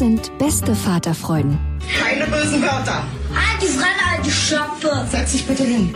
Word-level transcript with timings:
Sind 0.00 0.38
beste 0.38 0.74
Vaterfreuden. 0.74 1.58
Keine 2.02 2.24
bösen 2.24 2.62
Wörter. 2.62 3.04
Die 3.60 3.66
Fremde, 3.66 4.02
alte 4.16 4.30
Schöpfe! 4.30 5.06
Setz 5.10 5.32
dich 5.32 5.46
bitte 5.46 5.62
hin. 5.62 5.94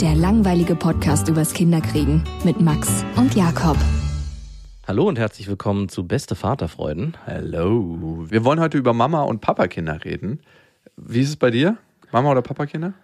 Der 0.00 0.16
langweilige 0.16 0.74
Podcast 0.74 1.28
übers 1.28 1.54
Kinderkriegen 1.54 2.24
mit 2.42 2.60
Max 2.60 3.04
und 3.14 3.36
Jakob. 3.36 3.76
Hallo 4.88 5.06
und 5.06 5.20
herzlich 5.20 5.46
willkommen 5.46 5.88
zu 5.88 6.04
Beste 6.04 6.34
Vaterfreuden. 6.34 7.16
Hallo. 7.26 8.26
Wir 8.28 8.44
wollen 8.44 8.58
heute 8.58 8.76
über 8.76 8.92
Mama 8.92 9.22
und 9.22 9.40
Papakinder 9.40 10.04
reden. 10.04 10.40
Wie 10.96 11.20
ist 11.20 11.28
es 11.28 11.36
bei 11.36 11.52
dir? 11.52 11.78
Mama 12.10 12.32
oder 12.32 12.42
Papakinder? 12.42 12.94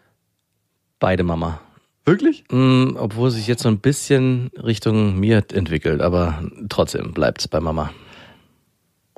Beide 0.98 1.22
Mama. 1.22 1.60
Wirklich? 2.04 2.42
Mm, 2.50 2.96
obwohl 2.96 3.30
sich 3.30 3.46
jetzt 3.46 3.62
so 3.62 3.68
ein 3.68 3.78
bisschen 3.78 4.50
Richtung 4.60 5.16
mir 5.16 5.44
entwickelt, 5.52 6.02
aber 6.02 6.42
trotzdem 6.70 7.12
bleibt's 7.12 7.46
bei 7.46 7.60
Mama. 7.60 7.92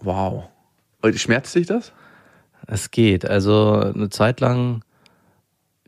Wow. 0.03 0.51
Schmerzt 1.15 1.55
dich 1.55 1.67
das? 1.67 1.93
Es 2.67 2.91
geht. 2.91 3.29
Also 3.29 3.73
eine 3.95 4.11
Zeit 4.11 4.41
lang, 4.41 4.83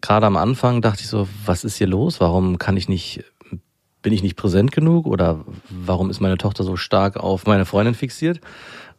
gerade 0.00 0.27
am 0.27 0.36
Anfang, 0.36 0.80
dachte 0.83 1.02
ich 1.02 1.08
so, 1.08 1.28
was 1.44 1.64
ist 1.64 1.77
hier 1.77 1.88
los? 1.88 2.20
Warum 2.20 2.58
kann 2.58 2.77
ich 2.77 2.88
nicht, 2.88 3.25
bin 4.02 4.12
ich 4.12 4.22
nicht 4.22 4.36
präsent 4.36 4.72
genug? 4.72 5.06
Oder 5.06 5.44
warum 5.69 6.10
ist 6.10 6.20
meine 6.20 6.38
Tochter 6.38 6.64
so 6.64 6.77
stark 6.77 7.16
auf 7.16 7.47
meine 7.47 7.64
Freundin 7.64 7.94
fixiert? 7.94 8.41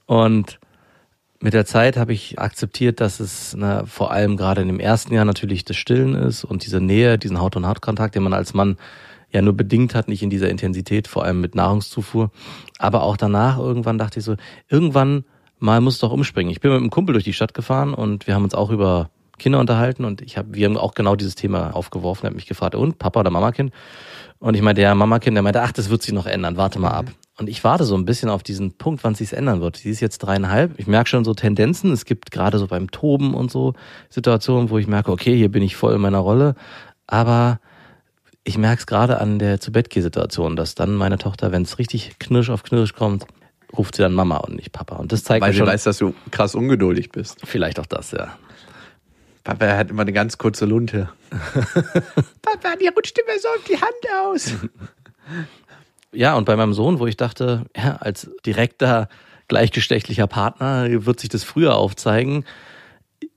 Und 0.06 0.60
mit 1.42 1.54
der 1.54 1.66
Zeit 1.66 1.96
habe 1.96 2.12
ich 2.12 2.38
akzeptiert, 2.38 3.00
dass 3.00 3.22
es 3.22 3.56
na, 3.58 3.86
vor 3.86 4.12
allem 4.12 4.36
gerade 4.36 4.62
in 4.62 4.68
dem 4.68 4.80
ersten 4.80 5.14
Jahr 5.14 5.24
natürlich 5.24 5.64
das 5.64 5.78
Stillen 5.78 6.16
ist 6.16 6.44
und 6.44 6.66
diese 6.66 6.82
Nähe, 6.82 7.18
diesen 7.18 7.40
Haut-on-Haut-Kontakt, 7.40 8.16
den 8.16 8.24
man 8.24 8.34
als 8.34 8.54
Mann 8.54 8.78
ja 9.32 9.42
nur 9.42 9.54
bedingt 9.54 9.96
hat, 9.96 10.08
nicht 10.08 10.24
in 10.24 10.30
dieser 10.30 10.50
Intensität, 10.50 11.08
vor 11.08 11.24
allem 11.24 11.40
mit 11.40 11.56
Nahrungszufuhr. 11.56 12.32
Aber 12.78 13.04
auch 13.04 13.16
danach 13.16 13.58
irgendwann 13.58 13.98
dachte 13.98 14.20
ich 14.20 14.26
so, 14.26 14.36
irgendwann 14.68 15.24
mal 15.60 15.82
muss 15.82 16.00
doch 16.00 16.12
umspringen. 16.12 16.52
Ich 16.52 16.62
bin 16.62 16.72
mit 16.72 16.80
einem 16.80 16.90
Kumpel 16.90 17.14
durch 17.14 17.26
die 17.26 17.34
Stadt 17.34 17.54
gefahren 17.54 17.94
und 17.94 18.28
wir 18.28 18.36
haben 18.36 18.44
uns 18.44 18.56
auch 18.56 18.70
über 18.70 19.10
Kinder 19.38 19.60
unterhalten 19.60 20.06
und 20.06 20.22
ich 20.22 20.38
habe, 20.38 20.54
wir 20.54 20.66
haben 20.68 20.78
auch 20.78 20.94
genau 20.94 21.16
dieses 21.16 21.36
Thema 21.36 21.76
aufgeworfen. 21.76 22.26
Er 22.26 22.30
hat 22.30 22.36
mich 22.36 22.46
gefragt, 22.46 22.76
und 22.76 23.00
Papa 23.00 23.22
oder 23.22 23.30
Mamakind? 23.30 23.72
Und 24.40 24.56
ich 24.56 24.62
meinte, 24.62 24.82
ja, 24.82 24.94
Mamakind, 24.96 25.36
der 25.36 25.44
meinte, 25.44 25.62
ach, 25.62 25.72
das 25.72 25.90
wird 25.90 26.02
sich 26.02 26.14
noch 26.14 26.26
ändern, 26.26 26.58
warte 26.58 26.80
mal 26.80 26.92
ab. 26.92 27.08
Und 27.38 27.50
ich 27.50 27.64
warte 27.64 27.86
so 27.86 27.96
ein 27.96 28.06
bisschen 28.06 28.30
auf 28.30 28.44
diesen 28.44 28.74
Punkt, 28.74 29.04
wann 29.04 29.16
sich's 29.16 29.32
ändern 29.32 29.62
wird. 29.62 29.78
Sie 29.78 29.90
ist 29.90 30.02
jetzt 30.02 30.20
dreieinhalb. 30.20 30.78
Ich 30.78 30.88
merke 30.88 31.10
schon 31.10 31.24
so 31.24 31.34
Tendenzen. 31.34 31.92
Es 31.92 32.04
gibt 32.04 32.32
gerade 32.32 32.60
so 32.60 32.68
beim 32.68 32.92
Toben 32.92 33.34
und 33.34 33.50
so 33.50 33.74
Situationen, 34.10 34.70
wo 34.70 34.78
ich 34.78 34.88
merke, 34.88 35.12
okay, 35.12 35.36
hier 35.36 35.50
bin 35.50 35.64
ich 35.64 35.78
voll 35.78 35.94
in 35.94 36.02
meiner 36.02 36.20
Rolle. 36.20 36.56
Aber 37.08 37.60
ich 38.44 38.58
merke 38.58 38.80
es 38.80 38.88
gerade 38.88 39.20
an 39.20 39.40
der 39.40 39.60
zu 39.62 39.72
bett 39.72 39.94
situation 39.94 40.56
dass 40.56 40.76
dann 40.76 40.96
meine 40.96 41.18
Tochter, 41.18 41.52
wenn 41.52 41.62
es 41.62 41.80
richtig 41.80 42.20
knirsch 42.20 42.50
auf 42.50 42.64
knirsch 42.64 42.94
kommt, 42.94 43.26
ruft 43.78 43.96
sie 43.96 44.02
dann 44.02 44.14
Mama 44.14 44.38
und 44.38 44.56
nicht 44.56 44.72
Papa. 44.72 44.96
Und 44.96 45.12
das 45.12 45.24
zeigt 45.24 45.44
Weil 45.44 45.52
sie 45.52 45.60
schon, 45.60 45.68
weiß, 45.68 45.84
dass 45.84 45.98
du 45.98 46.14
krass 46.32 46.56
ungeduldig 46.56 47.12
bist. 47.12 47.38
vielleicht 47.46 47.80
auch 47.80 47.86
das, 47.86 48.12
ja. 48.12 48.38
Papa 49.44 49.66
hat 49.78 49.90
immer 49.90 50.02
eine 50.02 50.14
ganz 50.14 50.38
kurze 50.38 50.66
Lunte. 50.66 51.10
Papa, 51.32 52.76
die 52.80 52.88
rutscht 52.88 53.18
immer 53.18 53.40
so 53.40 53.48
auf 53.50 53.64
die 53.68 53.76
Hand 53.76 54.26
aus. 54.26 54.54
Ja, 56.12 56.36
und 56.36 56.46
bei 56.46 56.56
meinem 56.56 56.74
Sohn, 56.74 57.00
wo 57.00 57.08
ich 57.08 57.18
dachte, 57.18 57.66
ja, 57.76 57.96
als 57.98 58.30
direkter 58.46 59.08
gleichgeschlechtlicher 59.48 60.28
Partner 60.28 60.88
wird 61.06 61.20
sich 61.20 61.30
das 61.30 61.44
früher 61.44 61.76
aufzeigen, 61.76 62.46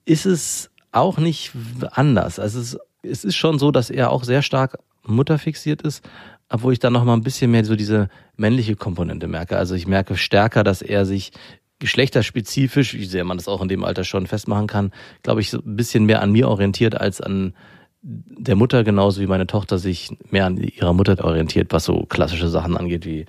ist 0.05 0.27
es 0.27 0.71
auch 0.91 1.19
nicht 1.19 1.53
anders. 1.93 2.39
Also 2.39 2.61
es, 2.61 2.79
es 3.03 3.25
ist 3.25 3.37
schon 3.37 3.59
so, 3.59 3.71
dass 3.71 3.91
er 3.91 4.11
auch 4.11 4.25
sehr 4.25 4.43
stark 4.43 4.79
mutterfixiert 5.05 5.83
ist, 5.83 6.05
obwohl 6.53 6.75
ich 6.75 6.79
dann 6.79 6.93
noch 6.93 7.05
mal 7.05 7.15
ein 7.15 7.23
bisschen 7.23 7.51
mehr 7.51 7.65
so 7.65 7.77
diese 7.77 8.09
männliche 8.37 8.77
Komponente 8.77 9.27
merke. 9.27 9.57
Also 9.57 9.75
ich 9.75 9.87
merke 9.87 10.17
stärker, 10.17 10.63
dass 10.63 10.83
er 10.83 11.07
sich 11.07 11.33
geschlechterspezifisch, 11.79 12.95
wie 12.95 13.07
sehr 13.07 13.25
man 13.25 13.39
das 13.39 13.49
auch 13.49 13.63
in 13.63 13.69
dem 13.69 13.83
Alter 13.85 14.05
schon 14.05 14.27
festmachen 14.27 14.67
kann, 14.67 14.93
glaube 15.23 15.41
ich, 15.41 15.51
so 15.51 15.59
ein 15.59 15.77
bisschen 15.77 16.05
mehr 16.05 16.21
an 16.21 16.31
mir 16.31 16.49
orientiert 16.49 17.01
als 17.01 17.21
an 17.21 17.55
der 18.03 18.55
Mutter, 18.55 18.85
genauso 18.85 19.21
wie 19.21 19.27
meine 19.27 19.47
Tochter 19.47 19.79
sich 19.79 20.11
mehr 20.31 20.45
an 20.45 20.59
ihrer 20.59 20.93
Mutter 20.93 21.25
orientiert, 21.25 21.73
was 21.73 21.85
so 21.85 22.05
klassische 22.05 22.49
Sachen 22.49 22.77
angeht, 22.77 23.07
wie, 23.07 23.25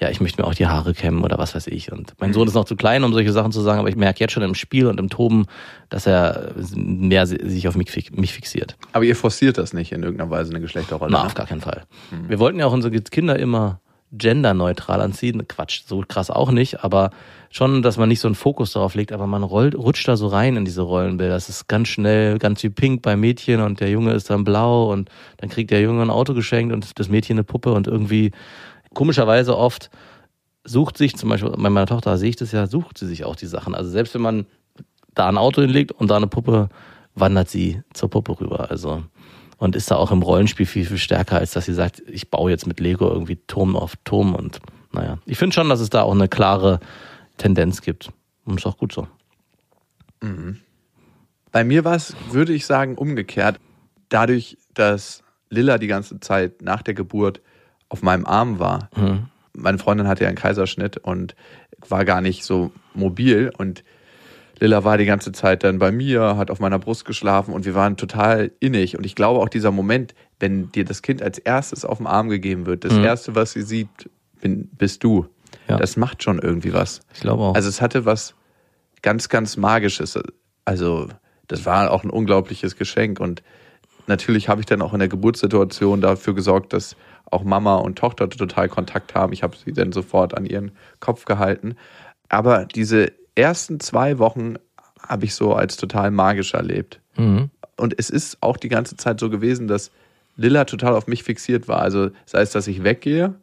ja, 0.00 0.08
ich 0.10 0.20
möchte 0.20 0.40
mir 0.40 0.46
auch 0.46 0.54
die 0.54 0.66
Haare 0.68 0.94
kämmen 0.94 1.24
oder 1.24 1.38
was 1.38 1.54
weiß 1.54 1.66
ich. 1.66 1.90
Und 1.90 2.14
mein 2.20 2.32
Sohn 2.32 2.46
ist 2.46 2.54
noch 2.54 2.64
zu 2.64 2.76
klein, 2.76 3.02
um 3.02 3.12
solche 3.12 3.32
Sachen 3.32 3.50
zu 3.50 3.60
sagen, 3.60 3.80
aber 3.80 3.88
ich 3.88 3.96
merke 3.96 4.20
jetzt 4.20 4.32
schon 4.32 4.44
im 4.44 4.54
Spiel 4.54 4.86
und 4.86 5.00
im 5.00 5.08
Toben, 5.08 5.46
dass 5.88 6.06
er 6.06 6.52
mehr 6.74 7.26
sich 7.26 7.66
auf 7.66 7.76
mich, 7.76 7.90
fi- 7.90 8.10
mich 8.12 8.32
fixiert. 8.32 8.76
Aber 8.92 9.04
ihr 9.04 9.16
forciert 9.16 9.58
das 9.58 9.72
nicht 9.72 9.90
in 9.92 10.02
irgendeiner 10.02 10.30
Weise 10.30 10.50
eine 10.50 10.60
Geschlechterrolle. 10.60 11.10
Na, 11.10 11.20
ne? 11.20 11.26
auf 11.26 11.34
gar 11.34 11.46
keinen 11.46 11.60
Fall. 11.60 11.82
Wir 12.28 12.38
wollten 12.38 12.58
ja 12.60 12.66
auch 12.66 12.72
unsere 12.72 12.92
Kinder 13.00 13.38
immer 13.38 13.80
genderneutral 14.12 15.00
anziehen. 15.00 15.46
Quatsch, 15.48 15.82
so 15.86 16.02
krass 16.06 16.30
auch 16.30 16.50
nicht, 16.50 16.82
aber 16.82 17.10
schon, 17.50 17.82
dass 17.82 17.96
man 17.96 18.08
nicht 18.08 18.20
so 18.20 18.28
einen 18.28 18.34
Fokus 18.34 18.72
darauf 18.72 18.94
legt, 18.94 19.12
aber 19.12 19.26
man 19.26 19.42
rollt, 19.42 19.74
rutscht 19.74 20.06
da 20.08 20.16
so 20.16 20.28
rein 20.28 20.56
in 20.56 20.64
diese 20.64 20.82
Rollenbilder. 20.82 21.34
Das 21.34 21.48
ist 21.48 21.68
ganz 21.68 21.88
schnell, 21.88 22.38
ganz 22.38 22.62
wie 22.62 22.70
pink 22.70 23.02
bei 23.02 23.16
Mädchen 23.16 23.60
und 23.60 23.80
der 23.80 23.90
Junge 23.90 24.12
ist 24.12 24.30
dann 24.30 24.44
blau 24.44 24.92
und 24.92 25.10
dann 25.38 25.48
kriegt 25.50 25.70
der 25.70 25.80
Junge 25.80 26.02
ein 26.02 26.10
Auto 26.10 26.34
geschenkt 26.34 26.72
und 26.72 26.98
das 26.98 27.08
Mädchen 27.08 27.34
eine 27.34 27.44
Puppe 27.44 27.72
und 27.72 27.86
irgendwie 27.86 28.32
komischerweise 28.98 29.56
oft 29.56 29.90
sucht 30.64 30.98
sich, 30.98 31.14
zum 31.14 31.28
Beispiel 31.28 31.50
bei 31.50 31.70
meiner 31.70 31.86
Tochter 31.86 32.18
sehe 32.18 32.30
ich 32.30 32.36
das 32.36 32.50
ja, 32.50 32.66
sucht 32.66 32.98
sie 32.98 33.06
sich 33.06 33.24
auch 33.24 33.36
die 33.36 33.46
Sachen. 33.46 33.76
Also 33.76 33.90
selbst 33.90 34.12
wenn 34.14 34.22
man 34.22 34.44
da 35.14 35.28
ein 35.28 35.38
Auto 35.38 35.62
hinlegt 35.62 35.92
und 35.92 36.10
da 36.10 36.16
eine 36.16 36.26
Puppe, 36.26 36.68
wandert 37.14 37.48
sie 37.48 37.80
zur 37.94 38.10
Puppe 38.10 38.40
rüber. 38.40 38.72
Also 38.72 39.04
und 39.58 39.76
ist 39.76 39.92
da 39.92 39.94
auch 39.94 40.10
im 40.10 40.22
Rollenspiel 40.22 40.66
viel, 40.66 40.84
viel 40.84 40.98
stärker, 40.98 41.36
als 41.36 41.52
dass 41.52 41.66
sie 41.66 41.74
sagt, 41.74 42.02
ich 42.08 42.28
baue 42.28 42.50
jetzt 42.50 42.66
mit 42.66 42.80
Lego 42.80 43.08
irgendwie 43.08 43.36
Turm 43.46 43.76
auf 43.76 43.94
Turm 44.02 44.34
und 44.34 44.58
naja. 44.92 45.18
Ich 45.26 45.38
finde 45.38 45.54
schon, 45.54 45.68
dass 45.68 45.78
es 45.78 45.90
da 45.90 46.02
auch 46.02 46.14
eine 46.14 46.26
klare 46.26 46.80
Tendenz 47.36 47.82
gibt. 47.82 48.10
Und 48.44 48.58
ist 48.58 48.66
auch 48.66 48.78
gut 48.78 48.92
so. 48.92 49.06
Bei 51.52 51.62
mir 51.62 51.84
war 51.84 51.94
es, 51.94 52.16
würde 52.32 52.52
ich 52.52 52.66
sagen, 52.66 52.96
umgekehrt. 52.96 53.60
Dadurch, 54.08 54.58
dass 54.74 55.22
Lilla 55.50 55.78
die 55.78 55.86
ganze 55.86 56.18
Zeit 56.18 56.62
nach 56.62 56.82
der 56.82 56.94
Geburt 56.94 57.40
auf 57.88 58.02
meinem 58.02 58.26
Arm 58.26 58.58
war. 58.58 58.90
Mhm. 58.96 59.26
Meine 59.54 59.78
Freundin 59.78 60.06
hatte 60.08 60.22
ja 60.24 60.28
einen 60.28 60.36
Kaiserschnitt 60.38 60.98
und 60.98 61.34
war 61.88 62.04
gar 62.04 62.20
nicht 62.20 62.44
so 62.44 62.72
mobil 62.94 63.50
und 63.56 63.84
Lilla 64.60 64.82
war 64.82 64.98
die 64.98 65.04
ganze 65.06 65.30
Zeit 65.30 65.62
dann 65.62 65.78
bei 65.78 65.92
mir, 65.92 66.36
hat 66.36 66.50
auf 66.50 66.58
meiner 66.58 66.80
Brust 66.80 67.04
geschlafen 67.04 67.54
und 67.54 67.64
wir 67.64 67.76
waren 67.76 67.96
total 67.96 68.50
innig. 68.58 68.98
Und 68.98 69.06
ich 69.06 69.14
glaube 69.14 69.38
auch 69.40 69.48
dieser 69.48 69.70
Moment, 69.70 70.14
wenn 70.40 70.72
dir 70.72 70.84
das 70.84 71.02
Kind 71.02 71.22
als 71.22 71.38
erstes 71.38 71.84
auf 71.84 71.98
den 71.98 72.08
Arm 72.08 72.28
gegeben 72.28 72.66
wird, 72.66 72.84
das 72.84 72.94
Mhm. 72.94 73.04
erste, 73.04 73.34
was 73.36 73.52
sie 73.52 73.62
sieht, 73.62 73.88
bin, 74.40 74.68
bist 74.76 75.04
du. 75.04 75.26
Ja. 75.68 75.76
Das 75.76 75.96
macht 75.96 76.24
schon 76.24 76.40
irgendwie 76.40 76.72
was. 76.72 77.02
Ich 77.14 77.20
glaube 77.20 77.42
auch. 77.44 77.54
Also 77.54 77.68
es 77.68 77.80
hatte 77.80 78.04
was 78.04 78.34
ganz, 79.02 79.28
ganz 79.28 79.56
Magisches. 79.56 80.18
Also 80.64 81.08
das 81.46 81.64
war 81.64 81.92
auch 81.92 82.02
ein 82.02 82.10
unglaubliches 82.10 82.74
Geschenk. 82.76 83.20
Und 83.20 83.44
natürlich 84.08 84.48
habe 84.48 84.60
ich 84.60 84.66
dann 84.66 84.82
auch 84.82 84.92
in 84.92 84.98
der 84.98 85.08
Geburtssituation 85.08 86.00
dafür 86.00 86.34
gesorgt, 86.34 86.72
dass 86.72 86.96
auch 87.30 87.44
Mama 87.44 87.76
und 87.76 87.98
Tochter 87.98 88.28
total 88.28 88.68
Kontakt 88.68 89.14
haben. 89.14 89.32
Ich 89.32 89.42
habe 89.42 89.56
sie 89.56 89.72
dann 89.72 89.92
sofort 89.92 90.36
an 90.36 90.46
ihren 90.46 90.72
Kopf 91.00 91.24
gehalten. 91.24 91.76
Aber 92.28 92.64
diese 92.66 93.12
ersten 93.34 93.80
zwei 93.80 94.18
Wochen 94.18 94.56
habe 95.06 95.24
ich 95.24 95.34
so 95.34 95.54
als 95.54 95.76
total 95.76 96.10
magisch 96.10 96.54
erlebt. 96.54 97.00
mhm. 97.16 97.50
Und 97.76 97.94
es 97.96 98.10
ist 98.10 98.38
auch 98.40 98.56
die 98.56 98.68
ganze 98.68 98.96
Zeit 98.96 99.20
so 99.20 99.30
gewesen, 99.30 99.68
dass 99.68 99.92
Lilla 100.34 100.64
total 100.64 100.94
auf 100.94 101.06
mich 101.06 101.22
fixiert 101.22 101.68
war. 101.68 101.80
Also 101.80 102.10
sei 102.26 102.40
es, 102.40 102.50
dass 102.50 102.66
ich 102.66 102.82
weggehe 102.82 103.34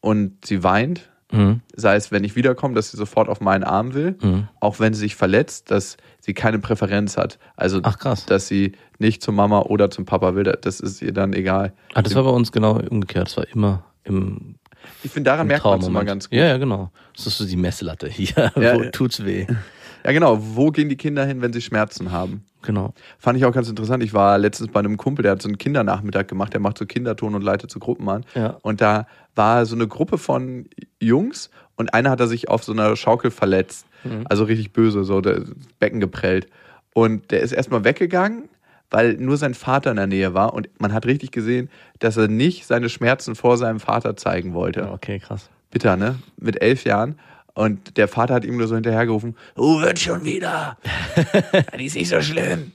und 0.00 0.46
sie 0.46 0.62
weint, 0.62 1.10
Mhm. 1.34 1.60
sei 1.74 1.96
es, 1.96 2.10
wenn 2.12 2.24
ich 2.24 2.36
wiederkomme, 2.36 2.74
dass 2.74 2.90
sie 2.90 2.96
sofort 2.96 3.28
auf 3.28 3.40
meinen 3.40 3.64
Arm 3.64 3.92
will, 3.94 4.16
Mhm. 4.22 4.48
auch 4.60 4.80
wenn 4.80 4.94
sie 4.94 5.00
sich 5.00 5.16
verletzt, 5.16 5.70
dass 5.70 5.96
sie 6.20 6.32
keine 6.34 6.58
Präferenz 6.58 7.16
hat. 7.16 7.38
Also, 7.56 7.80
Ach, 7.82 7.96
dass 8.26 8.46
sie 8.48 8.72
nicht 8.98 9.22
zur 9.22 9.34
Mama 9.34 9.60
oder 9.62 9.90
zum 9.90 10.04
Papa 10.04 10.34
will, 10.34 10.44
das 10.44 10.80
ist 10.80 11.02
ihr 11.02 11.12
dann 11.12 11.32
egal. 11.32 11.72
Ah, 11.94 12.02
das 12.02 12.14
war 12.14 12.22
bei 12.24 12.30
uns 12.30 12.52
genau 12.52 12.78
umgekehrt. 12.78 13.26
Das 13.28 13.36
war 13.36 13.46
immer 13.48 13.84
im, 14.04 14.54
Ich 15.02 15.10
finde, 15.10 15.30
daran 15.30 15.46
merkt 15.46 15.64
man 15.64 15.80
es 15.80 15.86
immer 15.88 16.04
ganz 16.04 16.28
gut. 16.30 16.38
Ja, 16.38 16.46
ja, 16.46 16.56
genau. 16.58 16.90
Das 17.16 17.26
ist 17.26 17.38
so 17.38 17.46
die 17.46 17.56
Messlatte 17.56 18.08
hier. 18.08 18.34
Ja, 18.36 18.52
Wo 18.74 18.82
ja. 18.82 18.90
tut's 18.90 19.24
weh? 19.24 19.46
Ja, 20.04 20.12
genau. 20.12 20.38
Wo 20.40 20.70
gehen 20.70 20.88
die 20.88 20.96
Kinder 20.96 21.24
hin, 21.24 21.40
wenn 21.40 21.52
sie 21.52 21.60
Schmerzen 21.60 22.12
haben? 22.12 22.44
Genau. 22.62 22.94
Fand 23.18 23.38
ich 23.38 23.44
auch 23.44 23.52
ganz 23.52 23.68
interessant. 23.68 24.02
Ich 24.02 24.14
war 24.14 24.38
letztens 24.38 24.70
bei 24.70 24.80
einem 24.80 24.96
Kumpel, 24.96 25.22
der 25.22 25.32
hat 25.32 25.42
so 25.42 25.48
einen 25.48 25.58
Kindernachmittag 25.58 26.28
gemacht, 26.28 26.52
der 26.52 26.60
macht 26.60 26.78
so 26.78 26.86
Kinderton 26.86 27.34
und 27.34 27.42
leitet 27.42 27.70
so 27.70 27.78
Gruppen 27.78 28.08
an. 28.08 28.24
Ja. 28.34 28.58
Und 28.62 28.80
da 28.80 29.06
war 29.34 29.66
so 29.66 29.74
eine 29.74 29.86
Gruppe 29.86 30.18
von 30.18 30.66
Jungs 31.00 31.50
und 31.76 31.92
einer 31.92 32.10
hat 32.10 32.20
er 32.20 32.26
sich 32.26 32.48
auf 32.48 32.64
so 32.64 32.72
einer 32.72 32.96
Schaukel 32.96 33.30
verletzt. 33.30 33.86
Also 34.26 34.44
richtig 34.44 34.74
böse, 34.74 35.02
so 35.04 35.22
das 35.22 35.44
Becken 35.78 35.98
geprellt. 35.98 36.46
Und 36.92 37.30
der 37.30 37.40
ist 37.40 37.52
erstmal 37.52 37.84
weggegangen, 37.84 38.50
weil 38.90 39.14
nur 39.14 39.38
sein 39.38 39.54
Vater 39.54 39.90
in 39.90 39.96
der 39.96 40.06
Nähe 40.06 40.34
war 40.34 40.52
und 40.52 40.68
man 40.78 40.92
hat 40.92 41.06
richtig 41.06 41.30
gesehen, 41.30 41.70
dass 42.00 42.18
er 42.18 42.28
nicht 42.28 42.66
seine 42.66 42.90
Schmerzen 42.90 43.34
vor 43.34 43.56
seinem 43.56 43.80
Vater 43.80 44.14
zeigen 44.14 44.52
wollte. 44.52 44.90
Okay, 44.90 45.20
krass. 45.20 45.48
Bitter, 45.70 45.96
ne? 45.96 46.16
Mit 46.36 46.60
elf 46.60 46.84
Jahren. 46.84 47.18
Und 47.54 47.96
der 47.96 48.08
Vater 48.08 48.34
hat 48.34 48.44
ihm 48.44 48.56
nur 48.56 48.66
so 48.66 48.74
hinterhergerufen, 48.74 49.36
oh, 49.56 49.80
wird 49.80 50.00
schon 50.00 50.24
wieder. 50.24 50.76
Die 51.78 51.86
ist 51.86 51.94
nicht 51.94 52.08
so 52.08 52.20
schlimm. 52.20 52.72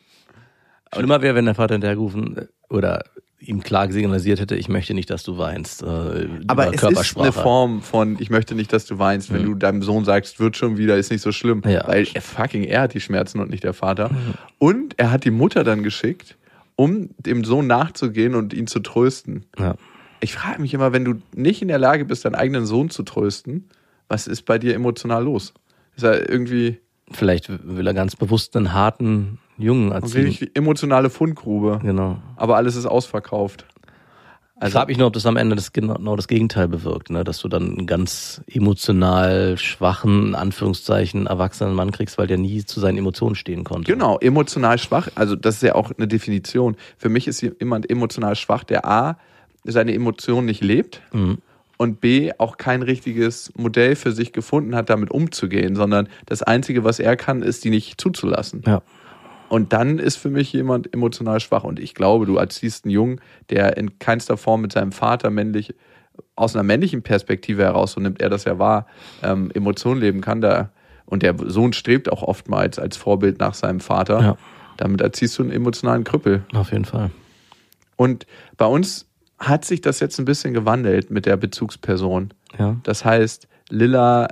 Schlimmer 0.93 1.21
wäre, 1.21 1.35
wenn 1.35 1.45
der 1.45 1.55
Vater 1.55 1.75
hinterhergerufen 1.75 2.37
äh, 2.37 2.45
oder 2.69 3.03
ihm 3.39 3.61
klar 3.61 3.91
signalisiert 3.91 4.39
hätte, 4.39 4.55
ich 4.55 4.69
möchte 4.69 4.93
nicht, 4.93 5.09
dass 5.09 5.23
du 5.23 5.37
weinst. 5.37 5.81
Äh, 5.83 6.27
Aber 6.47 6.73
es 6.73 6.83
ist 6.83 7.17
eine 7.17 7.31
Form 7.31 7.81
von, 7.81 8.17
ich 8.19 8.29
möchte 8.29 8.55
nicht, 8.55 8.71
dass 8.73 8.85
du 8.85 8.99
weinst, 8.99 9.33
wenn 9.33 9.43
du 9.43 9.55
deinem 9.55 9.81
Sohn 9.81 10.03
sagst, 10.03 10.39
wird 10.39 10.57
schon 10.57 10.77
wieder, 10.77 10.97
ist 10.97 11.11
nicht 11.11 11.21
so 11.21 11.31
schlimm. 11.31 11.61
Ja. 11.65 11.87
Weil 11.87 12.07
er 12.13 12.21
fucking 12.21 12.63
er 12.63 12.81
hat 12.81 12.93
die 12.93 12.99
Schmerzen 12.99 13.39
und 13.39 13.49
nicht 13.49 13.63
der 13.63 13.73
Vater. 13.73 14.11
Und 14.57 14.99
er 14.99 15.11
hat 15.11 15.23
die 15.23 15.31
Mutter 15.31 15.63
dann 15.63 15.83
geschickt, 15.83 16.37
um 16.75 17.09
dem 17.17 17.43
Sohn 17.43 17.67
nachzugehen 17.67 18.35
und 18.35 18.53
ihn 18.53 18.67
zu 18.67 18.79
trösten. 18.79 19.45
Ja. 19.57 19.75
Ich 20.19 20.33
frage 20.33 20.61
mich 20.61 20.73
immer, 20.73 20.91
wenn 20.91 21.05
du 21.05 21.15
nicht 21.33 21.61
in 21.61 21.69
der 21.69 21.79
Lage 21.79 22.03
bist, 22.03 22.25
deinen 22.25 22.35
eigenen 22.35 22.65
Sohn 22.65 22.89
zu 22.89 23.03
trösten, 23.03 23.69
was 24.09 24.27
ist 24.27 24.44
bei 24.44 24.59
dir 24.59 24.75
emotional 24.75 25.23
los? 25.23 25.53
Ist 25.95 26.03
er 26.03 26.29
irgendwie 26.29 26.79
Vielleicht 27.11 27.50
will 27.50 27.88
er 27.88 27.94
ganz 27.94 28.15
bewusst 28.15 28.56
einen 28.56 28.73
harten 28.73 29.39
Jungen 29.57 29.91
erziehen. 29.91 30.25
richtig 30.25 30.56
emotionale 30.56 31.09
Fundgrube? 31.09 31.79
Genau. 31.81 32.17
Aber 32.35 32.56
alles 32.56 32.75
ist 32.75 32.85
ausverkauft. 32.85 33.65
Ich 34.61 34.73
frage 34.73 34.88
mich 34.88 34.97
nur, 34.97 35.07
ob 35.07 35.13
das 35.13 35.25
am 35.25 35.38
Ende 35.38 35.56
das 35.56 35.71
genau 35.71 36.17
das 36.17 36.27
Gegenteil 36.27 36.67
bewirkt, 36.67 37.09
ne? 37.09 37.23
dass 37.23 37.39
du 37.39 37.47
dann 37.47 37.77
einen 37.77 37.88
ganz 37.88 38.41
emotional 38.45 39.57
schwachen, 39.57 40.27
in 40.27 40.35
Anführungszeichen, 40.35 41.27
erwachsenen 41.27 41.73
Mann 41.73 41.91
kriegst, 41.91 42.17
weil 42.17 42.27
der 42.27 42.38
nie 42.38 42.65
zu 42.65 42.81
seinen 42.81 42.97
Emotionen 42.97 43.35
stehen 43.35 43.63
konnte. 43.63 43.89
Genau, 43.89 44.17
emotional 44.19 44.77
schwach, 44.77 45.07
also 45.15 45.38
das 45.38 45.56
ist 45.56 45.63
ja 45.63 45.75
auch 45.75 45.91
eine 45.97 46.09
Definition. 46.09 46.75
Für 46.97 47.07
mich 47.07 47.29
ist 47.29 47.41
jemand 47.41 47.89
emotional 47.89 48.35
schwach, 48.35 48.65
der 48.65 48.85
A, 48.85 49.17
seine 49.63 49.94
Emotionen 49.94 50.45
nicht 50.45 50.61
lebt 50.61 51.01
und 51.79 52.01
B, 52.01 52.33
auch 52.37 52.57
kein 52.57 52.81
richtiges 52.81 53.53
Modell 53.55 53.95
für 53.95 54.11
sich 54.11 54.33
gefunden 54.33 54.75
hat, 54.75 54.89
damit 54.89 55.11
umzugehen, 55.11 55.77
sondern 55.77 56.09
das 56.25 56.43
Einzige, 56.43 56.83
was 56.83 56.99
er 56.99 57.15
kann, 57.15 57.41
ist, 57.41 57.63
die 57.63 57.69
nicht 57.69 58.01
zuzulassen. 58.01 58.63
Ja. 58.67 58.81
Und 59.47 59.71
dann 59.71 59.97
ist 59.97 60.17
für 60.17 60.29
mich 60.29 60.51
jemand 60.51 60.93
emotional 60.93 61.39
schwach. 61.39 61.63
Und 61.63 61.79
ich 61.79 61.95
glaube, 61.95 62.25
du 62.25 62.35
erziehst 62.35 62.83
einen 62.83 62.91
Jungen, 62.91 63.21
der 63.49 63.77
in 63.77 63.97
keinster 63.97 64.35
Form 64.35 64.59
mit 64.59 64.73
seinem 64.73 64.91
Vater 64.91 65.29
männlich, 65.29 65.73
aus 66.35 66.53
einer 66.53 66.63
männlichen 66.63 67.01
Perspektive 67.01 67.63
heraus, 67.63 67.93
so 67.93 68.01
nimmt 68.01 68.21
er 68.21 68.29
das 68.29 68.43
ja 68.43 68.59
wahr, 68.59 68.85
ähm, 69.23 69.49
Emotionen 69.53 70.01
leben 70.01 70.19
kann. 70.19 70.41
Da, 70.41 70.71
und 71.05 71.23
der 71.23 71.33
Sohn 71.45 71.71
strebt 71.71 72.11
auch 72.11 72.23
oftmals 72.23 72.77
als 72.77 72.97
Vorbild 72.97 73.39
nach 73.39 73.53
seinem 73.53 73.79
Vater. 73.79 74.19
Ja. 74.19 74.37
Damit 74.75 74.99
erziehst 74.99 75.39
du 75.39 75.43
einen 75.43 75.53
emotionalen 75.53 76.03
Krüppel. 76.03 76.43
Auf 76.53 76.73
jeden 76.73 76.85
Fall. 76.85 77.09
Und 77.95 78.25
bei 78.57 78.65
uns 78.65 79.08
hat 79.39 79.65
sich 79.65 79.81
das 79.81 80.00
jetzt 80.00 80.19
ein 80.19 80.25
bisschen 80.25 80.53
gewandelt 80.53 81.12
mit 81.12 81.25
der 81.25 81.38
Bezugsperson. 81.38 82.33
Ja. 82.57 82.77
Das 82.83 83.06
heißt, 83.06 83.47
Lilla 83.69 84.27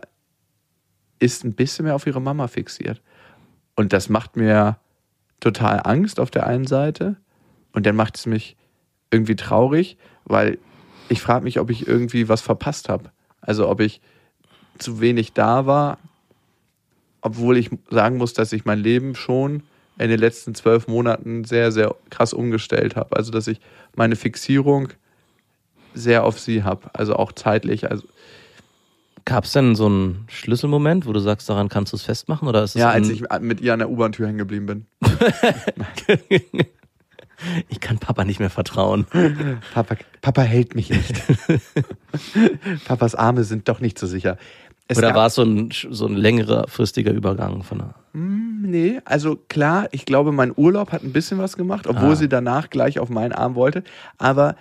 ist 1.20 1.44
ein 1.44 1.54
bisschen 1.54 1.86
mehr 1.86 1.96
auf 1.96 2.06
ihre 2.06 2.22
Mama 2.22 2.48
fixiert. 2.48 3.02
Und 3.76 3.94
das 3.94 4.10
macht 4.10 4.36
mir 4.36 4.78
total 5.40 5.82
Angst 5.84 6.20
auf 6.20 6.30
der 6.30 6.46
einen 6.48 6.68
Seite. 6.68 7.16
Und 7.74 7.86
dann 7.86 7.96
macht 7.96 8.18
es 8.18 8.26
mich 8.26 8.58
irgendwie 9.12 9.36
traurig, 9.36 9.98
weil 10.26 10.58
ich 11.10 11.22
frage 11.22 11.44
mich, 11.44 11.60
ob 11.60 11.70
ich 11.70 11.88
irgendwie 11.88 12.28
was 12.28 12.42
verpasst 12.42 12.90
habe. 12.90 13.12
Also 13.40 13.70
ob 13.70 13.80
ich 13.80 14.02
zu 14.78 15.00
wenig 15.00 15.34
da 15.34 15.66
war, 15.66 16.00
obwohl 17.22 17.58
ich 17.58 17.70
sagen 17.90 18.18
muss, 18.18 18.34
dass 18.34 18.52
ich 18.52 18.66
mein 18.66 18.80
Leben 18.80 19.16
schon 19.16 19.64
in 20.00 20.10
den 20.10 20.20
letzten 20.20 20.56
zwölf 20.56 20.88
Monaten 20.88 21.44
sehr, 21.44 21.72
sehr 21.72 21.96
krass 22.10 22.34
umgestellt 22.34 22.96
habe. 22.96 23.16
Also 23.16 23.32
dass 23.32 23.48
ich 23.48 23.60
meine 23.96 24.16
Fixierung 24.16 24.90
sehr 25.94 26.24
auf 26.24 26.40
sie 26.40 26.64
habe. 26.64 26.90
Also 26.94 27.16
auch 27.16 27.32
zeitlich. 27.32 27.90
Also 27.90 28.08
Gab 29.28 29.44
es 29.44 29.52
denn 29.52 29.76
so 29.76 29.88
einen 29.88 30.24
Schlüsselmoment, 30.30 31.06
wo 31.06 31.12
du 31.12 31.20
sagst, 31.20 31.50
daran 31.50 31.68
kannst 31.68 31.92
du 31.92 31.98
es 31.98 32.04
festmachen? 32.04 32.48
Oder 32.48 32.64
ist 32.64 32.76
es 32.76 32.80
ja, 32.80 32.92
als 32.92 33.10
ich 33.10 33.24
mit 33.42 33.60
ihr 33.60 33.74
an 33.74 33.80
der 33.80 33.90
U-Bahn-Tür 33.90 34.26
hängen 34.26 34.38
geblieben 34.38 34.66
bin. 34.68 34.86
ich 37.68 37.82
kann 37.82 38.00
Papa 38.00 38.24
nicht 38.24 38.40
mehr 38.40 38.50
vertrauen. 38.50 39.06
Papa, 39.74 39.98
Papa 40.22 40.44
hält 40.44 40.76
mich 40.76 40.92
nicht. 40.92 41.14
Papas 42.86 43.16
Arme 43.16 43.44
sind 43.44 43.68
doch 43.68 43.82
nicht 43.82 44.00
so 44.00 44.08
sicher. 44.08 44.38
Es 44.88 44.98
Oder 44.98 45.14
war 45.14 45.28
es 45.28 45.36
so 45.36 45.44
ein, 45.44 45.72
so 45.72 46.06
ein 46.06 46.16
längerfristiger 46.16 47.12
Übergang 47.12 47.64
von 47.64 47.82
einer. 47.82 47.96
Nee, 48.20 49.00
also 49.06 49.36
klar, 49.36 49.88
ich 49.92 50.06
glaube, 50.06 50.32
mein 50.32 50.52
Urlaub 50.56 50.92
hat 50.92 51.04
ein 51.04 51.14
bisschen 51.14 51.38
was 51.38 51.56
gemacht, 51.58 51.86
obwohl 51.88 52.14
Ah. 52.14 52.16
sie 52.16 52.28
danach 52.30 52.70
gleich 52.72 53.00
auf 53.00 53.10
meinen 53.10 53.32
Arm 53.34 53.54
wollte. 53.56 53.84
Aber 54.18 54.56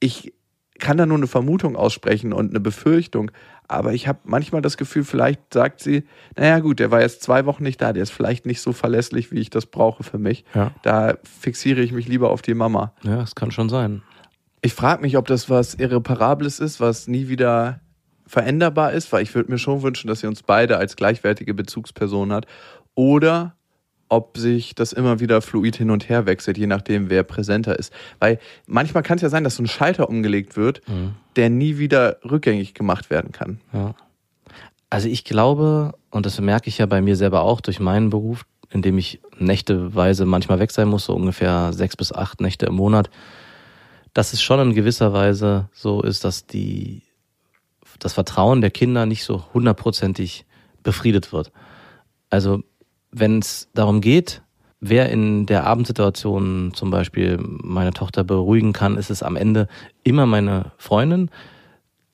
ich 0.00 0.34
kann 0.78 0.96
da 0.96 1.06
nur 1.06 1.16
eine 1.16 1.26
Vermutung 1.28 1.76
aussprechen 1.76 2.32
und 2.32 2.50
eine 2.50 2.60
Befürchtung. 2.60 3.30
Aber 3.68 3.94
ich 3.94 4.06
habe 4.08 4.18
manchmal 4.24 4.60
das 4.60 4.76
Gefühl, 4.76 5.04
vielleicht 5.04 5.54
sagt 5.54 5.80
sie, 5.80 6.04
naja 6.36 6.58
gut, 6.58 6.78
der 6.80 6.90
war 6.90 7.00
jetzt 7.00 7.22
zwei 7.22 7.46
Wochen 7.46 7.62
nicht 7.62 7.80
da, 7.80 7.92
der 7.92 8.02
ist 8.02 8.10
vielleicht 8.10 8.44
nicht 8.44 8.60
so 8.60 8.72
verlässlich, 8.72 9.30
wie 9.32 9.38
ich 9.38 9.48
das 9.48 9.64
brauche 9.66 10.02
für 10.02 10.18
mich. 10.18 10.44
Ja. 10.54 10.72
Da 10.82 11.14
fixiere 11.22 11.80
ich 11.80 11.92
mich 11.92 12.08
lieber 12.08 12.30
auf 12.30 12.42
die 12.42 12.54
Mama. 12.54 12.92
Ja, 13.02 13.16
das 13.16 13.34
kann 13.34 13.50
schon 13.50 13.68
sein. 13.68 14.02
Ich 14.60 14.74
frage 14.74 15.00
mich, 15.02 15.16
ob 15.16 15.26
das 15.26 15.48
was 15.48 15.74
Irreparables 15.74 16.58
ist, 16.60 16.80
was 16.80 17.08
nie 17.08 17.28
wieder 17.28 17.80
veränderbar 18.32 18.92
ist, 18.92 19.12
weil 19.12 19.22
ich 19.22 19.34
würde 19.34 19.50
mir 19.50 19.58
schon 19.58 19.82
wünschen, 19.82 20.08
dass 20.08 20.20
sie 20.20 20.26
uns 20.26 20.42
beide 20.42 20.78
als 20.78 20.96
gleichwertige 20.96 21.52
Bezugsperson 21.52 22.32
hat. 22.32 22.46
Oder 22.94 23.54
ob 24.08 24.38
sich 24.38 24.74
das 24.74 24.94
immer 24.94 25.20
wieder 25.20 25.42
fluid 25.42 25.76
hin 25.76 25.90
und 25.90 26.08
her 26.08 26.24
wechselt, 26.24 26.56
je 26.56 26.66
nachdem, 26.66 27.10
wer 27.10 27.24
präsenter 27.24 27.78
ist. 27.78 27.92
Weil 28.20 28.38
manchmal 28.66 29.02
kann 29.02 29.16
es 29.16 29.22
ja 29.22 29.28
sein, 29.28 29.44
dass 29.44 29.56
so 29.56 29.62
ein 29.62 29.66
Schalter 29.66 30.08
umgelegt 30.08 30.56
wird, 30.56 30.80
der 31.36 31.50
nie 31.50 31.76
wieder 31.76 32.16
rückgängig 32.24 32.72
gemacht 32.72 33.10
werden 33.10 33.32
kann. 33.32 33.60
Ja. 33.74 33.94
Also 34.88 35.08
ich 35.08 35.24
glaube, 35.24 35.92
und 36.10 36.24
das 36.24 36.40
merke 36.40 36.68
ich 36.68 36.78
ja 36.78 36.86
bei 36.86 37.02
mir 37.02 37.16
selber 37.16 37.42
auch 37.42 37.60
durch 37.60 37.80
meinen 37.80 38.08
Beruf, 38.08 38.46
in 38.70 38.80
dem 38.80 38.96
ich 38.96 39.20
nächteweise 39.38 40.24
manchmal 40.24 40.58
weg 40.58 40.70
sein 40.70 40.88
muss, 40.88 41.04
so 41.04 41.14
ungefähr 41.14 41.74
sechs 41.74 41.96
bis 41.96 42.12
acht 42.12 42.40
Nächte 42.40 42.64
im 42.64 42.76
Monat, 42.76 43.10
dass 44.14 44.32
es 44.32 44.40
schon 44.40 44.58
in 44.60 44.74
gewisser 44.74 45.12
Weise 45.12 45.68
so 45.74 46.02
ist, 46.02 46.24
dass 46.24 46.46
die, 46.46 47.02
das 47.98 48.12
Vertrauen 48.14 48.60
der 48.60 48.70
Kinder 48.70 49.06
nicht 49.06 49.24
so 49.24 49.44
hundertprozentig 49.54 50.44
befriedet 50.82 51.32
wird. 51.32 51.52
Also 52.30 52.62
wenn 53.10 53.38
es 53.38 53.68
darum 53.74 54.00
geht, 54.00 54.42
wer 54.80 55.10
in 55.10 55.46
der 55.46 55.66
Abendsituation 55.66 56.72
zum 56.74 56.90
Beispiel 56.90 57.38
meine 57.40 57.92
Tochter 57.92 58.24
beruhigen 58.24 58.72
kann, 58.72 58.96
ist 58.96 59.10
es 59.10 59.22
am 59.22 59.36
Ende 59.36 59.68
immer 60.02 60.26
meine 60.26 60.72
Freundin 60.78 61.30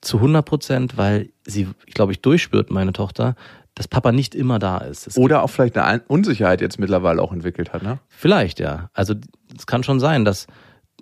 zu 0.01 0.17
100 0.17 0.45
Prozent, 0.45 0.97
weil 0.97 1.29
sie, 1.45 1.67
ich 1.85 1.93
glaube 1.93 2.11
ich, 2.11 2.21
durchspürt, 2.21 2.69
meine 2.71 2.93
Tochter, 2.93 3.35
dass 3.75 3.87
Papa 3.87 4.11
nicht 4.11 4.35
immer 4.35 4.59
da 4.59 4.77
ist. 4.79 5.07
Es 5.07 5.17
Oder 5.17 5.41
auch 5.43 5.49
vielleicht 5.49 5.77
eine 5.77 5.85
Ein- 5.85 6.01
Unsicherheit 6.07 6.61
jetzt 6.61 6.79
mittlerweile 6.79 7.21
auch 7.21 7.31
entwickelt 7.33 7.73
hat. 7.73 7.81
Ne? 7.83 7.99
Vielleicht, 8.07 8.59
ja. 8.59 8.89
Also 8.93 9.15
es 9.57 9.65
kann 9.67 9.83
schon 9.83 9.99
sein, 9.99 10.25
dass 10.25 10.47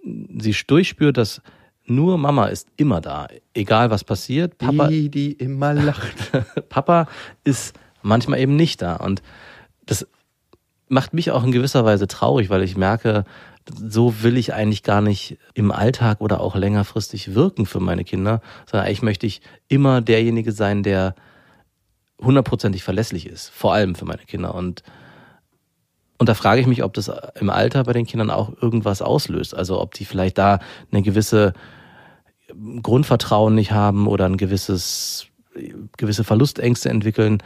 sie 0.03 0.55
durchspürt, 0.67 1.17
dass 1.17 1.41
nur 1.88 2.17
Mama 2.17 2.48
ist 2.48 2.67
immer 2.75 3.01
da, 3.01 3.27
egal 3.53 3.89
was 3.89 4.03
passiert. 4.03 4.58
Papa, 4.58 4.88
Die, 4.88 5.10
die 5.10 5.32
immer 5.32 5.74
lacht. 5.74 6.32
Papa 6.70 7.08
ist 7.44 7.75
manchmal 8.01 8.39
eben 8.39 8.56
nicht 8.56 8.82
da. 8.82 8.98
Und 8.98 9.22
das 9.86 10.06
macht 10.89 11.13
mich 11.13 11.32
auch 11.32 11.44
in 11.44 11.51
gewisser 11.51 11.86
Weise 11.86 12.08
traurig, 12.08 12.50
weil 12.50 12.63
ich 12.63 12.77
merke, 12.77 13.24
so 13.70 14.22
will 14.22 14.38
ich 14.38 14.53
eigentlich 14.53 14.84
gar 14.84 15.01
nicht 15.01 15.38
im 15.53 15.72
Alltag 15.72 16.22
oder 16.22 16.39
auch 16.41 16.56
längerfristig 16.56 17.36
wirken 17.36 17.65
für 17.65 17.79
meine 17.79 18.03
Kinder, 18.03 18.41
sondern 18.65 18.88
eigentlich 18.88 19.01
möchte 19.01 19.25
ich 19.25 19.41
immer 19.67 20.01
derjenige 20.01 20.51
sein, 20.51 20.84
der 20.84 21.15
hundertprozentig 22.22 22.84
verlässlich 22.84 23.27
ist, 23.27 23.50
vor 23.50 23.74
allem 23.74 23.96
für 23.96 24.06
meine 24.06 24.24
Kinder. 24.24 24.56
Und 24.56 24.84
Und 26.17 26.29
da 26.29 26.34
frage 26.34 26.62
ich 26.62 26.67
mich, 26.67 26.84
ob 26.84 26.94
das 26.94 27.12
im 27.39 27.50
Alter 27.50 27.84
bei 27.84 27.94
den 27.94 28.06
Kindern 28.06 28.32
auch 28.32 28.51
irgendwas 28.62 29.01
auslöst. 29.01 29.53
Also 29.56 29.79
ob 29.79 29.94
die 29.94 30.06
vielleicht 30.06 30.38
da 30.38 30.60
eine 30.91 31.01
gewisse 31.03 31.53
Grundvertrauen 32.82 33.56
nicht 33.56 33.72
haben 33.72 34.08
oder 34.08 34.26
ein 34.26 34.38
gewisses, 34.38 35.28
gewisse 35.98 36.24
Verlustängste 36.24 36.90
entwickeln. 36.90 37.42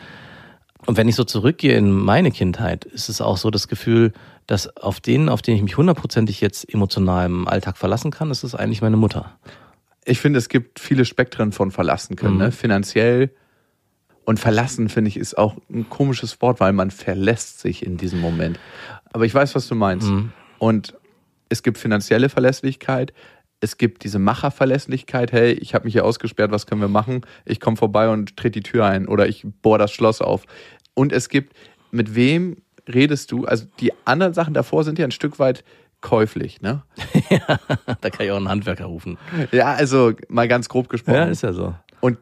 Und 0.85 0.97
wenn 0.97 1.07
ich 1.07 1.15
so 1.15 1.23
zurückgehe 1.23 1.77
in 1.77 1.91
meine 1.91 2.31
Kindheit, 2.31 2.85
ist 2.85 3.09
es 3.09 3.21
auch 3.21 3.37
so 3.37 3.51
das 3.51 3.67
Gefühl, 3.67 4.13
dass 4.47 4.75
auf 4.77 4.99
denen, 4.99 5.29
auf 5.29 5.41
denen 5.41 5.57
ich 5.57 5.63
mich 5.63 5.77
hundertprozentig 5.77 6.41
jetzt 6.41 6.71
emotional 6.73 7.25
im 7.25 7.47
Alltag 7.47 7.77
verlassen 7.77 8.11
kann, 8.11 8.31
ist 8.31 8.43
es 8.43 8.55
eigentlich 8.55 8.81
meine 8.81 8.97
Mutter. 8.97 9.37
Ich 10.03 10.19
finde, 10.19 10.39
es 10.39 10.49
gibt 10.49 10.79
viele 10.79 11.05
Spektren 11.05 11.51
von 11.51 11.71
verlassen 11.71 12.15
können. 12.15 12.35
Mhm. 12.35 12.41
Ne? 12.41 12.51
Finanziell 12.51 13.31
und 14.25 14.39
verlassen, 14.39 14.89
finde 14.89 15.09
ich, 15.09 15.17
ist 15.17 15.37
auch 15.37 15.57
ein 15.69 15.89
komisches 15.89 16.41
Wort, 16.41 16.59
weil 16.59 16.73
man 16.73 16.91
verlässt 16.91 17.59
sich 17.59 17.85
in 17.85 17.97
diesem 17.97 18.19
Moment. 18.19 18.59
Aber 19.13 19.25
ich 19.25 19.33
weiß, 19.33 19.55
was 19.55 19.67
du 19.67 19.75
meinst. 19.75 20.07
Mhm. 20.07 20.31
Und 20.57 20.95
es 21.49 21.63
gibt 21.63 21.77
finanzielle 21.77 22.29
Verlässlichkeit. 22.29 23.13
Es 23.61 23.77
gibt 23.77 24.03
diese 24.03 24.19
Macherverlässlichkeit. 24.19 25.31
Hey, 25.31 25.53
ich 25.53 25.73
habe 25.73 25.85
mich 25.85 25.93
hier 25.93 26.03
ausgesperrt, 26.03 26.51
was 26.51 26.65
können 26.65 26.81
wir 26.81 26.87
machen? 26.87 27.21
Ich 27.45 27.59
komme 27.59 27.77
vorbei 27.77 28.09
und 28.09 28.35
trete 28.35 28.59
die 28.59 28.63
Tür 28.63 28.85
ein 28.85 29.07
oder 29.07 29.27
ich 29.27 29.45
bohr 29.61 29.77
das 29.77 29.91
Schloss 29.91 30.19
auf. 30.19 30.43
Und 30.93 31.13
es 31.13 31.29
gibt, 31.29 31.53
mit 31.91 32.15
wem 32.15 32.57
redest 32.91 33.31
du? 33.31 33.45
Also 33.45 33.65
die 33.79 33.93
anderen 34.05 34.33
Sachen 34.33 34.53
davor 34.53 34.83
sind 34.83 34.99
ja 34.99 35.05
ein 35.05 35.11
Stück 35.11 35.39
weit 35.39 35.63
käuflich, 36.01 36.61
ne? 36.61 36.81
da 38.01 38.09
kann 38.09 38.25
ich 38.25 38.31
auch 38.31 38.37
einen 38.37 38.49
Handwerker 38.49 38.85
rufen. 38.85 39.17
Ja, 39.51 39.73
also 39.73 40.13
mal 40.27 40.47
ganz 40.47 40.67
grob 40.67 40.89
gesprochen. 40.89 41.15
Ja, 41.15 41.25
ist 41.25 41.43
ja 41.43 41.53
so. 41.53 41.75
Und 41.99 42.17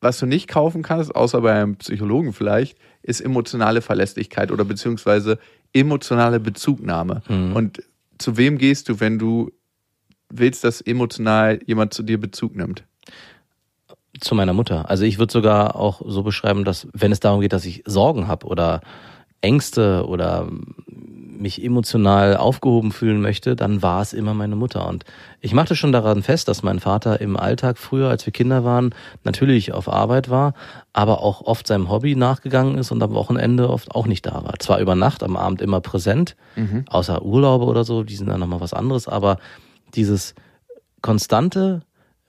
was 0.00 0.18
du 0.18 0.26
nicht 0.26 0.46
kaufen 0.46 0.82
kannst, 0.82 1.14
außer 1.14 1.40
bei 1.40 1.52
einem 1.52 1.76
Psychologen 1.76 2.32
vielleicht, 2.32 2.78
ist 3.02 3.20
emotionale 3.20 3.82
Verlässlichkeit 3.82 4.52
oder 4.52 4.64
beziehungsweise 4.64 5.38
emotionale 5.72 6.38
Bezugnahme. 6.38 7.22
Mhm. 7.28 7.56
Und 7.56 7.82
zu 8.18 8.36
wem 8.36 8.58
gehst 8.58 8.88
du, 8.88 9.00
wenn 9.00 9.18
du 9.18 9.50
willst, 10.28 10.64
dass 10.64 10.80
emotional 10.80 11.60
jemand 11.66 11.94
zu 11.94 12.02
dir 12.02 12.18
Bezug 12.20 12.56
nimmt? 12.56 12.84
Zu 14.20 14.34
meiner 14.34 14.54
Mutter. 14.54 14.88
Also 14.88 15.04
ich 15.04 15.18
würde 15.18 15.32
sogar 15.32 15.76
auch 15.76 16.00
so 16.04 16.22
beschreiben, 16.22 16.64
dass 16.64 16.88
wenn 16.92 17.12
es 17.12 17.20
darum 17.20 17.40
geht, 17.40 17.52
dass 17.52 17.66
ich 17.66 17.82
Sorgen 17.86 18.28
habe 18.28 18.46
oder 18.46 18.80
Ängste 19.42 20.06
oder 20.06 20.48
mich 21.38 21.62
emotional 21.62 22.36
aufgehoben 22.36 22.92
fühlen 22.92 23.20
möchte, 23.20 23.56
dann 23.56 23.82
war 23.82 24.00
es 24.00 24.14
immer 24.14 24.32
meine 24.34 24.56
Mutter. 24.56 24.88
Und 24.88 25.04
ich 25.40 25.52
machte 25.52 25.76
schon 25.76 25.92
daran 25.92 26.22
fest, 26.22 26.48
dass 26.48 26.62
mein 26.62 26.80
Vater 26.80 27.20
im 27.20 27.36
Alltag 27.36 27.76
früher, 27.78 28.08
als 28.08 28.24
wir 28.24 28.32
Kinder 28.32 28.64
waren, 28.64 28.94
natürlich 29.22 29.72
auf 29.72 29.88
Arbeit 29.88 30.30
war, 30.30 30.54
aber 30.94 31.20
auch 31.20 31.42
oft 31.42 31.66
seinem 31.66 31.90
Hobby 31.90 32.16
nachgegangen 32.16 32.78
ist 32.78 32.90
und 32.90 33.02
am 33.02 33.12
Wochenende 33.12 33.68
oft 33.68 33.94
auch 33.94 34.06
nicht 34.06 34.24
da 34.26 34.44
war. 34.44 34.54
Zwar 34.58 34.80
über 34.80 34.94
Nacht, 34.94 35.22
am 35.22 35.36
Abend 35.36 35.60
immer 35.60 35.80
präsent, 35.80 36.36
außer 36.88 37.22
Urlaube 37.22 37.66
oder 37.66 37.84
so, 37.84 38.02
die 38.02 38.16
sind 38.16 38.28
dann 38.28 38.40
nochmal 38.40 38.60
was 38.60 38.72
anderes, 38.72 39.06
aber 39.06 39.38
dieses 39.94 40.34
konstante, 41.02 41.82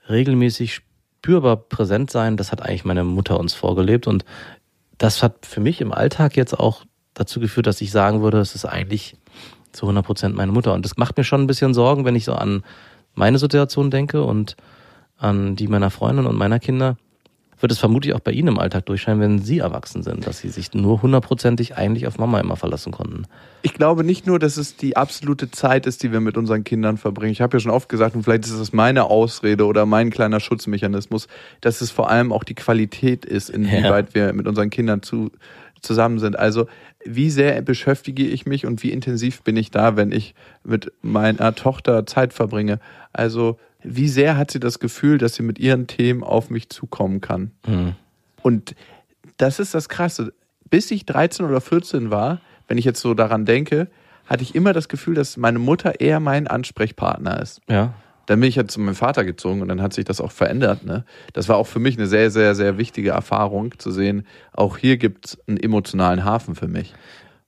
regelmäßig 0.08 0.82
spürbar 1.18 1.56
präsent 1.56 2.10
sein, 2.10 2.36
das 2.36 2.52
hat 2.52 2.62
eigentlich 2.62 2.84
meine 2.84 3.04
Mutter 3.04 3.38
uns 3.38 3.54
vorgelebt 3.54 4.06
und 4.06 4.24
das 4.98 5.22
hat 5.22 5.46
für 5.46 5.60
mich 5.60 5.80
im 5.80 5.92
Alltag 5.92 6.36
jetzt 6.36 6.58
auch 6.58 6.84
dazu 7.14 7.40
geführt, 7.40 7.66
dass 7.66 7.80
ich 7.80 7.90
sagen 7.90 8.22
würde, 8.22 8.38
es 8.38 8.54
ist 8.54 8.64
eigentlich 8.64 9.16
zu 9.72 9.86
100 9.86 10.04
Prozent 10.04 10.34
meine 10.36 10.52
Mutter. 10.52 10.72
Und 10.74 10.84
das 10.84 10.96
macht 10.96 11.16
mir 11.16 11.24
schon 11.24 11.42
ein 11.42 11.46
bisschen 11.46 11.74
Sorgen, 11.74 12.04
wenn 12.04 12.16
ich 12.16 12.24
so 12.24 12.32
an 12.34 12.64
meine 13.14 13.38
Situation 13.38 13.90
denke 13.90 14.22
und 14.22 14.56
an 15.16 15.56
die 15.56 15.68
meiner 15.68 15.90
Freundin 15.90 16.26
und 16.26 16.36
meiner 16.36 16.58
Kinder. 16.58 16.96
Wird 17.60 17.72
es 17.72 17.78
vermutlich 17.78 18.14
auch 18.14 18.20
bei 18.20 18.30
Ihnen 18.30 18.48
im 18.48 18.58
Alltag 18.58 18.86
durchscheinen, 18.86 19.20
wenn 19.20 19.38
Sie 19.40 19.58
erwachsen 19.58 20.02
sind, 20.02 20.26
dass 20.26 20.38
Sie 20.38 20.48
sich 20.48 20.74
nur 20.74 21.02
hundertprozentig 21.02 21.76
eigentlich 21.76 22.06
auf 22.06 22.18
Mama 22.18 22.38
immer 22.38 22.56
verlassen 22.56 22.92
konnten. 22.92 23.24
Ich 23.62 23.74
glaube 23.74 24.04
nicht 24.04 24.26
nur, 24.26 24.38
dass 24.38 24.56
es 24.56 24.76
die 24.76 24.96
absolute 24.96 25.50
Zeit 25.50 25.86
ist, 25.86 26.02
die 26.02 26.12
wir 26.12 26.20
mit 26.20 26.36
unseren 26.36 26.62
Kindern 26.62 26.98
verbringen. 26.98 27.32
Ich 27.32 27.40
habe 27.40 27.56
ja 27.56 27.60
schon 27.60 27.72
oft 27.72 27.88
gesagt, 27.88 28.14
und 28.14 28.22
vielleicht 28.22 28.44
ist 28.44 28.52
es 28.52 28.72
meine 28.72 29.04
Ausrede 29.04 29.66
oder 29.66 29.86
mein 29.86 30.10
kleiner 30.10 30.38
Schutzmechanismus, 30.38 31.26
dass 31.60 31.80
es 31.80 31.90
vor 31.90 32.10
allem 32.10 32.32
auch 32.32 32.44
die 32.44 32.54
Qualität 32.54 33.24
ist, 33.24 33.50
inwieweit 33.50 34.14
wir 34.14 34.32
mit 34.32 34.46
unseren 34.46 34.70
Kindern 34.70 35.02
zu, 35.02 35.32
zusammen 35.82 36.18
sind. 36.18 36.38
Also 36.38 36.66
wie 37.04 37.30
sehr 37.30 37.60
beschäftige 37.62 38.26
ich 38.26 38.46
mich 38.46 38.66
und 38.66 38.82
wie 38.82 38.90
intensiv 38.90 39.42
bin 39.42 39.56
ich 39.56 39.70
da, 39.70 39.96
wenn 39.96 40.12
ich 40.12 40.34
mit 40.64 40.92
meiner 41.02 41.54
Tochter 41.54 42.06
Zeit 42.06 42.32
verbringe? 42.32 42.80
Also 43.12 43.58
wie 43.82 44.08
sehr 44.08 44.36
hat 44.36 44.50
sie 44.50 44.60
das 44.60 44.78
Gefühl, 44.78 45.18
dass 45.18 45.34
sie 45.34 45.42
mit 45.42 45.58
ihren 45.58 45.86
Themen 45.86 46.22
auf 46.22 46.50
mich 46.50 46.68
zukommen 46.68 47.20
kann? 47.20 47.52
Mhm. 47.66 47.94
Und 48.42 48.74
das 49.36 49.58
ist 49.58 49.74
das 49.74 49.88
Krasse. 49.88 50.32
Bis 50.68 50.90
ich 50.90 51.06
13 51.06 51.46
oder 51.46 51.60
14 51.60 52.10
war, 52.10 52.40
wenn 52.66 52.78
ich 52.78 52.84
jetzt 52.84 53.00
so 53.00 53.14
daran 53.14 53.46
denke, 53.46 53.88
hatte 54.26 54.42
ich 54.42 54.54
immer 54.54 54.72
das 54.72 54.88
Gefühl, 54.88 55.14
dass 55.14 55.36
meine 55.36 55.58
Mutter 55.58 56.00
eher 56.00 56.20
mein 56.20 56.46
Ansprechpartner 56.46 57.40
ist. 57.40 57.60
Ja. 57.68 57.94
Dann 58.26 58.40
bin 58.40 58.48
ich 58.50 58.56
ja 58.56 58.68
zu 58.68 58.78
meinem 58.78 58.94
Vater 58.94 59.24
gezogen 59.24 59.62
und 59.62 59.68
dann 59.68 59.80
hat 59.80 59.94
sich 59.94 60.04
das 60.04 60.20
auch 60.20 60.32
verändert. 60.32 60.84
Ne? 60.84 61.04
Das 61.32 61.48
war 61.48 61.56
auch 61.56 61.66
für 61.66 61.78
mich 61.78 61.96
eine 61.96 62.06
sehr, 62.06 62.30
sehr, 62.30 62.54
sehr 62.54 62.76
wichtige 62.76 63.10
Erfahrung 63.10 63.78
zu 63.78 63.90
sehen, 63.90 64.26
auch 64.52 64.76
hier 64.76 64.98
gibt 64.98 65.26
es 65.26 65.38
einen 65.48 65.56
emotionalen 65.56 66.24
Hafen 66.24 66.54
für 66.54 66.68
mich. 66.68 66.94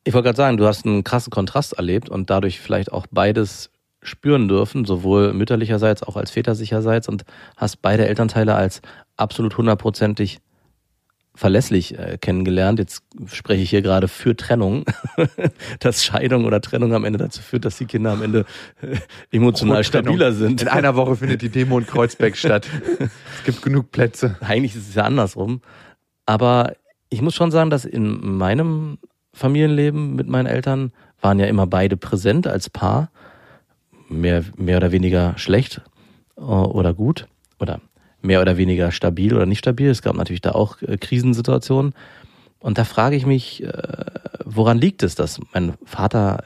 Ich 0.04 0.14
wollte 0.14 0.28
gerade 0.28 0.37
sagen, 0.38 0.56
du 0.56 0.66
hast 0.66 0.87
einen 0.87 1.04
krassen 1.04 1.30
Kontrast 1.30 1.75
erlebt 1.75 2.08
und 2.08 2.30
dadurch 2.30 2.60
vielleicht 2.60 2.92
auch 2.92 3.06
beides 3.10 3.70
spüren 4.02 4.49
dürfen, 4.49 4.85
sowohl 4.85 5.33
mütterlicherseits 5.33 6.02
auch 6.02 6.16
als 6.16 6.30
väterlicherseits 6.30 7.09
und 7.09 7.25
hast 7.57 7.83
beide 7.83 8.07
Elternteile 8.07 8.54
als 8.54 8.80
absolut 9.16 9.57
hundertprozentig 9.57 10.40
verlässlich 11.35 11.99
äh, 11.99 12.19
kennengelernt. 12.21 12.78
Jetzt 12.78 13.02
spreche 13.26 13.62
ich 13.62 13.71
hier 13.71 13.83
gerade 13.83 14.09
für 14.09 14.37
Trennung, 14.37 14.85
dass 15.80 16.04
Scheidung 16.04 16.45
oder 16.45 16.61
Trennung 16.61 16.92
am 16.92 17.04
Ende 17.04 17.19
dazu 17.19 17.40
führt, 17.40 17.64
dass 17.64 17.78
die 17.78 17.87
Kinder 17.87 18.12
am 18.12 18.23
Ende 18.23 18.45
äh, 18.83 18.97
emotional 19.30 19.85
stabiler 19.85 20.33
sind. 20.33 20.62
In 20.62 20.69
einer 20.69 20.97
Woche 20.97 21.16
findet 21.16 21.42
die 21.42 21.49
Demo 21.49 21.78
in 21.78 21.87
Kreuzberg 21.87 22.37
statt. 22.38 22.69
Es 23.38 23.45
gibt 23.45 23.62
genug 23.62 23.90
Plätze. 23.90 24.37
Eigentlich 24.40 24.75
ist 24.75 24.88
es 24.88 24.95
ja 24.95 25.04
andersrum. 25.04 25.61
Aber 26.26 26.75
ich 27.11 27.23
muss 27.23 27.35
schon 27.35 27.50
sagen, 27.50 27.71
dass 27.71 27.85
in 27.85 28.37
meinem 28.37 28.99
Familienleben 29.33 30.16
mit 30.16 30.28
meinen 30.28 30.47
Eltern 30.47 30.92
waren 31.21 31.38
ja 31.38 31.47
immer 31.47 31.66
beide 31.66 31.97
präsent 31.97 32.47
als 32.47 32.71
Paar. 32.71 33.11
Mehr, 34.11 34.45
mehr 34.57 34.76
oder 34.76 34.93
weniger 34.93 35.38
schlecht 35.38 35.81
äh, 36.37 36.40
oder 36.40 36.93
gut 36.95 37.26
oder 37.59 37.81
mehr 38.23 38.43
oder 38.43 38.57
weniger 38.57 38.93
stabil 38.93 39.35
oder 39.35 39.47
nicht 39.47 39.61
stabil. 39.61 39.88
Es 39.88 40.02
gab 40.02 40.17
natürlich 40.17 40.40
da 40.40 40.52
auch 40.52 40.83
äh, 40.83 40.99
Krisensituationen. 40.99 41.95
Und 42.59 42.76
da 42.76 42.85
frage 42.85 43.17
ich 43.17 43.25
mich, 43.25 43.62
äh, 43.62 43.73
woran 44.45 44.79
liegt 44.79 45.02
es, 45.02 45.14
dass 45.14 45.40
mein 45.52 45.75
Vater 45.85 46.45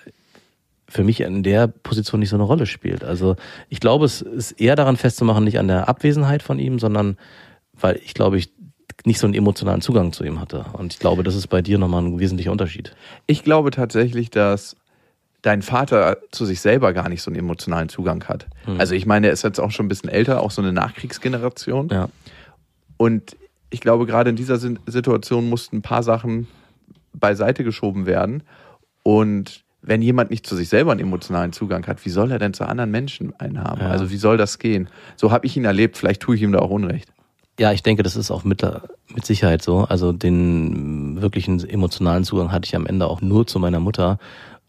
für 0.88 1.02
mich 1.02 1.22
in 1.22 1.42
der 1.42 1.66
Position 1.66 2.20
nicht 2.20 2.28
so 2.28 2.36
eine 2.36 2.44
Rolle 2.44 2.66
spielt. 2.66 3.02
Also 3.02 3.36
ich 3.68 3.80
glaube, 3.80 4.04
es 4.04 4.22
ist 4.22 4.52
eher 4.52 4.76
daran 4.76 4.96
festzumachen, 4.96 5.42
nicht 5.42 5.58
an 5.58 5.66
der 5.66 5.88
Abwesenheit 5.88 6.42
von 6.42 6.58
ihm, 6.58 6.78
sondern 6.78 7.16
weil 7.72 8.00
ich 8.04 8.14
glaube, 8.14 8.38
ich 8.38 8.52
nicht 9.04 9.18
so 9.18 9.26
einen 9.26 9.34
emotionalen 9.34 9.80
Zugang 9.80 10.12
zu 10.12 10.24
ihm 10.24 10.40
hatte. 10.40 10.66
Und 10.72 10.92
ich 10.92 11.00
glaube, 11.00 11.24
das 11.24 11.34
ist 11.34 11.48
bei 11.48 11.62
dir 11.62 11.78
nochmal 11.78 12.02
ein 12.02 12.18
wesentlicher 12.20 12.52
Unterschied. 12.52 12.94
Ich 13.26 13.42
glaube 13.42 13.70
tatsächlich, 13.70 14.30
dass 14.30 14.76
dein 15.44 15.60
Vater 15.60 16.16
zu 16.30 16.46
sich 16.46 16.62
selber 16.62 16.94
gar 16.94 17.10
nicht 17.10 17.20
so 17.20 17.30
einen 17.30 17.38
emotionalen 17.38 17.90
Zugang 17.90 18.24
hat. 18.24 18.46
Also 18.78 18.94
ich 18.94 19.04
meine, 19.04 19.26
er 19.26 19.32
ist 19.34 19.44
jetzt 19.44 19.60
auch 19.60 19.70
schon 19.70 19.84
ein 19.84 19.88
bisschen 19.90 20.08
älter, 20.08 20.40
auch 20.40 20.50
so 20.50 20.62
eine 20.62 20.72
Nachkriegsgeneration. 20.72 21.90
Ja. 21.90 22.08
Und 22.96 23.36
ich 23.68 23.82
glaube, 23.82 24.06
gerade 24.06 24.30
in 24.30 24.36
dieser 24.36 24.56
Situation 24.58 25.50
mussten 25.50 25.76
ein 25.76 25.82
paar 25.82 26.02
Sachen 26.02 26.46
beiseite 27.12 27.62
geschoben 27.62 28.06
werden. 28.06 28.42
Und 29.02 29.64
wenn 29.82 30.00
jemand 30.00 30.30
nicht 30.30 30.46
zu 30.46 30.56
sich 30.56 30.70
selber 30.70 30.92
einen 30.92 31.00
emotionalen 31.00 31.52
Zugang 31.52 31.86
hat, 31.86 32.06
wie 32.06 32.10
soll 32.10 32.32
er 32.32 32.38
denn 32.38 32.54
zu 32.54 32.66
anderen 32.66 32.90
Menschen 32.90 33.38
einen 33.38 33.62
haben? 33.62 33.82
Ja. 33.82 33.88
Also 33.88 34.10
wie 34.10 34.16
soll 34.16 34.38
das 34.38 34.58
gehen? 34.58 34.88
So 35.16 35.30
habe 35.30 35.44
ich 35.44 35.58
ihn 35.58 35.66
erlebt. 35.66 35.98
Vielleicht 35.98 36.22
tue 36.22 36.36
ich 36.36 36.42
ihm 36.42 36.52
da 36.52 36.60
auch 36.60 36.70
Unrecht. 36.70 37.12
Ja, 37.60 37.70
ich 37.70 37.82
denke, 37.82 38.02
das 38.02 38.16
ist 38.16 38.30
auch 38.30 38.44
mit, 38.44 38.66
mit 39.14 39.26
Sicherheit 39.26 39.60
so. 39.60 39.80
Also 39.80 40.12
den 40.12 41.20
wirklichen 41.20 41.68
emotionalen 41.68 42.24
Zugang 42.24 42.50
hatte 42.50 42.66
ich 42.66 42.74
am 42.74 42.86
Ende 42.86 43.06
auch 43.06 43.20
nur 43.20 43.46
zu 43.46 43.58
meiner 43.58 43.78
Mutter. 43.78 44.18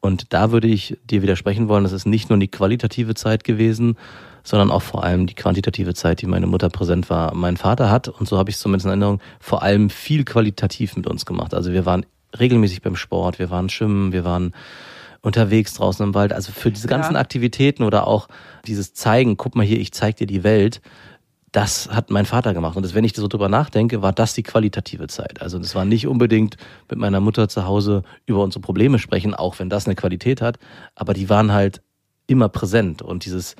Und 0.05 0.33
da 0.33 0.51
würde 0.51 0.67
ich 0.67 0.97
dir 1.09 1.21
widersprechen 1.23 1.67
wollen, 1.67 1.83
das 1.83 1.91
ist 1.91 2.05
nicht 2.05 2.29
nur 2.29 2.37
die 2.37 2.47
qualitative 2.47 3.15
Zeit 3.15 3.43
gewesen, 3.43 3.97
sondern 4.43 4.69
auch 4.69 4.83
vor 4.83 5.03
allem 5.03 5.25
die 5.25 5.33
quantitative 5.33 5.95
Zeit, 5.95 6.21
die 6.21 6.27
meine 6.27 6.45
Mutter 6.45 6.69
präsent 6.69 7.09
war. 7.09 7.33
Mein 7.33 7.57
Vater 7.57 7.89
hat, 7.89 8.07
und 8.07 8.27
so 8.27 8.37
habe 8.37 8.51
ich 8.51 8.57
es 8.57 8.61
zumindest 8.61 8.85
in 8.85 8.91
Erinnerung, 8.91 9.19
vor 9.39 9.63
allem 9.63 9.89
viel 9.89 10.23
qualitativ 10.23 10.95
mit 10.95 11.07
uns 11.07 11.25
gemacht. 11.25 11.55
Also 11.55 11.73
wir 11.73 11.87
waren 11.87 12.05
regelmäßig 12.37 12.83
beim 12.83 12.95
Sport, 12.95 13.39
wir 13.39 13.49
waren 13.49 13.69
schwimmen, 13.69 14.11
wir 14.11 14.23
waren 14.23 14.53
unterwegs 15.21 15.73
draußen 15.73 16.05
im 16.05 16.13
Wald. 16.13 16.33
Also 16.33 16.51
für 16.51 16.69
diese 16.71 16.87
ganzen 16.87 17.15
Ja. 17.15 17.19
Aktivitäten 17.19 17.81
oder 17.81 18.05
auch 18.05 18.27
dieses 18.67 18.93
Zeigen, 18.93 19.37
guck 19.37 19.55
mal 19.55 19.65
hier, 19.65 19.79
ich 19.79 19.91
zeig 19.91 20.17
dir 20.17 20.27
die 20.27 20.43
Welt, 20.43 20.81
das 21.55 21.89
hat 21.89 22.11
mein 22.11 22.25
Vater 22.25 22.53
gemacht. 22.53 22.75
Und 22.75 22.83
das, 22.83 22.93
wenn 22.93 23.05
ich 23.05 23.15
so 23.15 23.29
drüber 23.29 23.47
nachdenke, 23.47 24.01
war 24.01 24.11
das 24.11 24.33
die 24.33 24.43
qualitative 24.43 25.07
Zeit. 25.07 25.41
Also 25.41 25.57
das 25.57 25.73
war 25.73 25.85
nicht 25.85 26.05
unbedingt 26.05 26.57
mit 26.89 26.99
meiner 26.99 27.21
Mutter 27.21 27.47
zu 27.47 27.65
Hause 27.65 28.03
über 28.25 28.43
unsere 28.43 28.61
Probleme 28.61 28.99
sprechen, 28.99 29.33
auch 29.33 29.57
wenn 29.59 29.69
das 29.69 29.85
eine 29.85 29.95
Qualität 29.95 30.41
hat. 30.41 30.57
Aber 30.95 31.13
die 31.13 31.29
waren 31.29 31.53
halt 31.53 31.81
immer 32.27 32.49
präsent. 32.49 33.01
Und 33.01 33.23
dieses 33.23 33.55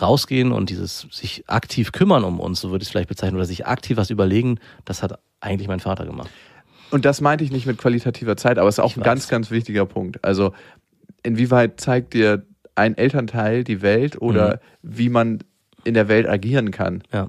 Rausgehen 0.00 0.52
und 0.52 0.70
dieses 0.70 1.08
sich 1.10 1.42
aktiv 1.48 1.90
kümmern 1.90 2.22
um 2.22 2.38
uns, 2.38 2.60
so 2.60 2.70
würde 2.70 2.82
ich 2.82 2.88
es 2.88 2.92
vielleicht 2.92 3.08
bezeichnen, 3.08 3.36
oder 3.36 3.46
sich 3.46 3.66
aktiv 3.66 3.96
was 3.96 4.10
überlegen, 4.10 4.60
das 4.84 5.02
hat 5.02 5.18
eigentlich 5.40 5.66
mein 5.66 5.80
Vater 5.80 6.06
gemacht. 6.06 6.30
Und 6.92 7.04
das 7.04 7.20
meinte 7.20 7.42
ich 7.42 7.50
nicht 7.50 7.66
mit 7.66 7.78
qualitativer 7.78 8.36
Zeit, 8.36 8.58
aber 8.58 8.68
es 8.68 8.76
ist 8.76 8.80
auch 8.84 8.90
Ich 8.90 8.96
ein 8.96 9.00
weiß. 9.00 9.06
ganz, 9.06 9.28
ganz 9.28 9.50
wichtiger 9.50 9.86
Punkt. 9.86 10.24
Also 10.24 10.52
inwieweit 11.24 11.80
zeigt 11.80 12.14
dir 12.14 12.46
ein 12.76 12.96
Elternteil 12.96 13.64
die 13.64 13.82
Welt 13.82 14.22
oder 14.22 14.60
wie 14.82 15.08
man 15.08 15.40
in 15.82 15.94
der 15.94 16.06
Welt 16.06 16.28
agieren 16.28 16.70
kann. 16.70 17.02
Ja. 17.12 17.28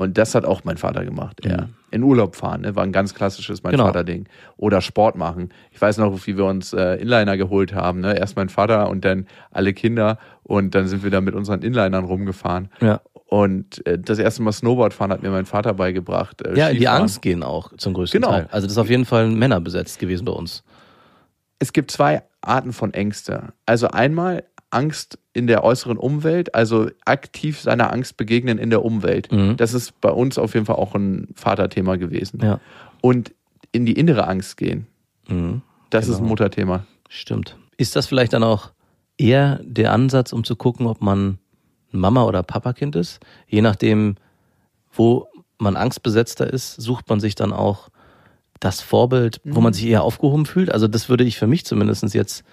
Und 0.00 0.16
das 0.16 0.34
hat 0.34 0.46
auch 0.46 0.64
mein 0.64 0.78
Vater 0.78 1.04
gemacht. 1.04 1.44
Er 1.44 1.68
in 1.90 2.02
Urlaub 2.02 2.34
fahren, 2.34 2.62
ne, 2.62 2.74
war 2.74 2.84
ein 2.84 2.92
ganz 2.92 3.14
klassisches 3.14 3.62
mein 3.62 3.72
Genau. 3.72 3.84
Vater-Ding. 3.84 4.26
Oder 4.56 4.80
Sport 4.80 5.16
machen. 5.16 5.50
Ich 5.72 5.80
weiß 5.82 5.98
noch, 5.98 6.26
wie 6.26 6.38
wir 6.38 6.46
uns 6.46 6.72
äh, 6.72 6.94
Inliner 6.94 7.36
geholt 7.36 7.74
haben. 7.74 8.00
Ne? 8.00 8.16
Erst 8.18 8.34
mein 8.36 8.48
Vater 8.48 8.88
und 8.88 9.04
dann 9.04 9.26
alle 9.50 9.74
Kinder 9.74 10.18
und 10.42 10.74
dann 10.74 10.88
sind 10.88 11.02
wir 11.02 11.10
da 11.10 11.20
mit 11.20 11.34
unseren 11.34 11.60
Inlinern 11.60 12.04
rumgefahren. 12.06 12.68
Ja. 12.80 13.00
Und 13.26 13.86
äh, 13.86 13.98
das 13.98 14.18
erste 14.18 14.42
Mal 14.42 14.52
Snowboard 14.52 14.94
fahren 14.94 15.12
hat 15.12 15.22
mir 15.22 15.30
mein 15.30 15.44
Vater 15.46 15.74
beigebracht. 15.74 16.40
Äh, 16.46 16.56
Ja, 16.56 16.68
in 16.68 16.74
die 16.76 16.80
Skifahren. 16.82 17.02
Angst 17.02 17.20
gehen 17.22 17.42
auch 17.42 17.70
zum 17.76 17.92
größten 17.92 18.22
Genau. 18.22 18.32
Teil. 18.32 18.48
Also 18.50 18.66
das 18.66 18.72
ist 18.72 18.78
auf 18.78 18.88
jeden 18.88 19.04
Fall 19.04 19.28
Männer 19.28 19.60
besetzt 19.60 19.98
gewesen 19.98 20.24
bei 20.24 20.32
uns. 20.32 20.64
Es 21.58 21.72
gibt 21.74 21.90
zwei 21.90 22.22
Arten 22.40 22.72
von 22.72 22.94
Ängste. 22.94 23.52
Also 23.66 23.88
einmal 23.88 24.44
Angst 24.70 25.18
in 25.32 25.46
der 25.46 25.64
äußeren 25.64 25.96
Umwelt, 25.98 26.54
also 26.54 26.88
aktiv 27.04 27.60
seiner 27.60 27.92
Angst 27.92 28.16
begegnen 28.16 28.58
in 28.58 28.70
der 28.70 28.84
Umwelt. 28.84 29.30
Mhm. 29.32 29.56
Das 29.56 29.74
ist 29.74 30.00
bei 30.00 30.10
uns 30.10 30.38
auf 30.38 30.54
jeden 30.54 30.66
Fall 30.66 30.76
auch 30.76 30.94
ein 30.94 31.28
Vaterthema 31.34 31.96
gewesen. 31.96 32.40
Ja. 32.42 32.60
Und 33.00 33.32
in 33.72 33.86
die 33.86 33.92
innere 33.94 34.26
Angst 34.28 34.56
gehen. 34.56 34.86
Mhm. 35.28 35.62
Das 35.90 36.06
ist 36.06 36.16
ein 36.16 36.18
Genau. 36.18 36.28
Mutterthema. 36.30 36.86
Stimmt. 37.08 37.56
Ist 37.76 37.96
das 37.96 38.06
vielleicht 38.06 38.32
dann 38.32 38.44
auch 38.44 38.70
eher 39.18 39.60
der 39.64 39.92
Ansatz, 39.92 40.32
um 40.32 40.44
zu 40.44 40.54
gucken, 40.56 40.86
ob 40.86 41.00
man 41.00 41.38
Mama- 41.90 42.24
oder 42.24 42.42
Papakind 42.42 42.94
ist? 42.94 43.20
Je 43.48 43.62
nachdem, 43.62 44.16
wo 44.92 45.26
man 45.58 45.76
angstbesetzter 45.76 46.52
ist, 46.52 46.76
sucht 46.80 47.08
man 47.08 47.20
sich 47.20 47.34
dann 47.34 47.52
auch 47.52 47.88
das 48.60 48.80
Vorbild, 48.80 49.40
wo 49.44 49.60
man 49.60 49.72
sich 49.72 49.86
eher 49.86 50.02
aufgehoben 50.04 50.46
fühlt. 50.46 50.70
Also 50.70 50.86
das 50.86 51.08
würde 51.08 51.24
ich 51.24 51.38
für 51.38 51.46
mich 51.46 51.64
zumindest 51.64 52.14
jetzt 52.14 52.44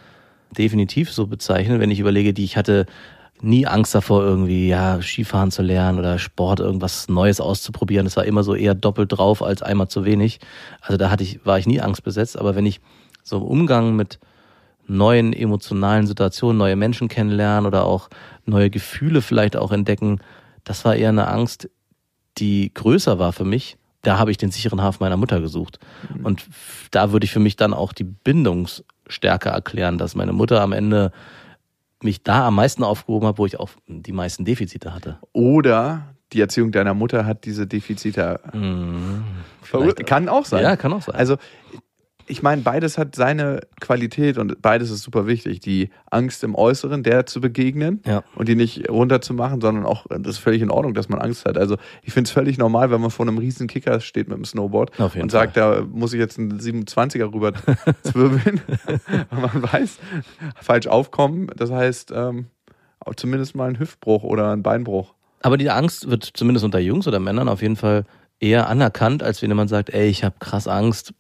definitiv 0.56 1.12
so 1.12 1.27
bezeichnen, 1.27 1.80
wenn 1.80 1.92
ich 1.92 2.00
überlege, 2.00 2.34
die 2.34 2.44
ich 2.44 2.58
hatte 2.58 2.86
nie 3.39 3.68
Angst 3.68 3.94
davor, 3.94 4.24
irgendwie 4.24 4.68
ja 4.68 5.00
Skifahren 5.01 5.51
zu 5.51 5.62
lernen 5.62 6.00
oder 6.00 6.18
Sport, 6.18 6.60
irgendwas 6.60 7.08
Neues 7.08 7.39
auszuprobieren. 7.39 8.06
Das 8.06 8.18
war 8.18 8.25
immer 8.25 8.44
so 8.44 8.56
eher 8.56 8.74
doppelt 8.74 9.12
drauf 9.12 9.44
als 9.44 9.62
einmal 9.62 9.88
zu 9.89 10.06
wenig. 10.06 10.39
Also 10.82 10.98
da 10.98 11.12
hatte 11.12 11.24
ich, 11.24 11.46
war 11.46 11.60
ich 11.60 11.68
nie 11.68 11.80
angstbesetzt. 11.80 12.38
Aber 12.38 12.56
wenn 12.56 12.66
ich 12.66 12.82
so 13.24 13.38
im 13.38 13.44
Umgang 13.44 13.96
mit 13.96 14.20
neuen 14.88 15.34
emotionalen 15.34 16.08
Situationen, 16.08 16.58
neue 16.58 16.75
Menschen 16.75 17.10
kennenlernen 17.10 17.68
oder 17.68 17.86
auch 17.86 18.10
neue 18.46 18.70
Gefühle 18.70 19.22
vielleicht 19.22 19.56
auch 19.56 19.72
entdecken, 19.72 20.20
das 20.63 20.84
war 20.84 20.96
eher 20.96 21.10
eine 21.10 21.27
Angst, 21.27 21.70
die 22.39 22.72
größer 22.74 23.20
war 23.20 23.34
für 23.34 23.46
mich. 23.46 23.77
Da 24.01 24.18
habe 24.18 24.32
ich 24.32 24.38
den 24.38 24.51
sicheren 24.51 24.82
Hafen 24.82 25.00
meiner 25.01 25.18
Mutter 25.18 25.42
gesucht. 25.42 25.80
Und 26.24 26.39
f- 26.39 26.88
da 26.92 27.12
würde 27.12 27.25
ich 27.25 27.32
für 27.32 27.39
mich 27.39 27.56
dann 27.56 27.74
auch 27.74 27.94
die 27.94 28.06
Bindungsstärke 29.08 29.50
erklären, 29.50 29.98
dass 29.98 30.16
meine 30.16 30.34
Mutter 30.34 30.62
am 30.62 30.72
Ende 30.74 31.12
mich 32.04 32.22
da 32.24 32.48
am 32.48 32.56
meisten 32.56 32.84
aufgehoben 32.84 33.28
hat, 33.28 33.38
wo 33.38 33.46
ich 33.46 33.60
auch 33.60 33.70
die 33.88 34.12
meisten 34.12 34.46
Defizite 34.46 34.94
hatte. 34.94 35.18
Oder 35.34 36.14
die 36.34 36.42
Erziehung 36.42 36.72
deiner 36.72 36.94
Mutter 36.94 37.26
hat 37.26 37.46
diese 37.46 37.66
Defizite. 37.66 38.40
Vielleicht- 39.64 40.06
Kann 40.06 40.30
auch 40.30 40.46
sein. 40.46 40.62
Ja, 40.64 40.76
kann 40.76 40.94
auch 40.94 41.02
sein. 41.02 41.16
Also, 41.16 41.38
ich 42.27 42.43
meine, 42.43 42.62
beides 42.62 42.98
hat 42.98 43.15
seine 43.15 43.62
Qualität 43.79 44.38
und 44.38 44.62
beides 44.62 44.89
ist 44.91 45.01
super 45.03 45.27
wichtig. 45.27 45.62
Die 45.62 45.89
Angst 46.12 46.43
im 46.43 46.55
Äußeren, 46.55 47.01
der 47.03 47.25
zu 47.25 47.39
begegnen 47.41 48.01
Ja. 48.05 48.24
und 48.36 48.48
die 48.50 48.55
nicht 48.55 48.89
runterzumachen, 48.89 49.62
sondern 49.62 49.86
auch, 49.86 50.05
das 50.10 50.34
ist 50.36 50.38
völlig 50.39 50.62
in 50.62 50.69
Ordnung, 50.69 50.93
dass 50.93 51.10
man 51.10 51.19
Angst 51.19 51.46
hat. 51.46 51.57
Also, 51.57 51.77
ich 52.03 52.13
finde 52.13 52.27
es 52.27 52.31
völlig 52.31 52.57
normal, 52.57 52.91
wenn 52.91 53.00
man 53.01 53.12
vor 53.12 53.25
einem 53.25 53.38
riesen 53.38 53.67
Kicker 53.67 54.00
steht 54.01 54.27
mit 54.27 54.38
dem 54.38 54.46
Snowboard 54.46 54.91
und 55.00 55.31
sagt, 55.31 55.55
da 55.57 55.81
muss 55.89 56.13
ich 56.13 56.19
jetzt 56.19 56.38
einen 56.38 56.60
27er 56.60 57.34
rüber 57.34 57.53
zwirbeln. 58.03 58.62
Man 59.31 59.63
weiß, 59.63 59.98
falsch 60.62 60.88
aufkommen, 60.88 61.48
das 61.55 61.72
heißt, 61.72 62.12
ähm, 62.15 62.48
zumindest 63.15 63.55
mal 63.55 63.69
ein 63.69 63.79
Hüftbruch 63.79 64.24
oder 64.24 64.51
ein 64.51 64.63
Beinbruch. 64.63 65.13
Aber 65.41 65.57
die 65.57 65.69
Angst 65.69 66.10
wird 66.10 66.29
zumindest 66.34 66.65
unter 66.65 66.79
Jungs 66.79 67.07
oder 67.07 67.19
Männern 67.19 67.48
auf 67.48 67.62
jeden 67.62 67.75
Fall 67.77 68.03
eher 68.39 68.67
anerkannt, 68.67 69.24
als 69.24 69.41
wenn 69.41 69.50
jemand 69.50 69.69
sagt, 69.69 69.91
ey, 69.91 70.07
ich 70.10 70.24
habe 70.24 70.36
krass 70.39 70.67
Angst, 70.67 71.13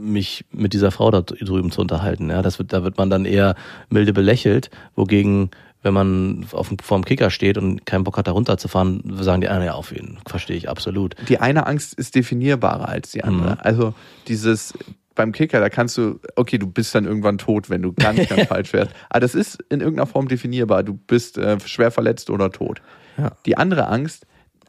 mich 0.00 0.44
mit 0.50 0.72
dieser 0.72 0.90
Frau 0.90 1.10
da 1.10 1.22
drüben 1.22 1.70
zu 1.70 1.80
unterhalten. 1.80 2.30
Ja, 2.30 2.42
das 2.42 2.58
wird, 2.58 2.72
da 2.72 2.84
wird 2.84 2.98
man 2.98 3.10
dann 3.10 3.24
eher 3.24 3.54
milde 3.90 4.12
belächelt, 4.12 4.70
wogegen 4.94 5.50
wenn 5.82 5.94
man 5.94 6.46
auf 6.52 6.68
dem, 6.68 6.78
vorm 6.78 7.04
Kicker 7.04 7.30
steht 7.30 7.56
und 7.56 7.86
keinen 7.86 8.04
Bock 8.04 8.16
hat, 8.16 8.26
da 8.26 8.32
runterzufahren, 8.32 9.02
sagen 9.20 9.40
die 9.40 9.48
anderen 9.48 9.66
ja 9.66 9.74
auf 9.74 9.92
jeden. 9.92 10.18
Verstehe 10.26 10.56
ich 10.56 10.68
absolut. 10.68 11.14
die 11.28 11.38
eine 11.38 11.66
Angst 11.66 11.94
ist 11.94 12.14
definierbarer 12.14 12.88
als 12.88 13.12
die 13.12 13.22
andere. 13.22 13.52
Mhm. 13.52 13.58
Also 13.60 13.94
dieses 14.26 14.74
beim 15.14 15.32
Kicker, 15.32 15.60
da 15.60 15.68
kannst 15.68 15.98
du, 15.98 16.20
okay, 16.36 16.58
du 16.58 16.68
bist 16.68 16.94
dann 16.94 17.04
irgendwann 17.04 17.38
tot, 17.38 17.70
wenn 17.70 17.82
du 17.82 17.92
ganz, 17.92 18.28
ganz 18.28 18.42
falsch 18.48 18.70
fährst. 18.70 18.92
Aber 19.10 19.20
das 19.20 19.34
ist 19.34 19.58
in 19.68 19.80
irgendeiner 19.80 20.06
Form 20.06 20.28
definierbar. 20.28 20.84
Du 20.84 20.94
bist 20.94 21.38
äh, 21.38 21.58
schwer 21.66 21.90
verletzt 21.90 22.30
oder 22.30 22.50
tot. 22.50 22.80
Ja. 23.16 23.32
Die 23.44 23.56
andere 23.56 23.88
Angst, 23.88 24.26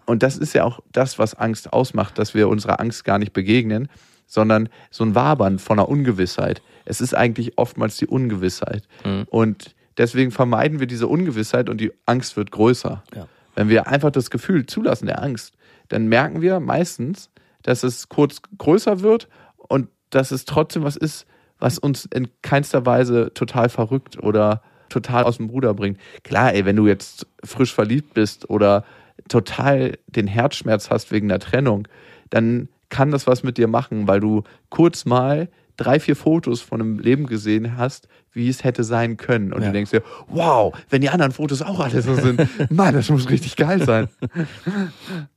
und 0.07 0.23
das 0.23 0.37
ist 0.37 0.53
ja 0.53 0.63
auch 0.63 0.79
das, 0.91 1.19
was 1.19 1.35
Angst 1.35 1.71
ausmacht, 1.71 2.17
dass 2.17 2.33
wir 2.33 2.49
unserer 2.49 2.79
Angst 2.79 3.05
gar 3.05 3.19
nicht 3.19 3.31
begegnen, 3.31 3.89
sondern 4.29 4.69
so 4.91 5.03
ein 5.03 5.15
Wabern 5.15 5.59
von 5.59 5.79
einer 5.79 5.89
Ungewissheit. 5.89 6.61
Es 6.85 7.01
ist 7.01 7.13
eigentlich 7.13 7.57
oftmals 7.57 7.97
die 7.97 8.07
Ungewissheit. 8.07 8.83
Mhm. 9.03 9.25
Und 9.29 9.75
deswegen 9.97 10.31
vermeiden 10.31 10.79
wir 10.79 10.87
diese 10.87 11.07
Ungewissheit 11.07 11.67
und 11.67 11.81
die 11.81 11.91
Angst 12.05 12.37
wird 12.37 12.51
größer. 12.51 13.03
Ja. 13.13 13.27
Wenn 13.55 13.67
wir 13.67 13.87
einfach 13.87 14.11
das 14.11 14.29
Gefühl 14.29 14.65
zulassen 14.67 15.07
der 15.07 15.21
Angst, 15.21 15.55
dann 15.89 16.07
merken 16.07 16.41
wir 16.41 16.59
meistens, 16.59 17.29
dass 17.63 17.83
es 17.83 18.07
kurz 18.07 18.41
größer 18.57 19.01
wird 19.01 19.27
und 19.57 19.89
dass 20.11 20.31
es 20.31 20.45
trotzdem 20.45 20.83
was 20.83 20.95
ist, 20.95 21.25
was 21.57 21.77
uns 21.77 22.05
in 22.05 22.29
keinster 22.41 22.85
Weise 22.85 23.33
total 23.33 23.67
verrückt 23.67 24.21
oder 24.21 24.61
total 24.87 25.23
aus 25.23 25.37
dem 25.37 25.49
Ruder 25.49 25.73
bringt. 25.73 25.99
Klar, 26.23 26.53
ey, 26.53 26.65
wenn 26.65 26.75
du 26.75 26.87
jetzt 26.87 27.27
frisch 27.43 27.73
verliebt 27.73 28.13
bist 28.13 28.49
oder 28.49 28.85
total 29.27 29.97
den 30.07 30.27
Herzschmerz 30.27 30.89
hast 30.89 31.11
wegen 31.11 31.27
der 31.27 31.39
Trennung, 31.39 31.87
dann 32.29 32.69
kann 32.89 33.11
das 33.11 33.27
was 33.27 33.43
mit 33.43 33.57
dir 33.57 33.67
machen, 33.67 34.07
weil 34.07 34.19
du 34.19 34.43
kurz 34.69 35.05
mal 35.05 35.49
drei, 35.77 35.99
vier 35.99 36.15
Fotos 36.17 36.59
von 36.61 36.81
einem 36.81 36.99
Leben 36.99 37.25
gesehen 37.25 37.77
hast, 37.77 38.09
wie 38.33 38.49
es 38.49 38.63
hätte 38.65 38.83
sein 38.83 39.15
können. 39.15 39.53
Und 39.53 39.61
Ja. 39.61 39.67
du 39.67 39.73
denkst 39.73 39.91
dir, 39.91 40.03
wow, 40.27 40.75
wenn 40.89 41.01
die 41.01 41.09
anderen 41.09 41.31
Fotos 41.31 41.61
auch 41.61 41.79
alle 41.79 42.01
so 42.01 42.15
sind, 42.15 42.41
Mann, 42.71 42.93
das 42.93 43.09
muss 43.09 43.29
richtig 43.29 43.55
geil 43.55 43.83
sein. 43.85 44.09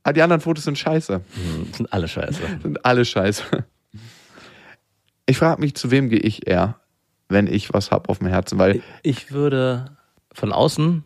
Aber 0.03 0.13
die 0.13 0.21
anderen 0.21 0.41
Fotos 0.41 0.65
sind 0.65 0.77
scheiße. 0.77 1.13
Hm, 1.15 1.73
Sind 1.73 1.93
alle 1.93 2.07
scheiße. 2.09 2.41
Sind 2.61 2.85
alle 2.85 3.05
scheiße. 3.05 3.43
Ich 5.25 5.37
frage 5.37 5.61
mich, 5.61 5.75
zu 5.75 5.91
wem 5.91 6.09
gehe 6.09 6.19
ich 6.19 6.47
eher, 6.47 6.75
wenn 7.29 7.47
ich 7.47 7.73
was 7.73 7.91
hab 7.91 8.09
auf 8.09 8.19
dem 8.19 8.27
Herzen, 8.27 8.59
weil 8.59 8.81
Ich 9.01 9.31
würde 9.31 9.95
von 10.33 10.51
außen, 10.51 11.03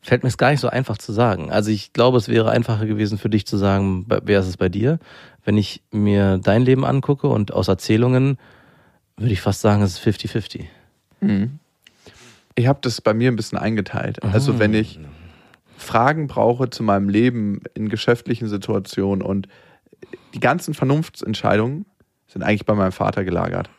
fällt 0.00 0.22
mir 0.22 0.28
es 0.28 0.38
gar 0.38 0.50
nicht 0.50 0.60
so 0.60 0.68
einfach 0.68 0.98
zu 0.98 1.12
sagen. 1.12 1.50
Also 1.50 1.70
ich 1.70 1.92
glaube, 1.92 2.18
es 2.18 2.28
wäre 2.28 2.50
einfacher 2.50 2.86
gewesen 2.86 3.18
für 3.18 3.28
dich 3.28 3.46
zu 3.46 3.56
sagen, 3.56 4.06
wer 4.08 4.40
ist 4.40 4.46
es 4.46 4.56
bei 4.56 4.68
dir? 4.68 4.98
Wenn 5.44 5.56
ich 5.56 5.82
mir 5.90 6.38
dein 6.38 6.62
Leben 6.62 6.84
angucke 6.84 7.28
und 7.28 7.52
aus 7.52 7.68
Erzählungen, 7.68 8.38
würde 9.16 9.32
ich 9.32 9.40
fast 9.40 9.60
sagen, 9.60 9.82
es 9.82 9.98
ist 9.98 10.06
50-50. 10.06 10.66
ich 12.58 12.66
habe 12.66 12.80
das 12.82 13.00
bei 13.00 13.14
mir 13.14 13.30
ein 13.30 13.36
bisschen 13.36 13.58
eingeteilt. 13.58 14.22
Also 14.24 14.58
wenn 14.58 14.74
ich 14.74 14.98
Fragen 15.76 16.26
brauche 16.26 16.70
zu 16.70 16.82
meinem 16.82 17.08
Leben 17.08 17.62
in 17.74 17.88
geschäftlichen 17.88 18.48
Situationen 18.48 19.22
und 19.22 19.48
die 20.34 20.40
ganzen 20.40 20.74
Vernunftsentscheidungen 20.74 21.86
sind 22.26 22.42
eigentlich 22.42 22.66
bei 22.66 22.74
meinem 22.74 22.92
Vater 22.92 23.24
gelagert. 23.24 23.70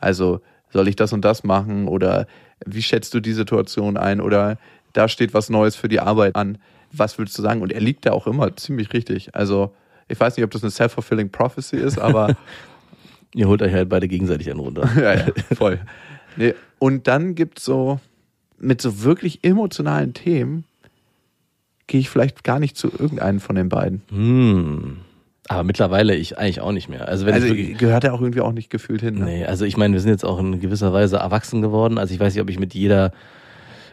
Also 0.00 0.40
soll 0.70 0.88
ich 0.88 0.96
das 0.96 1.12
und 1.12 1.24
das 1.24 1.44
machen 1.44 1.86
oder 1.88 2.26
wie 2.66 2.82
schätzt 2.82 3.14
du 3.14 3.20
die 3.20 3.32
Situation 3.32 3.96
ein 3.96 4.20
oder 4.20 4.58
da 4.98 5.08
steht 5.08 5.34
was 5.34 5.48
Neues 5.48 5.76
für 5.76 5.88
die 5.88 6.00
Arbeit 6.00 6.36
an. 6.36 6.58
Was 6.92 7.18
würdest 7.18 7.38
du 7.38 7.42
sagen? 7.42 7.62
Und 7.62 7.72
er 7.72 7.80
liegt 7.80 8.06
da 8.06 8.12
auch 8.12 8.26
immer 8.26 8.56
ziemlich 8.56 8.92
richtig. 8.92 9.34
Also 9.34 9.74
ich 10.08 10.18
weiß 10.18 10.36
nicht, 10.36 10.44
ob 10.44 10.50
das 10.50 10.62
eine 10.62 10.70
self-fulfilling 10.70 11.30
prophecy 11.30 11.76
ist, 11.76 11.98
aber 11.98 12.36
Ihr 13.34 13.48
holt 13.48 13.62
euch 13.62 13.72
halt 13.72 13.88
beide 13.88 14.08
gegenseitig 14.08 14.50
einen 14.50 14.60
runter. 14.60 14.88
ja, 14.96 15.14
ja, 15.14 15.26
voll. 15.54 15.80
Nee. 16.36 16.54
Und 16.78 17.06
dann 17.06 17.34
gibt's 17.34 17.64
so, 17.64 18.00
mit 18.58 18.80
so 18.80 19.02
wirklich 19.02 19.44
emotionalen 19.44 20.14
Themen, 20.14 20.64
gehe 21.86 22.00
ich 22.00 22.10
vielleicht 22.10 22.44
gar 22.44 22.58
nicht 22.58 22.76
zu 22.76 22.90
irgendeinen 22.90 23.40
von 23.40 23.56
den 23.56 23.68
beiden. 23.68 24.02
Hm. 24.10 24.98
Aber 25.48 25.64
mittlerweile 25.64 26.14
ich 26.14 26.36
eigentlich 26.36 26.60
auch 26.60 26.72
nicht 26.72 26.88
mehr. 26.88 27.08
Also 27.08 27.24
wenn 27.24 27.34
Also 27.34 27.46
ich 27.46 27.52
wirklich, 27.52 27.78
gehört 27.78 28.04
er 28.04 28.12
auch 28.12 28.20
irgendwie 28.20 28.42
auch 28.42 28.52
nicht 28.52 28.68
gefühlt 28.68 29.00
hin. 29.00 29.14
Ne? 29.14 29.24
nee, 29.24 29.44
also 29.46 29.64
ich 29.64 29.76
meine, 29.76 29.94
wir 29.94 30.00
sind 30.00 30.10
jetzt 30.10 30.24
auch 30.24 30.38
in 30.38 30.60
gewisser 30.60 30.92
Weise 30.92 31.16
erwachsen 31.16 31.62
geworden. 31.62 31.96
Also 31.96 32.12
ich 32.12 32.20
weiß 32.20 32.34
nicht, 32.34 32.42
ob 32.42 32.50
ich 32.50 32.58
mit 32.58 32.74
jeder 32.74 33.12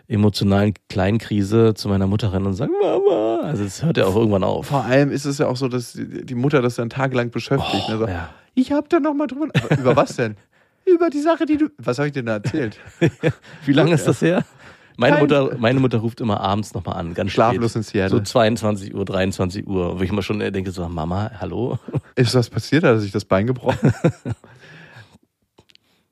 emotionalen 0.08 0.74
Kleinkrise 0.90 1.74
zu 1.74 1.90
meiner 1.90 2.08
Mutter 2.08 2.32
renne 2.34 2.48
und 2.48 2.54
sage, 2.54 2.72
Mama. 2.82 3.40
Also 3.44 3.64
es 3.64 3.84
hört 3.84 3.98
ja 3.98 4.06
auch 4.06 4.16
irgendwann 4.16 4.44
auf. 4.44 4.68
Vor 4.68 4.84
allem 4.84 5.12
ist 5.12 5.26
es 5.26 5.38
ja 5.38 5.48
auch 5.48 5.58
so, 5.58 5.68
dass 5.68 5.94
die 5.96 6.36
Mutter 6.36 6.62
das 6.62 6.76
dann 6.76 6.90
tagelang 6.90 7.32
beschäftigt. 7.32 7.90
ne? 7.90 7.98
so, 7.98 8.06
Oh, 8.06 8.08
ja. 8.08 8.30
Ich 8.54 8.72
habe 8.72 8.88
da 8.88 9.00
noch 9.00 9.14
mal 9.14 9.28
drüber. 9.28 9.48
Über 9.78 9.96
was 9.96 10.16
denn? 10.16 10.36
Über 10.86 11.10
die 11.10 11.20
Sache, 11.20 11.46
die 11.46 11.58
du. 11.58 11.70
Was 11.78 11.98
habe 11.98 12.08
ich 12.08 12.14
denn 12.14 12.28
da 12.28 12.34
erzählt? 12.34 12.80
Wie 13.66 13.74
lange 13.74 13.94
ist 13.94 14.08
das 14.08 14.22
her? 14.22 14.46
Meine 14.98 15.18
Mutter, 15.18 15.58
meine 15.58 15.80
Mutter 15.80 15.98
ruft 15.98 16.22
immer 16.22 16.40
abends 16.40 16.74
nochmal 16.74 16.96
an, 16.98 17.14
ganz 17.14 17.32
Schlaflos 17.32 17.72
spät. 17.72 17.76
in 17.78 17.84
Seattle. 17.84 18.18
So 18.20 18.24
22 18.24 18.96
Uhr, 18.96 19.04
23 19.04 19.68
Uhr, 19.68 20.00
wo 20.00 20.04
ich 20.04 20.12
mal 20.12 20.22
schon 20.22 20.40
denke, 20.40 20.72
so, 20.72 20.88
Mama, 20.88 21.32
hallo? 21.40 21.80
Ist 22.16 22.34
was 22.34 22.50
passiert? 22.50 22.84
Hat 22.84 22.92
er 22.92 23.00
sich 23.00 23.12
das 23.12 23.26
Bein 23.26 23.46
gebrochen? 23.48 23.94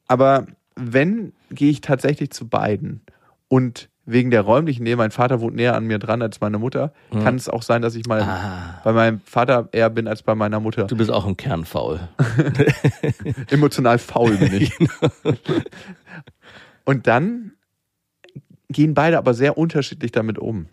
Aber 0.08 0.48
wenn, 0.76 1.34
gehe 1.50 1.70
ich 1.72 1.82
tatsächlich 1.82 2.32
zu 2.32 2.48
beiden. 2.48 3.02
Und 3.54 3.90
wegen 4.04 4.32
der 4.32 4.42
räumlichen 4.42 4.82
Nähe, 4.82 4.96
mein 4.96 5.12
Vater 5.12 5.40
wohnt 5.40 5.56
näher 5.56 5.76
an 5.76 5.86
mir 5.86 6.00
dran 6.00 6.24
als 6.24 6.42
meine 6.42 6.58
Mutter, 6.58 6.92
kann 7.12 7.36
es 7.36 7.50
auch 7.50 7.62
sein, 7.62 7.84
dass 7.84 7.94
ich 7.94 8.08
mal 8.08 8.20
Ah. 8.24 8.82
bei 8.84 8.94
meinem 8.94 9.22
Vater 9.26 9.70
eher 9.74 9.92
bin 9.92 10.08
als 10.08 10.24
bei 10.24 10.34
meiner 10.34 10.60
Mutter. 10.60 10.86
Du 10.88 10.98
bist 10.98 11.12
auch 11.12 11.28
im 11.28 11.38
Kern 11.38 11.64
faul. 11.64 12.00
Emotional 13.52 14.00
faul 14.00 14.38
bin 14.38 14.54
ich. 14.56 14.74
Und 16.84 17.06
dann 17.06 17.52
gehen 18.70 18.96
beide 18.96 19.20
aber 19.20 19.36
sehr 19.36 19.56
unterschiedlich 19.56 20.12
damit 20.12 20.40
um. 20.40 20.66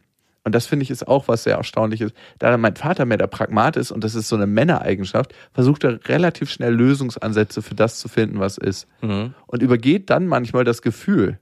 Und 0.44 0.54
das 0.54 0.64
finde 0.66 0.84
ich 0.84 0.90
ist 0.90 1.06
auch 1.06 1.28
was 1.28 1.42
sehr 1.42 1.56
Erstaunliches. 1.56 2.12
Da 2.38 2.56
mein 2.56 2.76
Vater 2.76 3.04
mehr 3.04 3.18
der 3.18 3.26
Pragmat 3.26 3.76
ist 3.76 3.90
und 3.90 4.02
das 4.04 4.14
ist 4.14 4.30
so 4.30 4.36
eine 4.36 4.46
Männereigenschaft, 4.46 5.34
versucht 5.52 5.84
er 5.84 6.00
relativ 6.08 6.48
schnell 6.50 6.72
Lösungsansätze 6.72 7.60
für 7.60 7.74
das 7.74 7.98
zu 7.98 8.08
finden, 8.08 8.40
was 8.40 8.56
ist. 8.56 8.88
Mhm. 9.02 9.34
Und 9.46 9.62
übergeht 9.62 10.08
dann 10.08 10.26
manchmal 10.26 10.64
das 10.64 10.80
Gefühl, 10.80 11.38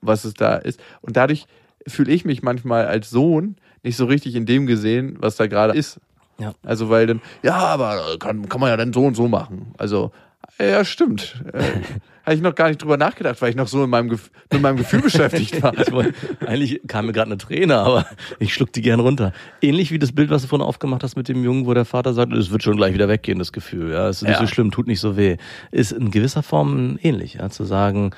was 0.00 0.24
es 0.24 0.34
da 0.34 0.56
ist. 0.56 0.80
Und 1.00 1.16
dadurch 1.16 1.46
fühle 1.86 2.12
ich 2.12 2.24
mich 2.24 2.42
manchmal 2.42 2.86
als 2.86 3.10
Sohn 3.10 3.56
nicht 3.82 3.96
so 3.96 4.04
richtig 4.04 4.34
in 4.34 4.46
dem 4.46 4.66
gesehen, 4.66 5.16
was 5.20 5.36
da 5.36 5.46
gerade 5.46 5.76
ist. 5.78 6.00
Ja. 6.38 6.52
Also 6.62 6.88
weil 6.90 7.06
dann, 7.06 7.20
ja, 7.42 7.56
aber 7.56 8.16
kann, 8.18 8.48
kann 8.48 8.60
man 8.60 8.70
ja 8.70 8.76
dann 8.76 8.92
so 8.92 9.04
und 9.04 9.14
so 9.14 9.28
machen. 9.28 9.74
Also, 9.78 10.10
ja, 10.58 10.84
stimmt. 10.84 11.42
Äh, 11.52 11.62
Habe 12.24 12.34
ich 12.36 12.42
noch 12.42 12.54
gar 12.54 12.68
nicht 12.68 12.82
drüber 12.82 12.98
nachgedacht, 12.98 13.40
weil 13.40 13.48
ich 13.48 13.56
noch 13.56 13.66
so 13.66 13.82
in 13.82 13.88
meinem, 13.90 14.10
Gef 14.10 14.30
mit 14.52 14.60
meinem 14.60 14.76
Gefühl 14.76 15.00
beschäftigt 15.00 15.62
war. 15.62 15.72
Wollte- 15.90 16.12
eigentlich 16.46 16.80
kam 16.86 17.06
mir 17.06 17.12
gerade 17.12 17.28
eine 17.30 17.38
Träne, 17.38 17.78
aber 17.78 18.06
ich 18.38 18.52
schluck 18.52 18.72
die 18.74 18.82
gern 18.82 19.00
runter. 19.00 19.32
Ähnlich 19.62 19.90
wie 19.90 19.98
das 19.98 20.12
Bild, 20.12 20.28
was 20.30 20.42
du 20.42 20.48
vorhin 20.48 20.66
aufgemacht 20.66 21.02
hast 21.02 21.16
mit 21.16 21.28
dem 21.28 21.42
Jungen, 21.42 21.64
wo 21.66 21.72
der 21.72 21.86
Vater 21.86 22.12
sagt, 22.12 22.32
es 22.34 22.50
wird 22.50 22.62
schon 22.62 22.76
gleich 22.76 22.92
wieder 22.92 23.08
weggehen, 23.08 23.38
das 23.38 23.52
Gefühl. 23.52 23.92
Ja, 23.92 24.08
es 24.10 24.18
ist 24.18 24.22
nicht 24.28 24.32
Ja. 24.32 24.40
so 24.40 24.46
schlimm, 24.46 24.70
tut 24.70 24.86
nicht 24.86 25.00
so 25.00 25.16
weh. 25.16 25.38
Ist 25.72 25.92
in 25.92 26.10
gewisser 26.10 26.42
Form 26.42 26.98
ähnlich, 27.02 27.34
ja, 27.34 27.48
zu 27.48 27.64
sagen, 27.64 28.10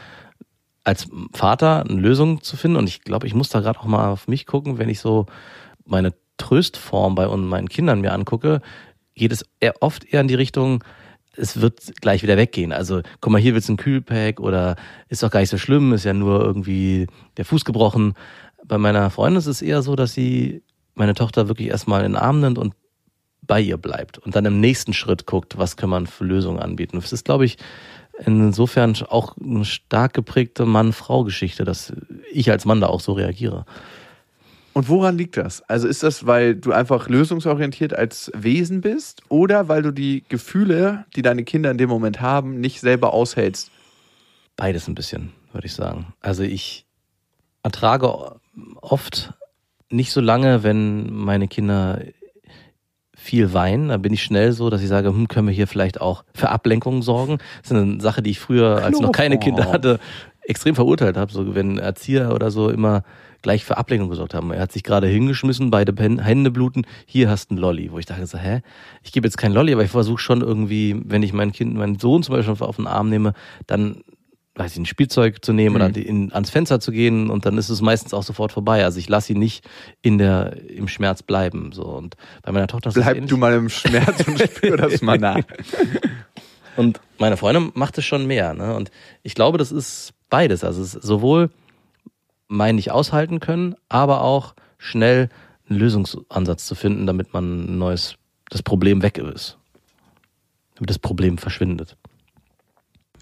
als 0.84 1.08
Vater 1.32 1.84
eine 1.88 2.00
Lösung 2.00 2.42
zu 2.42 2.56
finden. 2.56 2.76
Und 2.76 2.88
ich 2.88 3.02
glaube, 3.02 3.26
ich 3.26 3.34
muss 3.34 3.48
da 3.48 3.60
gerade 3.60 3.78
auch 3.80 3.86
mal 3.86 4.10
auf 4.10 4.28
mich 4.28 4.46
gucken, 4.46 4.78
wenn 4.78 4.88
ich 4.88 5.00
so 5.00 5.26
meine 5.84 6.14
Tröstform 6.38 7.14
bei 7.14 7.26
meinen 7.28 7.68
Kindern 7.68 8.00
mir 8.00 8.12
angucke, 8.12 8.60
geht 9.14 9.32
es 9.32 9.44
eher 9.60 9.74
oft 9.80 10.04
eher 10.04 10.20
in 10.20 10.28
die 10.28 10.34
Richtung, 10.34 10.82
es 11.36 11.60
wird 11.60 12.00
gleich 12.00 12.22
wieder 12.22 12.36
weggehen. 12.36 12.72
Also, 12.72 13.02
guck 13.20 13.32
mal, 13.32 13.40
hier 13.40 13.54
wird's 13.54 13.68
ein 13.68 13.76
Kühlpack 13.76 14.40
oder 14.40 14.76
ist 15.08 15.22
doch 15.22 15.30
gar 15.30 15.40
nicht 15.40 15.48
so 15.48 15.58
schlimm, 15.58 15.92
ist 15.92 16.04
ja 16.04 16.12
nur 16.12 16.40
irgendwie 16.40 17.06
der 17.36 17.44
Fuß 17.44 17.64
gebrochen. 17.64 18.14
Bei 18.64 18.78
meiner 18.78 19.10
Freundin 19.10 19.38
ist 19.38 19.46
es 19.46 19.62
eher 19.62 19.82
so, 19.82 19.96
dass 19.96 20.12
sie 20.12 20.62
meine 20.94 21.14
Tochter 21.14 21.48
wirklich 21.48 21.68
erstmal 21.68 22.04
in 22.04 22.12
den 22.12 22.20
Arm 22.20 22.40
nimmt 22.40 22.58
und 22.58 22.74
bei 23.40 23.60
ihr 23.60 23.76
bleibt 23.76 24.18
und 24.18 24.36
dann 24.36 24.44
im 24.44 24.60
nächsten 24.60 24.92
Schritt 24.92 25.26
guckt, 25.26 25.58
was 25.58 25.76
kann 25.76 25.90
man 25.90 26.06
für 26.06 26.24
Lösungen 26.24 26.60
anbieten. 26.60 26.98
Das 27.00 27.12
ist, 27.12 27.24
glaube 27.24 27.44
ich, 27.44 27.56
insofern 28.18 28.94
auch 29.08 29.36
eine 29.38 29.64
stark 29.64 30.14
geprägte 30.14 30.66
Mann-Frau-Geschichte, 30.66 31.64
dass 31.64 31.92
ich 32.30 32.50
als 32.50 32.64
Mann 32.64 32.80
da 32.80 32.88
auch 32.88 33.00
so 33.00 33.12
reagiere. 33.12 33.64
Und 34.74 34.88
woran 34.88 35.18
liegt 35.18 35.36
das? 35.36 35.62
Also 35.68 35.86
ist 35.86 36.02
das, 36.02 36.26
weil 36.26 36.54
du 36.54 36.72
einfach 36.72 37.08
lösungsorientiert 37.08 37.94
als 37.94 38.32
Wesen 38.34 38.80
bist 38.80 39.22
oder 39.28 39.68
weil 39.68 39.82
du 39.82 39.90
die 39.90 40.24
Gefühle, 40.28 41.04
die 41.14 41.22
deine 41.22 41.44
Kinder 41.44 41.70
in 41.70 41.78
dem 41.78 41.90
Moment 41.90 42.20
haben, 42.20 42.58
nicht 42.60 42.80
selber 42.80 43.12
aushältst? 43.12 43.70
Beides 44.56 44.88
ein 44.88 44.94
bisschen, 44.94 45.32
würde 45.52 45.66
ich 45.66 45.74
sagen. 45.74 46.14
Also 46.20 46.42
ich 46.42 46.86
ertrage 47.62 48.38
oft 48.80 49.34
nicht 49.90 50.12
so 50.12 50.22
lange, 50.22 50.62
wenn 50.62 51.12
meine 51.12 51.48
Kinder 51.48 52.00
viel 53.22 53.54
weinen. 53.54 53.88
Da 53.88 53.96
bin 53.96 54.12
ich 54.12 54.22
schnell 54.22 54.52
so, 54.52 54.68
dass 54.68 54.82
ich 54.82 54.88
sage, 54.88 55.08
hm, 55.08 55.28
können 55.28 55.46
wir 55.46 55.54
hier 55.54 55.66
vielleicht 55.66 56.00
auch 56.00 56.24
für 56.34 56.50
Ablenkung 56.50 57.02
sorgen. 57.02 57.38
Das 57.62 57.70
ist 57.70 57.76
eine 57.76 58.00
Sache, 58.00 58.22
die 58.22 58.30
ich 58.30 58.40
früher, 58.40 58.82
als 58.82 59.00
noch 59.00 59.12
keine. 59.12 59.38
Kinder 59.38 59.72
hatte, 59.72 59.98
extrem 60.42 60.74
verurteilt 60.74 61.16
habe. 61.16 61.32
So, 61.32 61.54
wenn 61.54 61.78
Erzieher 61.78 62.34
oder 62.34 62.50
so 62.50 62.68
immer 62.68 63.02
gleich 63.42 63.64
für 63.64 63.76
Ablenkung 63.76 64.08
gesorgt 64.08 64.34
haben. 64.34 64.52
Er 64.52 64.60
hat 64.60 64.72
sich 64.72 64.84
gerade 64.84 65.08
hingeschmissen, 65.08 65.70
beide 65.70 65.94
Hände 66.00 66.50
bluten, 66.50 66.86
hier 67.06 67.28
hast 67.28 67.50
du 67.50 67.54
ein 67.54 67.58
Lolli. 67.58 67.90
Wo 67.90 67.98
ich 67.98 68.06
dachte 68.06 68.26
so, 68.26 68.38
hä? 68.38 68.62
Ich 69.02 69.12
gebe 69.12 69.26
jetzt 69.26 69.36
kein 69.36 69.52
Lolli, 69.52 69.72
aber 69.72 69.84
ich 69.84 69.90
versuche 69.90 70.20
schon 70.20 70.42
irgendwie, 70.42 71.00
wenn 71.04 71.22
ich 71.22 71.32
mein 71.32 71.52
Kind, 71.52 71.74
meinen 71.74 71.98
Sohn 71.98 72.22
zum 72.22 72.36
Beispiel 72.36 72.54
auf 72.60 72.76
den 72.76 72.86
Arm 72.86 73.08
nehme, 73.08 73.34
dann 73.66 74.04
weiß 74.54 74.72
ich, 74.72 74.78
ein 74.78 74.86
Spielzeug 74.86 75.42
zu 75.44 75.52
nehmen 75.54 75.76
oder 75.76 75.88
Mhm. 75.88 75.92
die- 75.94 76.06
in, 76.06 76.32
ans 76.32 76.50
Fenster 76.50 76.78
zu 76.78 76.92
gehen 76.92 77.30
und 77.30 77.46
dann 77.46 77.56
ist 77.56 77.70
es 77.70 77.80
meistens 77.80 78.12
auch 78.12 78.22
sofort 78.22 78.52
vorbei. 78.52 78.84
Also 78.84 78.98
ich 78.98 79.08
lasse 79.08 79.32
ihn 79.32 79.38
nicht 79.38 79.64
in 80.02 80.18
der, 80.18 80.68
im 80.68 80.88
Schmerz 80.88 81.22
bleiben. 81.22 81.72
So. 81.72 81.84
Und 81.84 82.16
bei 82.42 82.52
meiner 82.52 82.66
Tochter 82.66 82.88
ist 82.90 82.94
Bleib 82.94 83.16
ähnlich. 83.16 83.30
du 83.30 83.36
mal 83.38 83.54
im 83.54 83.68
Schmerz 83.70 84.26
und 84.26 84.38
spür 84.38 84.76
das 84.76 85.00
mal 85.02 85.18
nach. 85.18 85.38
Und 86.76 87.00
meine 87.18 87.36
Freundin 87.36 87.70
macht 87.74 87.98
es 87.98 88.04
schon 88.06 88.26
mehr. 88.26 88.54
Ne? 88.54 88.74
Und 88.74 88.90
ich 89.22 89.34
glaube, 89.34 89.58
das 89.58 89.70
ist 89.72 90.14
beides. 90.30 90.64
Also 90.64 90.80
es 90.80 90.94
ist 90.94 91.02
sowohl 91.02 91.50
mein 92.48 92.76
nicht 92.76 92.90
aushalten 92.90 93.40
können, 93.40 93.74
aber 93.90 94.22
auch 94.22 94.54
schnell 94.78 95.28
einen 95.68 95.78
Lösungsansatz 95.78 96.64
zu 96.66 96.74
finden, 96.74 97.06
damit 97.06 97.34
man 97.34 97.64
ein 97.74 97.78
neues, 97.78 98.16
das 98.48 98.62
Problem 98.62 99.02
weg 99.02 99.18
ist. 99.18 99.58
Damit 100.76 100.88
das 100.88 100.98
Problem 100.98 101.36
verschwindet. 101.36 101.96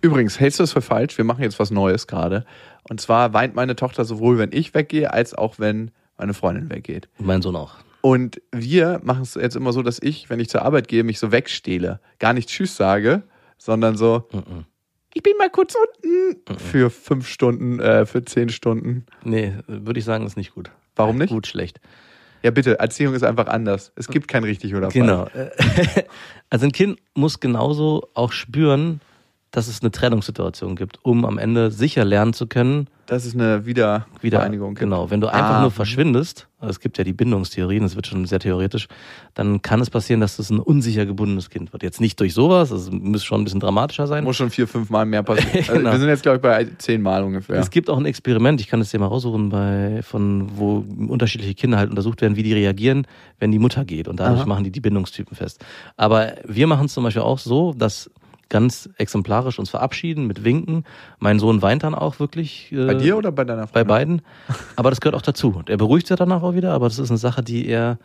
Übrigens, 0.02 0.40
hältst 0.40 0.58
du 0.58 0.62
das 0.62 0.72
für 0.72 0.80
falsch? 0.82 1.16
Wir 1.18 1.24
machen 1.24 1.42
jetzt 1.42 1.58
was 1.58 1.70
Neues 1.70 2.06
gerade. 2.06 2.44
Und 2.88 3.00
zwar 3.00 3.32
weint 3.34 3.54
meine 3.54 3.76
Tochter 3.76 4.04
sowohl, 4.04 4.38
wenn 4.38 4.50
ich 4.52 4.74
weggehe, 4.74 5.12
als 5.12 5.34
auch 5.34 5.58
wenn 5.58 5.90
meine 6.16 6.34
Freundin 6.34 6.70
weggeht. 6.70 7.08
Mein 7.18 7.42
Sohn 7.42 7.56
auch. 7.56 7.74
Und 8.02 8.40
wir 8.52 9.00
machen 9.02 9.22
es 9.22 9.34
jetzt 9.34 9.56
immer 9.56 9.72
so, 9.72 9.82
dass 9.82 10.00
ich, 10.02 10.30
wenn 10.30 10.40
ich 10.40 10.48
zur 10.48 10.62
Arbeit 10.62 10.88
gehe, 10.88 11.04
mich 11.04 11.18
so 11.18 11.32
wegstehle. 11.32 12.00
Gar 12.18 12.32
nicht 12.32 12.48
Tschüss 12.48 12.76
sage, 12.76 13.22
sondern 13.58 13.96
so, 13.98 14.26
Mhm. 14.32 14.64
ich 15.12 15.22
bin 15.22 15.34
mal 15.38 15.50
kurz 15.50 15.74
unten 15.74 16.58
für 16.58 16.88
fünf 16.88 17.28
Stunden, 17.28 17.78
äh, 17.78 18.06
für 18.06 18.24
zehn 18.24 18.48
Stunden. 18.48 19.04
Nee, 19.22 19.52
würde 19.66 19.98
ich 19.98 20.06
sagen, 20.06 20.24
ist 20.26 20.36
nicht 20.38 20.54
gut. 20.54 20.70
Warum 20.96 21.18
nicht? 21.18 21.30
Gut, 21.30 21.46
schlecht. 21.46 21.78
Ja, 22.42 22.50
bitte, 22.50 22.78
Erziehung 22.78 23.12
ist 23.12 23.22
einfach 23.22 23.48
anders. 23.48 23.92
Es 23.96 24.08
gibt 24.08 24.26
kein 24.28 24.44
richtig 24.44 24.74
oder 24.74 24.90
falsch. 24.90 24.94
Genau. 24.94 25.28
Also 26.52 26.64
ein 26.66 26.72
Kind 26.72 26.98
muss 27.14 27.38
genauso 27.38 28.08
auch 28.14 28.32
spüren, 28.32 29.00
dass 29.50 29.66
es 29.68 29.80
eine 29.82 29.90
Trennungssituation 29.90 30.76
gibt, 30.76 30.98
um 31.04 31.24
am 31.24 31.36
Ende 31.38 31.70
sicher 31.70 32.04
lernen 32.04 32.32
zu 32.32 32.46
können, 32.46 32.86
Das 33.06 33.26
ist 33.26 33.34
eine 33.34 33.66
Wieder 33.66 34.06
wieder 34.20 34.38
Vereinigung. 34.38 34.70
gibt. 34.70 34.80
Genau, 34.80 35.10
wenn 35.10 35.20
du 35.20 35.26
einfach 35.26 35.56
Ah. 35.56 35.60
nur 35.62 35.72
verschwindest, 35.72 36.46
also 36.60 36.70
es 36.70 36.78
gibt 36.78 36.96
ja 36.98 37.02
die 37.02 37.12
Bindungstheorien, 37.12 37.82
das 37.82 37.96
wird 37.96 38.06
schon 38.06 38.24
sehr 38.26 38.38
theoretisch, 38.38 38.86
dann 39.34 39.60
kann 39.62 39.80
es 39.80 39.90
passieren, 39.90 40.20
dass 40.20 40.36
das 40.36 40.50
ein 40.50 40.60
unsicher 40.60 41.06
gebundenes 41.06 41.50
Kind 41.50 41.72
wird. 41.72 41.82
Jetzt 41.82 42.00
nicht 42.00 42.20
durch 42.20 42.32
sowas, 42.34 42.70
es 42.70 42.88
muss 42.92 43.24
schon 43.24 43.40
ein 43.40 43.44
bisschen 43.44 43.58
dramatischer 43.58 44.06
sein. 44.06 44.22
Muss 44.22 44.36
schon 44.36 44.50
vier, 44.50 44.68
fünf 44.68 44.90
Mal 44.90 45.04
mehr 45.06 45.24
passieren. 45.24 45.50
Also 45.68 45.72
Genau. 45.80 45.90
Wir 45.90 45.98
sind 45.98 46.08
jetzt, 46.08 46.22
glaube 46.22 46.36
ich, 46.36 46.42
bei 46.42 46.68
zehn 46.78 47.02
Mal 47.02 47.24
ungefähr. 47.24 47.56
Es 47.56 47.70
gibt 47.70 47.90
auch 47.90 47.98
ein 47.98 48.06
Experiment, 48.06 48.60
ich 48.60 48.68
kann 48.68 48.80
es 48.80 48.90
dir 48.92 49.00
mal 49.00 49.06
raussuchen, 49.06 49.48
bei, 49.48 50.00
von 50.04 50.48
wo 50.56 50.84
unterschiedliche 51.08 51.54
Kinder 51.54 51.78
halt 51.78 51.90
untersucht 51.90 52.20
werden, 52.22 52.36
wie 52.36 52.44
die 52.44 52.52
reagieren, 52.52 53.08
wenn 53.40 53.50
die 53.50 53.58
Mutter 53.58 53.84
geht. 53.84 54.06
Und 54.06 54.20
dadurch 54.20 54.42
Aha. 54.42 54.48
machen 54.48 54.62
die 54.62 54.70
die 54.70 54.80
Bindungstypen 54.80 55.36
fest. 55.36 55.64
Aber 55.96 56.34
wir 56.46 56.68
machen 56.68 56.86
es 56.86 56.94
zum 56.94 57.02
Beispiel 57.02 57.22
auch 57.22 57.40
so, 57.40 57.72
dass 57.72 58.08
ganz 58.50 58.90
exemplarisch 58.98 59.58
uns 59.58 59.70
verabschieden 59.70 60.26
mit 60.26 60.44
Winken. 60.44 60.84
Mein 61.18 61.38
Sohn 61.38 61.62
weint 61.62 61.82
dann 61.84 61.94
auch 61.94 62.20
wirklich. 62.20 62.70
Äh, 62.72 62.84
bei 62.86 62.94
dir 62.94 63.16
oder 63.16 63.32
bei 63.32 63.44
deiner 63.44 63.62
Bei 63.62 63.80
Freundin? 63.84 63.88
beiden. 63.88 64.22
Aber 64.76 64.90
das 64.90 65.00
gehört 65.00 65.14
auch 65.16 65.22
dazu. 65.22 65.54
Und 65.56 65.70
er 65.70 65.78
beruhigt 65.78 66.06
sich 66.06 66.16
danach 66.18 66.42
auch 66.42 66.54
wieder, 66.54 66.72
aber 66.72 66.88
das 66.88 66.98
ist 66.98 67.10
eine 67.10 67.18
Sache, 67.18 67.42
die 67.42 67.66
er 67.66 67.98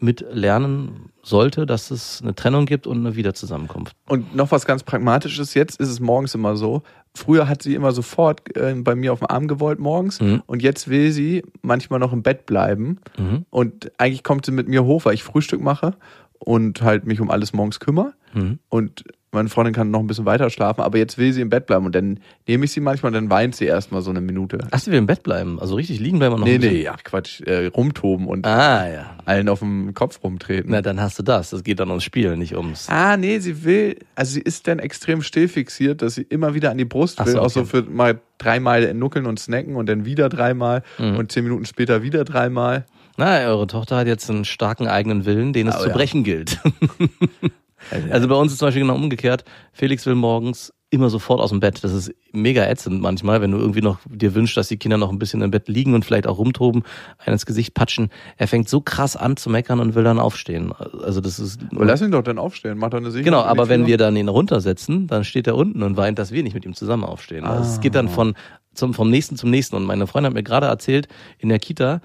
mit 0.00 0.24
lernen 0.32 1.10
sollte, 1.22 1.64
dass 1.66 1.90
es 1.92 2.20
eine 2.20 2.34
Trennung 2.34 2.66
gibt 2.66 2.86
und 2.86 2.98
eine 2.98 3.14
Wiederzusammenkunft. 3.16 3.94
Und 4.08 4.34
noch 4.34 4.50
was 4.50 4.66
ganz 4.66 4.82
Pragmatisches, 4.82 5.54
jetzt 5.54 5.78
ist 5.80 5.88
es 5.88 6.00
morgens 6.00 6.34
immer 6.34 6.56
so. 6.56 6.82
Früher 7.14 7.48
hat 7.48 7.62
sie 7.62 7.74
immer 7.74 7.92
sofort 7.92 8.54
äh, 8.56 8.74
bei 8.74 8.96
mir 8.96 9.12
auf 9.12 9.20
dem 9.20 9.28
Arm 9.30 9.46
gewollt 9.46 9.78
morgens 9.78 10.20
Mhm. 10.20 10.42
und 10.46 10.62
jetzt 10.62 10.88
will 10.88 11.12
sie 11.12 11.44
manchmal 11.62 12.00
noch 12.00 12.12
im 12.12 12.22
Bett 12.22 12.44
bleiben. 12.44 12.98
Mhm. 13.16 13.46
Und 13.50 13.92
eigentlich 13.98 14.24
kommt 14.24 14.44
sie 14.44 14.52
mit 14.52 14.66
mir 14.68 14.84
hoch, 14.84 15.04
weil 15.04 15.14
ich 15.14 15.22
Frühstück 15.22 15.62
mache 15.62 15.94
und 16.40 16.82
halt 16.82 17.06
mich 17.06 17.20
um 17.20 17.30
alles 17.30 17.52
morgens 17.52 17.78
kümmere. 17.80 18.14
Mhm. 18.34 18.58
Und 18.68 19.04
meine 19.34 19.48
Freundin 19.48 19.74
kann 19.74 19.90
noch 19.90 20.00
ein 20.00 20.06
bisschen 20.06 20.24
weiter 20.24 20.48
schlafen, 20.50 20.80
aber 20.80 20.96
jetzt 20.98 21.18
will 21.18 21.32
sie 21.32 21.40
im 21.40 21.50
Bett 21.50 21.66
bleiben 21.66 21.84
und 21.86 21.94
dann 21.94 22.20
nehme 22.46 22.64
ich 22.64 22.72
sie 22.72 22.80
manchmal 22.80 23.10
und 23.10 23.14
dann 23.14 23.30
weint 23.30 23.54
sie 23.56 23.66
erstmal 23.66 24.00
so 24.02 24.10
eine 24.10 24.20
Minute. 24.20 24.58
Ach, 24.70 24.78
sie 24.78 24.90
will 24.90 24.98
im 24.98 25.06
Bett 25.06 25.22
bleiben, 25.22 25.60
also 25.60 25.74
richtig 25.74 26.00
liegen 26.00 26.18
bleiben 26.18 26.34
und 26.34 26.40
noch 26.40 26.46
nee, 26.46 26.58
nee, 26.58 26.88
ach 26.88 27.02
Quatsch, 27.04 27.40
äh, 27.42 27.66
rumtoben 27.66 28.26
und 28.26 28.46
Ah, 28.46 28.88
ja. 28.88 29.16
allen 29.24 29.48
auf 29.48 29.58
dem 29.58 29.92
Kopf 29.94 30.20
rumtreten. 30.22 30.70
Na, 30.70 30.80
dann 30.82 31.00
hast 31.00 31.18
du 31.18 31.22
das. 31.22 31.50
Das 31.50 31.62
geht 31.64 31.80
dann 31.80 31.88
ums 31.90 32.04
Spiel, 32.04 32.36
nicht 32.36 32.56
ums. 32.56 32.88
Ah, 32.88 33.16
nee, 33.16 33.38
sie 33.40 33.64
will, 33.64 33.96
also 34.14 34.32
sie 34.34 34.40
ist 34.40 34.66
dann 34.68 34.78
extrem 34.78 35.22
still 35.22 35.48
fixiert, 35.48 36.00
dass 36.02 36.14
sie 36.14 36.22
immer 36.22 36.54
wieder 36.54 36.70
an 36.70 36.78
die 36.78 36.84
Brust 36.84 37.24
will, 37.24 37.32
so, 37.32 37.40
auch 37.40 37.50
so 37.50 37.60
okay. 37.60 37.68
für 37.70 37.82
mal 37.90 38.20
dreimal 38.38 38.92
nuckeln 38.94 39.26
und 39.26 39.38
snacken 39.38 39.76
und 39.76 39.88
dann 39.88 40.04
wieder 40.04 40.28
dreimal 40.28 40.82
Mhm. 40.98 41.16
und 41.16 41.32
zehn 41.32 41.44
Minuten 41.44 41.64
später 41.64 42.02
wieder 42.02 42.24
dreimal. 42.24 42.84
Na, 43.16 43.46
eure 43.46 43.66
Tochter 43.68 43.96
hat 43.96 44.06
jetzt 44.08 44.28
einen 44.28 44.44
starken 44.44 44.88
eigenen 44.88 45.24
Willen, 45.24 45.52
den 45.52 45.68
es 45.68 45.76
Oh, 45.76 45.82
zu 45.82 45.88
ja. 45.88 45.94
brechen 45.94 46.24
gilt. 46.24 46.58
Also 48.10 48.28
bei 48.28 48.34
uns 48.34 48.52
ist 48.52 48.58
zum 48.58 48.68
Beispiel 48.68 48.82
genau 48.82 48.96
umgekehrt. 48.96 49.44
Felix 49.72 50.06
will 50.06 50.14
morgens 50.14 50.72
immer 50.94 51.10
sofort 51.10 51.40
aus 51.40 51.50
dem 51.50 51.60
Bett. 51.60 51.82
Das 51.82 51.92
ist 51.92 52.14
mega 52.32 52.64
ätzend 52.64 53.02
manchmal, 53.02 53.40
wenn 53.40 53.50
du 53.50 53.58
irgendwie 53.58 53.82
noch 53.82 53.98
dir 54.08 54.34
wünschst, 54.34 54.56
dass 54.56 54.68
die 54.68 54.76
Kinder 54.76 54.96
noch 54.96 55.10
ein 55.10 55.18
bisschen 55.18 55.42
im 55.42 55.50
Bett 55.50 55.68
liegen 55.68 55.94
und 55.94 56.04
vielleicht 56.04 56.26
auch 56.26 56.38
rumtoben, 56.38 56.84
einen 57.18 57.34
ins 57.34 57.46
Gesicht 57.46 57.74
patschen. 57.74 58.10
Er 58.36 58.46
fängt 58.46 58.68
so 58.68 58.80
krass 58.80 59.16
an 59.16 59.36
zu 59.36 59.50
meckern 59.50 59.80
und 59.80 59.94
will 59.94 60.04
dann 60.04 60.20
aufstehen. 60.20 60.72
Also 61.02 61.20
das 61.20 61.38
ist. 61.38 61.60
Aber 61.74 61.84
lass 61.84 62.00
ihn 62.00 62.12
doch 62.12 62.22
dann 62.22 62.38
aufstehen, 62.38 62.78
mach 62.78 62.90
doch 62.90 62.98
eine 62.98 63.10
Sicherung. 63.10 63.24
Genau, 63.24 63.42
aber 63.42 63.68
wenn 63.68 63.86
wir 63.86 63.98
dann 63.98 64.16
ihn 64.16 64.28
runtersetzen, 64.28 65.08
dann 65.08 65.24
steht 65.24 65.46
er 65.46 65.56
unten 65.56 65.82
und 65.82 65.96
weint, 65.96 66.18
dass 66.18 66.30
wir 66.30 66.42
nicht 66.42 66.54
mit 66.54 66.64
ihm 66.64 66.74
zusammen 66.74 67.04
aufstehen. 67.04 67.44
Also 67.44 67.70
es 67.70 67.80
geht 67.80 67.96
dann 67.96 68.08
von 68.08 68.34
zum, 68.72 68.94
vom 68.94 69.10
nächsten 69.10 69.36
zum 69.36 69.50
nächsten. 69.50 69.76
Und 69.76 69.84
meine 69.84 70.06
Freundin 70.06 70.30
hat 70.30 70.34
mir 70.34 70.42
gerade 70.42 70.66
erzählt, 70.66 71.08
in 71.38 71.48
der 71.48 71.58
Kita 71.58 72.00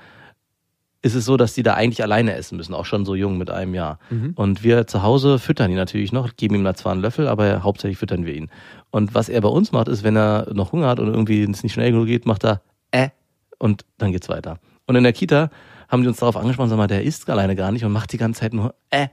ist 1.02 1.16
es 1.16 1.26
so, 1.26 1.38
dass 1.38 1.54
die 1.54 1.64
da 1.64 1.76
eigentlich 1.76 2.04
alleine 2.04 2.36
essen 2.36 2.58
müssen, 2.58 2.74
auch 2.74 2.86
schon 2.86 3.06
so 3.06 3.16
jung 3.16 3.38
mit 3.38 3.50
einem 3.50 3.74
Jahr. 3.74 4.00
Und 4.36 4.64
wir 4.64 4.86
zu 4.86 5.02
Hause 5.02 5.40
füttern 5.40 5.72
ihn 5.72 5.78
natürlich 5.78 6.12
noch, 6.12 6.36
geben 6.36 6.56
ihm 6.56 6.64
da 6.64 6.74
zwar 6.74 6.92
einen 6.92 7.02
Löffel, 7.02 7.28
aber 7.28 7.64
hauptsächlich 7.64 7.98
füttern 7.98 8.26
wir 8.26 8.34
ihn. 8.36 8.50
Und 8.92 9.16
was 9.16 9.30
er 9.30 9.40
bei 9.40 9.50
uns 9.50 9.72
macht, 9.72 9.88
ist, 9.88 10.04
wenn 10.04 10.18
er 10.18 10.48
noch 10.54 10.72
Hunger 10.74 10.88
hat 10.88 11.00
und 11.00 11.08
irgendwie 11.08 11.44
es 11.44 11.64
nicht 11.64 11.74
schnell 11.74 11.92
genug 11.92 12.08
geht, 12.08 12.26
macht 12.26 12.44
er 12.44 12.62
äh 12.92 13.10
und 13.60 13.86
dann 13.98 14.12
geht's 14.12 14.28
weiter. 14.30 14.60
Und 14.88 14.96
in 14.96 15.04
der 15.04 15.14
Kita 15.14 15.50
haben 15.90 16.04
die 16.04 16.08
uns 16.08 16.18
darauf 16.18 16.38
angesprochen, 16.38 16.70
sag 16.70 16.78
mal, 16.78 16.88
der 16.88 17.04
isst 17.04 17.30
alleine 17.30 17.56
gar 17.56 17.72
nicht 17.72 17.84
und 17.84 17.92
macht 17.92 18.12
die 18.14 18.18
ganze 18.18 18.42
Zeit 18.42 18.54
nur 18.54 18.76
äh. 18.92 19.08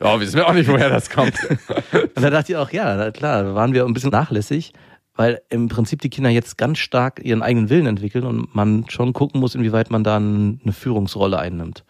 Ja, 0.00 0.20
wissen 0.20 0.36
wir 0.36 0.48
auch 0.48 0.54
nicht, 0.54 0.68
woher 0.68 0.90
das 0.90 1.08
kommt. 1.08 1.34
Und 1.92 2.22
da 2.22 2.30
dachte 2.30 2.52
ich 2.52 2.58
auch, 2.58 2.70
ja, 2.70 3.10
klar, 3.12 3.44
da 3.44 3.54
waren 3.54 3.72
wir 3.72 3.84
ein 3.84 3.92
bisschen 3.92 4.10
nachlässig, 4.10 4.72
weil 5.14 5.42
im 5.50 5.68
Prinzip 5.68 6.00
die 6.00 6.08
Kinder 6.10 6.30
jetzt 6.30 6.56
ganz 6.58 6.78
stark 6.78 7.20
ihren 7.24 7.42
eigenen 7.42 7.68
Willen 7.70 7.86
entwickeln 7.86 8.24
und 8.24 8.54
man 8.54 8.86
schon 8.88 9.12
gucken 9.12 9.40
muss, 9.40 9.54
inwieweit 9.54 9.90
man 9.90 10.04
da 10.04 10.16
eine 10.16 10.72
Führungsrolle 10.72 11.38
einnimmt. 11.38 11.84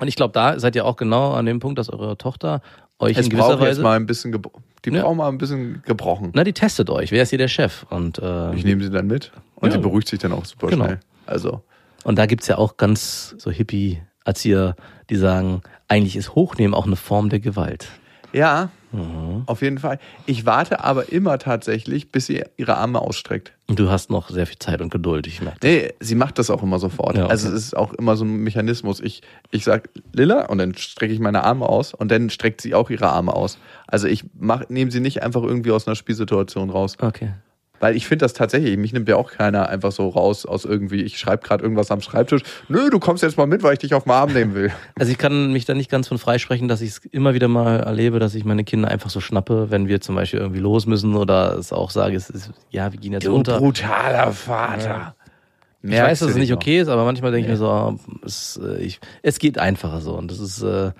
Und 0.00 0.08
ich 0.08 0.16
glaube, 0.16 0.32
da 0.32 0.58
seid 0.58 0.76
ihr 0.76 0.84
auch 0.84 0.96
genau 0.96 1.32
an 1.32 1.46
dem 1.46 1.60
Punkt, 1.60 1.78
dass 1.78 1.88
eure 1.90 2.16
Tochter 2.18 2.60
euch 2.98 3.16
es 3.16 3.26
in 3.26 3.30
gewisser 3.30 3.48
braucht 3.50 3.60
jetzt 3.60 3.68
Weise, 3.70 3.82
mal 3.82 3.96
ein 3.96 4.06
bisschen, 4.06 4.32
die 4.84 4.90
Ja. 4.90 5.02
brauchen 5.02 5.16
mal 5.18 5.28
ein 5.28 5.38
bisschen 5.38 5.82
gebrochen. 5.84 6.30
na, 6.34 6.42
die 6.44 6.52
testet 6.52 6.90
euch. 6.90 7.10
Wer 7.12 7.22
ist 7.22 7.30
hier 7.30 7.38
der 7.38 7.48
Chef? 7.48 7.84
Und 7.90 8.18
äh, 8.18 8.54
Ich 8.54 8.64
nehme 8.64 8.82
sie 8.82 8.90
dann 8.90 9.06
mit 9.06 9.32
und 9.56 9.68
Ja. 9.68 9.72
sie 9.74 9.78
beruhigt 9.78 10.08
sich 10.08 10.18
dann 10.18 10.32
auch 10.32 10.44
super 10.44 10.66
Genau. 10.68 10.84
schnell. 10.84 11.00
Also, 11.26 11.62
Und 12.04 12.18
da 12.18 12.26
gibt's 12.26 12.46
ja 12.48 12.58
auch 12.58 12.76
ganz 12.76 13.34
so 13.38 13.50
Hippie-Erzieher, 13.50 14.76
die 15.10 15.16
sagen, 15.16 15.62
eigentlich 15.88 16.16
ist 16.16 16.34
Hochnehmen 16.34 16.74
auch 16.74 16.86
eine 16.86 16.96
Form 16.96 17.28
der 17.28 17.40
Gewalt. 17.40 17.88
ja, 18.32 18.70
Mhm. 18.92 19.42
auf 19.46 19.62
jeden 19.62 19.78
Fall. 19.78 19.98
Ich 20.26 20.46
warte 20.46 20.82
aber 20.82 21.12
immer 21.12 21.38
tatsächlich, 21.38 22.10
bis 22.10 22.26
sie 22.26 22.44
ihre 22.56 22.76
Arme 22.76 23.00
ausstreckt. 23.00 23.52
Und 23.66 23.78
du 23.78 23.90
hast 23.90 24.10
noch 24.10 24.30
sehr 24.30 24.46
viel 24.46 24.58
Zeit 24.58 24.80
und 24.80 24.90
Geduld, 24.90 25.26
ich 25.26 25.42
merke. 25.42 25.58
Nee, 25.62 25.92
sie 26.00 26.14
macht 26.14 26.38
das 26.38 26.48
auch 26.48 26.62
immer 26.62 26.78
sofort. 26.78 27.16
Ja, 27.16 27.24
okay. 27.24 27.30
Also 27.30 27.48
es 27.48 27.54
ist 27.54 27.76
auch 27.76 27.92
immer 27.92 28.16
so 28.16 28.24
ein 28.24 28.38
Mechanismus. 28.38 29.00
Ich, 29.00 29.22
ich 29.50 29.64
sag 29.64 29.90
Lilla 30.12 30.46
und 30.46 30.58
dann 30.58 30.74
strecke 30.74 31.12
ich 31.12 31.20
meine 31.20 31.44
Arme 31.44 31.68
aus 31.68 31.92
und 31.92 32.10
dann 32.10 32.30
streckt 32.30 32.62
sie 32.62 32.74
auch 32.74 32.88
ihre 32.88 33.10
Arme 33.10 33.34
aus. 33.34 33.58
Also 33.86 34.06
ich 34.06 34.24
nehme 34.68 34.90
sie 34.90 35.00
nicht 35.00 35.22
einfach 35.22 35.42
irgendwie 35.42 35.70
aus 35.70 35.86
einer 35.86 35.96
Spielsituation 35.96 36.70
raus. 36.70 36.96
Okay. 37.00 37.32
Weil 37.80 37.96
ich 37.96 38.06
finde 38.06 38.24
das 38.24 38.32
tatsächlich, 38.32 38.76
mich 38.76 38.92
nimmt 38.92 39.08
ja 39.08 39.16
auch 39.16 39.30
keiner 39.30 39.68
einfach 39.68 39.92
so 39.92 40.08
raus 40.08 40.46
aus 40.46 40.64
irgendwie, 40.64 41.02
ich 41.02 41.18
schreibe 41.18 41.46
gerade 41.46 41.62
irgendwas 41.62 41.90
am 41.90 42.00
Schreibtisch. 42.00 42.42
Nö, 42.68 42.90
du 42.90 42.98
kommst 42.98 43.22
jetzt 43.22 43.36
mal 43.36 43.46
mit, 43.46 43.62
weil 43.62 43.74
ich 43.74 43.78
dich 43.78 43.94
auf 43.94 44.04
den 44.04 44.12
Arm 44.12 44.32
nehmen 44.32 44.54
will. 44.54 44.72
Also 44.98 45.12
ich 45.12 45.18
kann 45.18 45.52
mich 45.52 45.64
da 45.64 45.74
nicht 45.74 45.90
ganz 45.90 46.08
von 46.08 46.18
freisprechen, 46.18 46.66
dass 46.66 46.80
ich 46.80 46.90
es 46.90 46.98
immer 46.98 47.32
wieder 47.32 47.46
mal 47.46 47.80
erlebe, 47.80 48.18
dass 48.18 48.34
ich 48.34 48.44
meine 48.44 48.64
Kinder 48.64 48.88
einfach 48.88 49.10
so 49.10 49.20
schnappe, 49.20 49.70
wenn 49.70 49.86
wir 49.86 50.00
zum 50.00 50.16
Beispiel 50.16 50.40
irgendwie 50.40 50.60
los 50.60 50.86
müssen 50.86 51.14
oder 51.14 51.56
es 51.56 51.72
auch 51.72 51.90
sage, 51.90 52.16
es 52.16 52.30
ist, 52.30 52.50
ja, 52.70 52.90
wir 52.92 52.98
gehen 52.98 53.12
jetzt 53.12 53.28
runter. 53.28 53.58
brutaler 53.58 54.32
Vater. 54.32 55.14
Ich 55.82 55.92
weiß, 55.92 56.18
dass 56.18 56.30
es 56.30 56.36
nicht 56.36 56.52
okay 56.52 56.80
ist, 56.80 56.88
aber 56.88 57.04
manchmal 57.04 57.30
denke 57.30 57.46
ich 57.46 57.52
mir 57.52 57.56
so, 57.56 57.68
ah, 57.68 57.96
es, 58.24 58.58
äh, 58.62 58.82
ich, 58.82 58.98
es 59.22 59.38
geht 59.38 59.58
einfacher 59.58 60.00
so 60.00 60.14
und 60.14 60.30
das 60.30 60.40
ist 60.40 60.62
äh, 60.62 60.90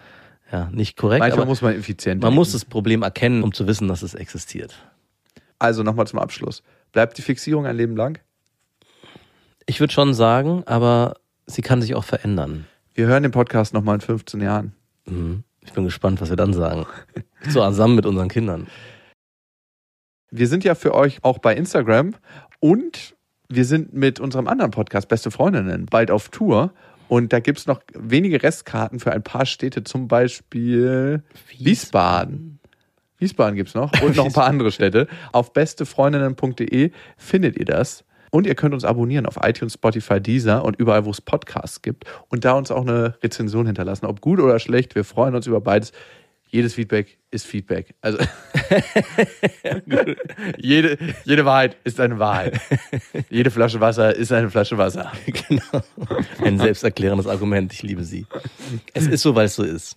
ja 0.53 0.69
nicht 0.71 0.97
korrekt. 0.97 1.21
Manchmal 1.21 1.47
muss 1.47 1.63
man 1.63 1.75
effizient 1.75 2.23
man 2.23 2.29
denken. 2.29 2.37
muss 2.37 2.53
das 2.53 2.65
Problem 2.65 3.03
erkennen, 3.03 3.43
um 3.43 3.53
zu 3.53 3.67
wissen, 3.67 3.89
dass 3.89 4.03
es 4.03 4.15
existiert. 4.15 4.75
Also 5.59 5.83
nochmal 5.83 6.07
zum 6.07 6.19
Abschluss. 6.19 6.63
Bleibt 6.93 7.19
die 7.19 7.23
Fixierung 7.23 7.67
ein 7.67 7.77
Leben 7.77 7.97
lang? 7.97 8.19
Ich 9.67 9.81
würde 9.81 9.93
schon 9.93 10.15
sagen, 10.15 10.63
aber 10.67 11.15
sie 11.47 11.63
kann 11.63 11.83
sich 11.83 11.95
auch 11.95 12.05
verändern. 12.05 12.67
Wir 12.95 13.07
hören 13.07 13.23
den 13.23 13.33
Podcast 13.33 13.75
nochmal 13.75 13.97
in 13.97 14.01
15 14.01 14.41
Jahren. 14.41 14.73
Mhm. 15.07 15.45
Ich 15.61 15.73
bin 15.73 15.85
gespannt, 15.85 16.21
was 16.21 16.31
wir 16.31 16.37
dann 16.37 16.53
sagen. 16.53 16.87
So 17.49 17.61
zusammen 17.69 17.97
mit 17.97 18.07
unseren 18.07 18.29
Kindern. 18.29 18.69
Wir 20.31 20.49
sind 20.49 20.65
ja 20.65 20.75
für 20.75 20.95
euch 20.95 21.25
auch 21.25 21.39
bei 21.39 21.55
Instagram 21.55 22.15
und 22.61 23.15
wir 23.49 23.65
sind 23.65 23.93
mit 23.93 24.21
unserem 24.21 24.47
anderen 24.47 24.71
Podcast 24.71 25.09
Beste 25.09 25.31
Freundinnen 25.31 25.87
bald 25.87 26.11
auf 26.11 26.29
Tour. 26.29 26.73
Und 27.09 27.33
da 27.33 27.41
gibt's 27.41 27.67
noch 27.67 27.81
wenige 27.95 28.43
Restkarten 28.43 29.01
für 29.01 29.13
ein 29.13 29.23
paar 29.23 29.47
Städte, 29.47 29.83
zum 29.85 30.09
Beispiel 30.09 31.23
Wiesbaden. 31.49 31.67
Wiesbaden 31.67 32.58
gibt's 33.19 33.75
noch 33.75 33.93
und 34.03 34.17
noch 34.17 34.27
ein 34.27 34.33
paar 34.33 34.47
andere 34.47 34.73
Städte. 34.73 35.09
Auf 35.33 35.53
bestefreundinnen.de 35.53 36.91
findet 37.17 37.57
ihr 37.59 37.65
das. 37.65 38.05
Und 38.31 38.47
ihr 38.47 38.55
könnt 38.55 38.75
uns 38.75 38.85
abonnieren 38.85 39.25
auf 39.25 39.39
iTunes, 39.43 39.75
Spotify, 39.75 40.21
Deezer 40.21 40.63
und 40.65 40.77
überall, 40.79 41.07
wo 41.07 41.11
es 41.11 41.21
Podcasts 41.21 41.81
gibt. 41.81 42.05
Und 42.29 42.45
da 42.45 42.53
uns 42.53 42.71
auch 42.71 42.83
eine 42.83 43.15
Rezension 43.23 43.65
hinterlassen. 43.65 44.05
Ob 44.05 44.21
gut 44.21 44.39
oder 44.39 44.59
schlecht, 44.59 44.95
wir 44.95 45.05
freuen 45.05 45.35
uns 45.35 45.47
über 45.47 45.63
beides. 45.63 45.93
Jedes 46.51 46.75
Feedback 46.75 47.19
ist 47.31 47.47
Feedback. 47.47 47.95
Also 48.01 48.19
jede, 50.59 50.99
jede 51.25 51.45
Wahrheit 51.45 51.77
ist 51.85 52.01
eine 52.01 52.19
Wahrheit. 52.19 52.59
Jede 53.29 53.51
Flasche 53.51 53.81
Wasser 53.81 54.17
ist 54.17 54.33
eine 54.33 54.51
Flasche 54.51 54.79
Wasser. 54.79 55.13
genau. 55.27 55.83
Ein 56.43 56.59
selbsterklärendes 56.59 57.27
Argument. 57.27 57.73
Ich 57.73 57.83
liebe 57.83 58.03
sie. 58.03 58.27
Es 58.95 59.07
ist 59.07 59.23
so, 59.23 59.35
weil 59.35 59.47
es 59.47 59.57
so 59.57 59.63
ist. 59.63 59.97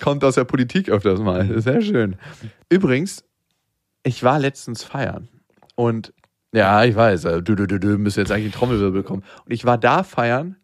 Kommt 0.00 0.24
aus 0.24 0.36
der 0.36 0.44
Politik 0.44 0.88
öfters 0.88 1.20
mal. 1.20 1.60
Sehr 1.60 1.82
schön. 1.82 2.16
Übrigens, 2.70 3.24
ich 4.02 4.22
war 4.22 4.38
letztens 4.38 4.82
feiern. 4.82 5.28
Und 5.74 6.14
ja, 6.52 6.82
ich 6.84 6.96
weiß, 6.96 7.22
du, 7.22 7.42
du, 7.42 7.66
du, 7.66 7.78
du, 7.78 7.98
müsste 7.98 8.22
jetzt 8.22 8.32
eigentlich 8.32 8.54
ein 8.54 8.58
Trommelwirbel 8.58 9.02
kommen. 9.02 9.22
Und 9.44 9.52
ich 9.52 9.66
war 9.66 9.78
da 9.78 10.02
feiern, 10.02 10.56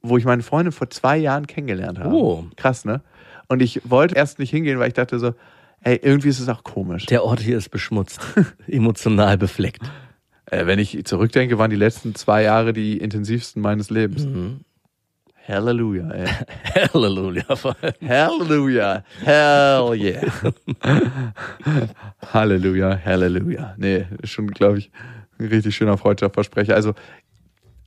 wo 0.00 0.16
ich 0.16 0.24
meine 0.24 0.42
Freundin 0.42 0.72
vor 0.72 0.88
zwei 0.90 1.16
Jahren 1.16 1.46
kennengelernt 1.46 1.98
habe. 1.98 2.14
Oh. 2.14 2.44
Krass, 2.56 2.84
ne? 2.84 3.02
Und 3.48 3.62
ich 3.62 3.80
wollte 3.84 4.14
erst 4.14 4.38
nicht 4.38 4.50
hingehen, 4.50 4.78
weil 4.78 4.88
ich 4.88 4.94
dachte 4.94 5.18
so, 5.18 5.34
ey, 5.82 6.00
irgendwie 6.02 6.28
ist 6.28 6.40
es 6.40 6.48
auch 6.48 6.64
komisch. 6.64 7.06
Der 7.06 7.24
Ort 7.24 7.40
hier 7.40 7.56
ist 7.56 7.70
beschmutzt, 7.70 8.20
emotional 8.66 9.38
befleckt. 9.38 9.82
Äh, 10.46 10.66
wenn 10.66 10.78
ich 10.78 11.04
zurückdenke, 11.04 11.58
waren 11.58 11.70
die 11.70 11.76
letzten 11.76 12.14
zwei 12.14 12.42
Jahre 12.42 12.72
die 12.72 12.98
intensivsten 12.98 13.62
meines 13.62 13.90
Lebens. 13.90 14.26
Mhm. 14.26 14.60
Halleluja, 15.48 16.10
ey. 16.10 16.26
Halleluja. 16.92 17.44
Halleluja. 18.02 19.04
Hell 19.22 19.94
yeah. 19.94 20.32
Halleluja, 22.32 23.00
Halleluja. 23.04 23.74
Nee, 23.76 24.06
schon, 24.24 24.48
glaube 24.48 24.78
ich, 24.78 24.90
ein 25.38 25.46
richtig 25.46 25.76
schöner 25.76 25.98
Freundschaftsversprecher. 25.98 26.74
Also, 26.74 26.94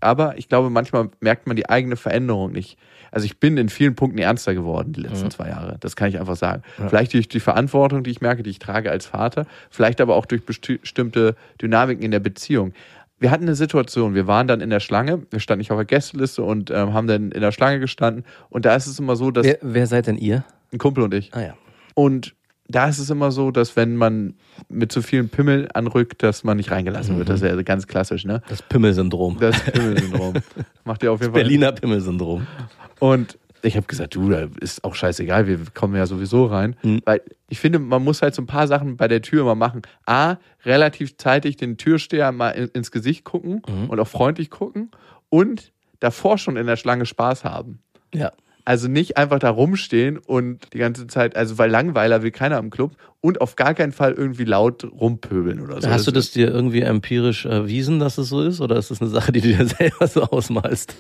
aber 0.02 0.38
ich 0.38 0.50
glaube, 0.50 0.70
manchmal 0.70 1.10
merkt 1.20 1.48
man 1.48 1.56
die 1.56 1.70
eigene 1.70 1.96
Veränderung 1.96 2.52
nicht. 2.52 2.78
Also 3.12 3.26
ich 3.26 3.40
bin 3.40 3.58
in 3.58 3.70
vielen 3.70 3.96
Punkten 3.96 4.20
ernster 4.20 4.54
geworden 4.54 4.94
die 4.94 5.02
letzten 5.02 5.32
zwei 5.32 5.50
Jahre. 5.50 5.78
Das 5.80 5.96
kann 5.96 6.10
ich 6.10 6.20
einfach 6.20 6.36
sagen. 6.36 6.62
Vielleicht 6.90 7.14
durch 7.14 7.28
die 7.28 7.40
Verantwortung, 7.40 8.04
die 8.04 8.12
ich 8.12 8.22
merke, 8.22 8.44
die 8.44 8.52
ich 8.52 8.60
trage 8.60 8.92
als 8.92 9.08
Vater, 9.08 9.46
vielleicht 9.72 10.00
aber 10.00 10.16
auch 10.16 10.26
durch 10.28 10.44
besti- 10.44 10.80
bestimmte 10.80 11.36
Dynamiken 11.62 12.04
in 12.04 12.12
der 12.12 12.20
Beziehung. 12.20 12.74
Wir 13.18 13.32
hatten 13.32 13.44
eine 13.44 13.56
Situation, 13.56 14.14
wir 14.14 14.28
waren 14.28 14.48
dann 14.48 14.62
in 14.62 14.70
der 14.70 14.80
Schlange, 14.80 15.24
wir 15.32 15.40
standen 15.40 15.60
nicht 15.60 15.72
auf 15.72 15.78
der 15.78 15.86
Gästeliste 15.86 16.44
und 16.44 16.70
ähm, 16.72 16.94
haben 16.94 17.08
dann 17.08 17.32
in 17.32 17.42
der 17.42 17.52
Schlange 17.52 17.80
gestanden. 17.80 18.24
Und 18.50 18.66
da 18.66 18.76
ist 18.76 18.88
es 18.88 19.00
immer 19.00 19.16
so, 19.16 19.32
dass 19.32 19.46
Wer, 19.46 19.58
wer 19.62 19.88
seid 19.88 20.08
denn 20.08 20.18
ihr? 20.18 20.46
ein 20.72 20.78
Kumpel 20.78 21.04
und 21.04 21.14
ich. 21.14 21.34
Ah 21.34 21.42
ja. 21.42 21.54
Und 21.96 22.36
da 22.70 22.88
ist 22.88 23.00
es 23.00 23.10
immer 23.10 23.32
so, 23.32 23.52
dass 23.52 23.76
wenn 23.76 23.96
man 23.96 24.36
mit 24.70 24.92
zu 24.92 25.02
vielen 25.02 25.28
Pimmel 25.30 25.68
anrückt, 25.74 26.22
dass 26.24 26.44
man 26.44 26.58
nicht 26.58 26.72
reingelassen 26.72 27.18
wird. 27.18 27.28
Das 27.28 27.42
ist 27.42 27.48
ja 27.50 27.62
ganz 27.64 27.88
klassisch, 27.88 28.26
ne? 28.26 28.42
Das 28.48 28.62
Pimmelsyndrom. 28.62 29.38
Das 29.40 29.60
Pimmelsyndrom. 29.60 30.36
Macht 30.86 31.04
ja 31.04 31.12
auf 31.12 31.20
jeden 31.20 31.34
Fall. 31.34 31.42
Berliner 31.42 31.72
Pimmelsyndrom. 31.72 32.46
Und 33.00 33.38
ich 33.62 33.76
habe 33.76 33.88
gesagt, 33.88 34.16
du, 34.16 34.30
da 34.30 34.48
ist 34.62 34.84
auch 34.86 34.96
scheißegal, 34.96 35.48
wir 35.48 35.60
kommen 35.74 35.96
ja 35.96 36.06
sowieso 36.06 36.46
rein. 36.46 36.76
Mhm. 36.84 37.02
Weil 37.06 37.22
ich 37.50 37.60
finde, 37.60 37.80
man 37.80 38.04
muss 38.04 38.22
halt 38.22 38.34
so 38.36 38.42
ein 38.42 38.48
paar 38.48 38.68
Sachen 38.68 38.96
bei 38.96 39.08
der 39.08 39.22
Tür 39.22 39.44
mal 39.44 39.56
machen. 39.56 39.82
A, 40.06 40.38
relativ 40.64 41.18
zeitig 41.18 41.58
den 41.58 41.78
Türsteher 41.78 42.32
mal 42.32 42.52
in, 42.52 42.68
ins 42.70 42.92
Gesicht 42.92 43.24
gucken 43.26 43.62
Mhm. 43.68 43.90
und 43.90 44.00
auch 44.00 44.08
freundlich 44.08 44.50
gucken 44.50 44.92
und 45.30 45.72
davor 46.00 46.38
schon 46.38 46.56
in 46.56 46.68
der 46.68 46.78
Schlange 46.78 47.06
Spaß 47.06 47.44
haben. 47.44 47.80
Ja. 48.14 48.32
Also 48.70 48.88
nicht 48.88 49.18
einfach 49.18 49.40
da 49.40 49.50
rumstehen 49.50 50.20
und 50.20 50.74
die 50.74 50.78
ganze 50.78 51.08
Zeit, 51.08 51.36
also 51.36 51.58
weil 51.58 51.72
Langweiler 51.72 52.22
will 52.22 52.30
keiner 52.30 52.60
im 52.60 52.70
Club 52.70 52.92
und 53.20 53.42
auf 53.42 53.56
gar 53.56 53.74
keinen 53.74 53.92
Fall 53.92 54.12
irgendwie 54.12 54.44
laut 54.44 54.84
rumpöbeln 54.84 55.60
oder 55.60 55.82
so. 55.82 55.90
Hast 55.90 56.06
du 56.06 56.12
das 56.12 56.30
dir 56.30 56.50
irgendwie 56.50 56.82
empirisch 56.82 57.48
erwiesen, 57.48 58.00
dass 58.00 58.20
es 58.20 58.30
so 58.30 58.44
ist? 58.44 58.62
Oder 58.62 58.76
ist 58.76 58.92
das 58.92 59.02
eine 59.02 59.10
Sache, 59.10 59.32
die 59.32 59.42
du 59.42 59.48
dir 59.48 59.66
selber 59.80 60.06
so 60.06 60.22
ausmalst? 60.22 60.98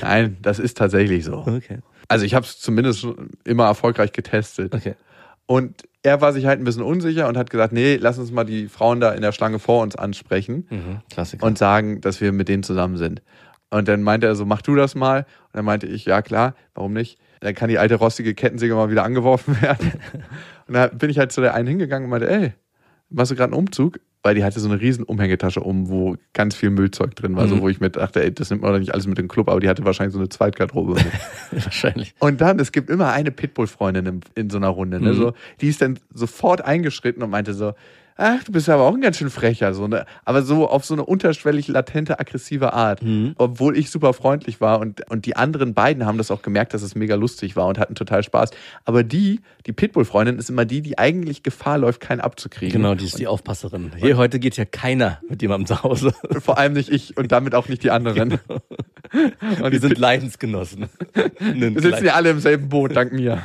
Nein, 0.00 0.36
das 0.42 0.60
ist 0.60 0.76
tatsächlich 0.76 1.24
so. 1.24 1.38
Okay. 1.38 1.80
Also 2.06 2.24
ich 2.24 2.34
habe 2.34 2.46
es 2.46 2.60
zumindest 2.60 3.04
immer 3.42 3.64
erfolgreich 3.64 4.12
getestet. 4.12 4.72
Okay. 4.72 4.94
Und 5.46 5.88
er 6.04 6.20
war 6.20 6.32
sich 6.32 6.46
halt 6.46 6.60
ein 6.60 6.64
bisschen 6.64 6.84
unsicher 6.84 7.26
und 7.26 7.36
hat 7.36 7.50
gesagt, 7.50 7.72
nee, 7.72 7.96
lass 7.96 8.20
uns 8.20 8.30
mal 8.30 8.44
die 8.44 8.68
Frauen 8.68 9.00
da 9.00 9.10
in 9.10 9.22
der 9.22 9.32
Schlange 9.32 9.58
vor 9.58 9.82
uns 9.82 9.96
ansprechen 9.96 10.68
Mhm. 10.70 11.00
Und 11.40 11.58
sagen, 11.58 12.00
dass 12.00 12.20
wir 12.20 12.30
mit 12.30 12.48
denen 12.48 12.62
zusammen 12.62 12.96
sind. 12.96 13.22
Und 13.70 13.86
dann 13.88 14.02
meinte 14.02 14.26
er 14.26 14.34
so, 14.34 14.44
mach 14.46 14.62
du 14.62 14.74
das 14.74 14.94
mal. 14.94 15.18
Und 15.20 15.54
dann 15.56 15.64
meinte 15.64 15.86
ich, 15.86 16.04
ja 16.06 16.22
klar, 16.22 16.54
warum 16.74 16.92
nicht? 16.94 17.18
Dann 17.40 17.54
kann 17.54 17.68
die 17.68 17.78
alte 17.78 17.96
rostige 17.96 18.34
Kettensäge 18.34 18.74
mal 18.74 18.90
wieder 18.90 19.04
angeworfen 19.04 19.56
werden. 19.62 19.92
und 20.66 20.74
dann 20.74 20.96
bin 20.98 21.10
ich 21.10 21.18
halt 21.18 21.32
zu 21.32 21.40
der 21.40 21.54
einen 21.54 21.68
hingegangen 21.68 22.04
und 22.04 22.10
meinte, 22.10 22.30
ey, 22.30 22.52
machst 23.10 23.30
du 23.30 23.36
gerade 23.36 23.52
einen 23.52 23.58
Umzug? 23.60 24.00
Weil 24.24 24.34
die 24.34 24.42
hatte 24.42 24.58
so 24.58 24.68
eine 24.68 24.80
riesen 24.80 25.04
Umhängetasche 25.04 25.60
um, 25.60 25.88
wo 25.88 26.16
ganz 26.32 26.56
viel 26.56 26.70
Müllzeug 26.70 27.14
drin 27.14 27.36
war, 27.36 27.46
so 27.46 27.54
Mhm. 27.56 27.60
wo 27.60 27.68
ich 27.68 27.78
mir 27.78 27.88
dachte, 27.90 28.20
ey, 28.22 28.34
das 28.34 28.50
nimmt 28.50 28.62
man 28.62 28.72
doch 28.72 28.80
nicht 28.80 28.92
alles 28.92 29.06
mit 29.06 29.16
in 29.18 29.26
den 29.26 29.28
Club, 29.28 29.48
aber 29.48 29.60
die 29.60 29.68
hatte 29.68 29.84
wahrscheinlich 29.84 30.12
so 30.12 30.18
eine 30.18 30.28
Zweitgarderobe. 30.28 30.96
Wahrscheinlich. 31.52 32.14
Und 32.18 32.40
dann, 32.40 32.58
es 32.58 32.72
gibt 32.72 32.90
immer 32.90 33.12
eine 33.12 33.30
Pitbull-Freundin 33.30 34.06
in, 34.06 34.20
in 34.34 34.50
so 34.50 34.56
einer 34.58 34.68
Runde, 34.68 35.00
ne? 35.00 35.10
Mhm. 35.12 35.14
so, 35.16 35.32
die 35.60 35.68
ist 35.68 35.80
dann 35.80 36.00
sofort 36.12 36.62
eingeschritten 36.64 37.22
und 37.22 37.30
meinte 37.30 37.54
so, 37.54 37.74
ach, 38.18 38.44
du 38.44 38.52
bist 38.52 38.68
aber 38.68 38.82
auch 38.82 38.94
ein 38.94 39.00
ganz 39.00 39.16
schön 39.16 39.30
frecher, 39.30 39.72
so, 39.72 39.88
ne? 39.88 40.04
aber 40.24 40.42
so 40.42 40.68
auf 40.68 40.84
so 40.84 40.92
eine 40.94 41.04
unterschwellig 41.04 41.68
latente, 41.68 42.20
aggressive 42.20 42.72
Art, 42.74 43.02
Mhm. 43.02 43.34
obwohl 43.38 43.78
ich 43.78 43.90
super 43.90 44.12
freundlich 44.12 44.60
war 44.60 44.80
und, 44.80 45.08
und 45.10 45.24
die 45.24 45.36
anderen 45.36 45.72
beiden 45.72 46.04
haben 46.04 46.18
das 46.18 46.30
auch 46.30 46.42
gemerkt, 46.42 46.74
dass 46.74 46.82
es 46.82 46.94
mega 46.94 47.14
lustig 47.14 47.56
war 47.56 47.66
und 47.66 47.78
hatten 47.78 47.94
total 47.94 48.22
Spaß. 48.22 48.50
Aber 48.84 49.04
die, 49.04 49.40
die 49.66 49.72
Pitbull-Freundin 49.72 50.36
ist 50.38 50.50
immer 50.50 50.64
die, 50.64 50.82
die 50.82 50.98
eigentlich 50.98 51.42
Gefahr 51.42 51.78
läuft, 51.78 52.00
keinen 52.00 52.20
abzukriegen. 52.20 52.72
Genau, 52.82 52.94
die 52.94 53.06
ist 53.06 53.18
die 53.18 53.26
Aufpasserin. 53.28 53.92
Hier, 53.96 54.16
heute 54.16 54.38
geht 54.40 54.56
ja 54.56 54.64
keiner 54.64 55.20
mit 55.28 55.40
jemandem 55.40 55.66
zu 55.66 55.82
Hause. 55.82 56.12
Vor 56.40 56.58
allem 56.58 56.72
nicht 56.72 56.90
ich 56.90 57.16
und 57.16 57.30
damit 57.32 57.54
auch 57.54 57.68
nicht 57.68 57.82
die 57.84 57.90
anderen. 57.90 58.40
Und 59.12 59.60
Wir 59.60 59.70
die 59.70 59.78
sind 59.78 59.96
Leidensgenossen. 59.96 60.86
Wir 61.38 61.80
sitzen 61.80 62.04
ja 62.04 62.14
alle 62.14 62.30
im 62.30 62.40
selben 62.40 62.68
Boot, 62.68 62.94
dank 62.96 63.12
mir. 63.12 63.42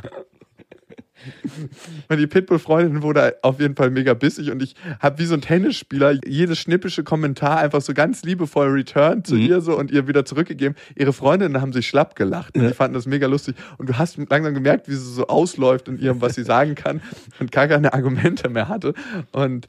Und 2.10 2.18
die 2.18 2.28
Pitbull-Freundin 2.28 3.02
wurde 3.02 3.38
auf 3.42 3.60
jeden 3.60 3.76
Fall 3.76 3.90
mega 3.90 4.14
bissig 4.14 4.52
und 4.52 4.62
ich 4.62 4.76
habe 5.00 5.20
wie 5.20 5.26
so 5.26 5.34
ein 5.36 5.42
Tennisspieler 5.42 6.18
jedes 6.26 6.60
schnippische 6.60 7.04
Kommentar 7.04 7.58
einfach 7.60 7.82
so 7.82 7.94
ganz 7.94 8.24
liebevoll 8.24 8.68
returned 8.70 9.28
zu 9.28 9.36
ihr 9.36 9.62
so 9.62 9.78
und 9.78 9.92
ihr 9.92 10.08
wieder 10.08 10.26
zurückgegeben. 10.26 10.76
Ihre 10.96 11.14
Freundinnen 11.14 11.62
haben 11.62 11.74
sich 11.74 11.88
schlapp 11.88 12.16
gelacht 12.16 12.56
und 12.56 12.68
die 12.68 12.74
fanden 12.74 12.96
das 12.96 13.06
mega 13.06 13.28
lustig. 13.28 13.56
Und 13.78 13.90
du 13.90 13.98
hast 13.98 14.18
langsam 14.30 14.54
gemerkt, 14.54 14.88
wie 14.88 14.96
sie 14.96 15.14
so 15.14 15.28
ausläuft 15.28 15.88
in 15.88 15.98
ihrem, 16.00 16.22
was 16.22 16.36
sie 16.36 16.44
sagen 16.44 16.76
kann 16.76 17.02
und 17.40 17.52
gar 17.52 17.68
keine 17.68 17.94
Argumente 17.94 18.50
mehr 18.50 18.68
hatte. 18.68 18.94
Und 19.32 19.68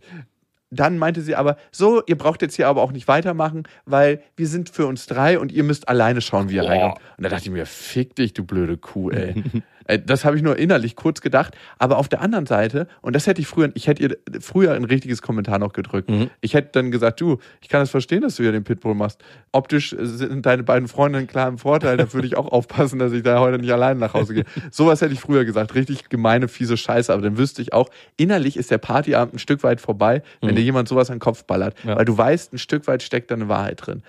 dann 0.70 0.98
meinte 0.98 1.20
sie 1.20 1.34
aber, 1.36 1.56
so, 1.70 2.02
ihr 2.06 2.16
braucht 2.18 2.42
jetzt 2.42 2.56
hier 2.56 2.68
aber 2.68 2.82
auch 2.82 2.92
nicht 2.92 3.08
weitermachen, 3.08 3.64
weil 3.84 4.22
wir 4.36 4.46
sind 4.48 4.70
für 4.70 4.86
uns 4.86 5.06
drei 5.06 5.38
und 5.38 5.52
ihr 5.52 5.64
müsst 5.64 5.88
alleine 5.88 6.20
schauen, 6.20 6.48
wie 6.50 6.56
ihr 6.56 6.64
reinkommt. 6.64 7.00
Und 7.16 7.24
da 7.24 7.28
dachte 7.28 7.44
ich 7.44 7.50
mir, 7.50 7.66
fick 7.66 8.16
dich, 8.16 8.32
du 8.34 8.44
blöde 8.44 8.76
Kuh, 8.76 9.10
ey. 9.10 9.42
Ey, 9.86 10.02
das 10.06 10.24
habe 10.24 10.36
ich 10.36 10.42
nur 10.42 10.58
innerlich 10.58 10.96
kurz 10.96 11.20
gedacht. 11.20 11.54
Aber 11.78 11.98
auf 11.98 12.08
der 12.08 12.20
anderen 12.20 12.46
Seite, 12.46 12.86
und 13.02 13.14
das 13.14 13.26
hätte 13.26 13.40
ich 13.40 13.46
früher, 13.46 13.70
ich 13.74 13.86
hätte 13.86 14.02
ihr 14.02 14.16
früher 14.40 14.72
ein 14.72 14.84
richtiges 14.84 15.22
Kommentar 15.22 15.58
noch 15.58 15.72
gedrückt. 15.72 16.10
Ich 16.40 16.54
hätte 16.54 16.70
dann 16.72 16.90
gesagt, 16.90 17.20
du, 17.20 17.38
ich 17.60 17.68
kann 17.68 17.80
das 17.80 17.90
verstehen, 17.90 18.22
dass 18.22 18.36
du 18.36 18.42
hier 18.42 18.52
den 18.52 18.64
Pitbull 18.64 18.94
machst. 18.94 19.22
Optisch 19.52 19.94
sind 19.98 20.44
deine 20.46 20.62
beiden 20.62 20.88
Freundinnen 20.88 21.26
klar 21.26 21.48
im 21.48 21.58
Vorteil, 21.58 21.96
da 21.96 22.12
würde 22.12 22.26
ich 22.26 22.36
auch 22.36 22.46
aufpassen, 22.52 22.98
dass 22.98 23.12
ich 23.12 23.22
da 23.22 23.38
heute 23.40 23.58
nicht 23.58 23.72
alleine 23.72 24.00
nach 24.00 24.14
Hause 24.14 24.34
gehe. 24.34 24.44
Sowas 24.70 25.00
hätte 25.00 25.12
ich 25.12 25.20
früher 25.20 25.44
gesagt. 25.44 25.74
Richtig 25.74 26.08
gemeine, 26.08 26.48
fiese 26.48 26.76
Scheiße. 26.76 27.12
Aber 27.12 27.22
dann 27.22 27.38
wüsste 27.38 27.62
ich 27.62 27.72
auch, 27.72 27.90
innerlich 28.16 28.56
ist 28.56 28.70
der 28.70 28.78
Partyabend 28.78 29.34
ein 29.34 29.38
Stück 29.38 29.62
weit 29.62 29.80
vorbei, 29.80 30.22
wenn 30.40 30.53
dir 30.56 30.62
jemand 30.62 30.88
sowas 30.88 31.10
an 31.10 31.16
den 31.16 31.20
Kopf 31.20 31.44
ballert. 31.44 31.76
Ja. 31.84 31.96
Weil 31.96 32.04
du 32.04 32.16
weißt, 32.16 32.52
ein 32.52 32.58
Stück 32.58 32.86
weit 32.86 33.02
steckt 33.02 33.30
da 33.30 33.34
eine 33.34 33.48
Wahrheit 33.48 33.86
drin. 33.86 34.02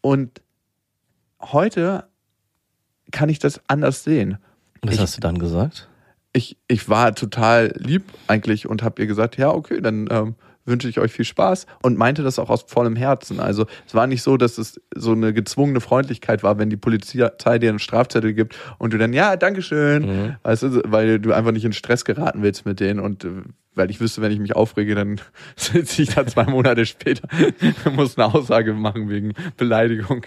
Und 0.00 0.40
heute 1.40 2.04
kann 3.10 3.28
ich 3.28 3.38
das 3.38 3.60
anders 3.68 4.04
sehen. 4.04 4.38
Was 4.82 4.94
Ich- 4.94 5.00
hast 5.00 5.16
du 5.16 5.20
dann 5.20 5.38
gesagt? 5.38 5.88
Ich, 6.32 6.56
ich 6.68 6.88
war 6.88 7.14
total 7.16 7.72
lieb 7.76 8.04
eigentlich 8.28 8.68
und 8.68 8.84
habe 8.84 9.02
ihr 9.02 9.08
gesagt, 9.08 9.36
ja, 9.36 9.50
okay, 9.50 9.80
dann 9.80 10.06
ähm, 10.12 10.36
wünsche 10.70 10.88
ich 10.88 10.98
euch 10.98 11.12
viel 11.12 11.26
Spaß 11.26 11.66
und 11.82 11.98
meinte 11.98 12.22
das 12.22 12.38
auch 12.38 12.48
aus 12.48 12.64
vollem 12.66 12.96
Herzen. 12.96 13.40
Also 13.40 13.66
es 13.86 13.94
war 13.94 14.06
nicht 14.06 14.22
so, 14.22 14.38
dass 14.38 14.56
es 14.56 14.80
so 14.94 15.12
eine 15.12 15.34
gezwungene 15.34 15.80
Freundlichkeit 15.80 16.42
war, 16.42 16.58
wenn 16.58 16.70
die 16.70 16.78
Polizei 16.78 17.58
dir 17.58 17.68
einen 17.68 17.78
Strafzettel 17.78 18.32
gibt 18.32 18.56
und 18.78 18.94
du 18.94 18.98
dann, 18.98 19.12
ja, 19.12 19.36
Dankeschön, 19.36 20.36
weißt 20.42 20.62
du, 20.62 20.82
weil 20.86 21.18
du 21.18 21.32
einfach 21.32 21.52
nicht 21.52 21.64
in 21.66 21.74
Stress 21.74 22.04
geraten 22.06 22.42
willst 22.42 22.64
mit 22.64 22.80
denen 22.80 23.00
und 23.00 23.24
äh, 23.24 23.42
weil 23.74 23.90
ich 23.90 24.00
wüsste, 24.00 24.20
wenn 24.22 24.32
ich 24.32 24.40
mich 24.40 24.56
aufrege, 24.56 24.94
dann 24.94 25.20
sitze 25.56 26.02
ich 26.02 26.14
da 26.14 26.26
zwei 26.26 26.44
Monate 26.44 26.86
später, 26.86 27.28
muss 27.92 28.18
eine 28.18 28.32
Aussage 28.32 28.72
machen 28.72 29.08
wegen 29.08 29.34
Beleidigung. 29.56 30.26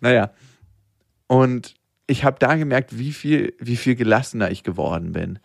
Naja, 0.00 0.30
und 1.26 1.74
ich 2.06 2.24
habe 2.24 2.36
da 2.38 2.56
gemerkt, 2.56 2.98
wie 2.98 3.12
viel, 3.12 3.54
wie 3.58 3.76
viel 3.76 3.94
gelassener 3.94 4.50
ich 4.50 4.62
geworden 4.62 5.12
bin. 5.12 5.38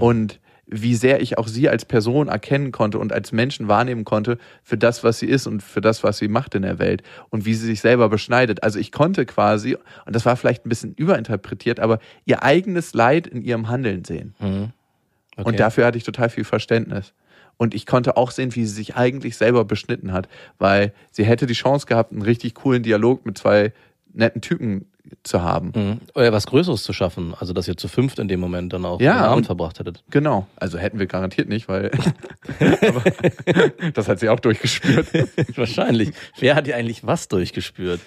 Und 0.00 0.40
wie 0.72 0.94
sehr 0.94 1.20
ich 1.20 1.36
auch 1.38 1.46
sie 1.46 1.68
als 1.68 1.84
Person 1.84 2.28
erkennen 2.28 2.72
konnte 2.72 2.98
und 2.98 3.12
als 3.12 3.30
Menschen 3.30 3.68
wahrnehmen 3.68 4.04
konnte 4.04 4.38
für 4.62 4.78
das, 4.78 5.04
was 5.04 5.18
sie 5.18 5.26
ist 5.26 5.46
und 5.46 5.62
für 5.62 5.82
das, 5.82 6.02
was 6.02 6.18
sie 6.18 6.28
macht 6.28 6.54
in 6.54 6.62
der 6.62 6.78
Welt 6.78 7.02
und 7.28 7.44
wie 7.44 7.54
sie 7.54 7.66
sich 7.66 7.80
selber 7.80 8.08
beschneidet. 8.08 8.62
Also 8.62 8.78
ich 8.78 8.90
konnte 8.90 9.26
quasi, 9.26 9.76
und 10.06 10.16
das 10.16 10.24
war 10.24 10.36
vielleicht 10.36 10.64
ein 10.64 10.70
bisschen 10.70 10.94
überinterpretiert, 10.94 11.78
aber 11.78 11.98
ihr 12.24 12.42
eigenes 12.42 12.94
Leid 12.94 13.26
in 13.26 13.42
ihrem 13.42 13.68
Handeln 13.68 14.04
sehen. 14.04 14.34
Okay. 14.40 15.48
Und 15.48 15.60
dafür 15.60 15.84
hatte 15.86 15.98
ich 15.98 16.04
total 16.04 16.30
viel 16.30 16.44
Verständnis. 16.44 17.12
Und 17.58 17.74
ich 17.74 17.86
konnte 17.86 18.16
auch 18.16 18.30
sehen, 18.30 18.54
wie 18.54 18.64
sie 18.64 18.74
sich 18.74 18.96
eigentlich 18.96 19.36
selber 19.36 19.64
beschnitten 19.64 20.12
hat, 20.12 20.28
weil 20.58 20.92
sie 21.10 21.24
hätte 21.24 21.46
die 21.46 21.52
Chance 21.52 21.86
gehabt, 21.86 22.12
einen 22.12 22.22
richtig 22.22 22.54
coolen 22.54 22.82
Dialog 22.82 23.26
mit 23.26 23.36
zwei 23.36 23.72
netten 24.14 24.40
Typen 24.40 24.86
zu 25.22 25.42
haben. 25.42 25.72
Mhm. 25.74 26.00
Oder 26.14 26.32
was 26.32 26.46
Größeres 26.46 26.82
zu 26.82 26.92
schaffen. 26.92 27.34
Also, 27.38 27.52
dass 27.52 27.68
ihr 27.68 27.76
zu 27.76 27.88
fünft 27.88 28.18
in 28.18 28.28
dem 28.28 28.40
Moment 28.40 28.72
dann 28.72 28.84
auch 28.84 29.00
Ja, 29.00 29.14
den 29.14 29.24
Abend 29.24 29.46
verbracht 29.46 29.78
hättet. 29.78 30.02
Genau. 30.10 30.46
Also 30.56 30.78
hätten 30.78 30.98
wir 30.98 31.06
garantiert 31.06 31.48
nicht, 31.48 31.68
weil 31.68 31.90
das 33.94 34.08
hat 34.08 34.20
sie 34.20 34.28
auch 34.28 34.40
durchgespürt. 34.40 35.06
Wahrscheinlich. 35.56 36.12
Wer 36.38 36.54
hat 36.54 36.66
dir 36.66 36.76
eigentlich 36.76 37.04
was 37.06 37.28
durchgespürt? 37.28 38.00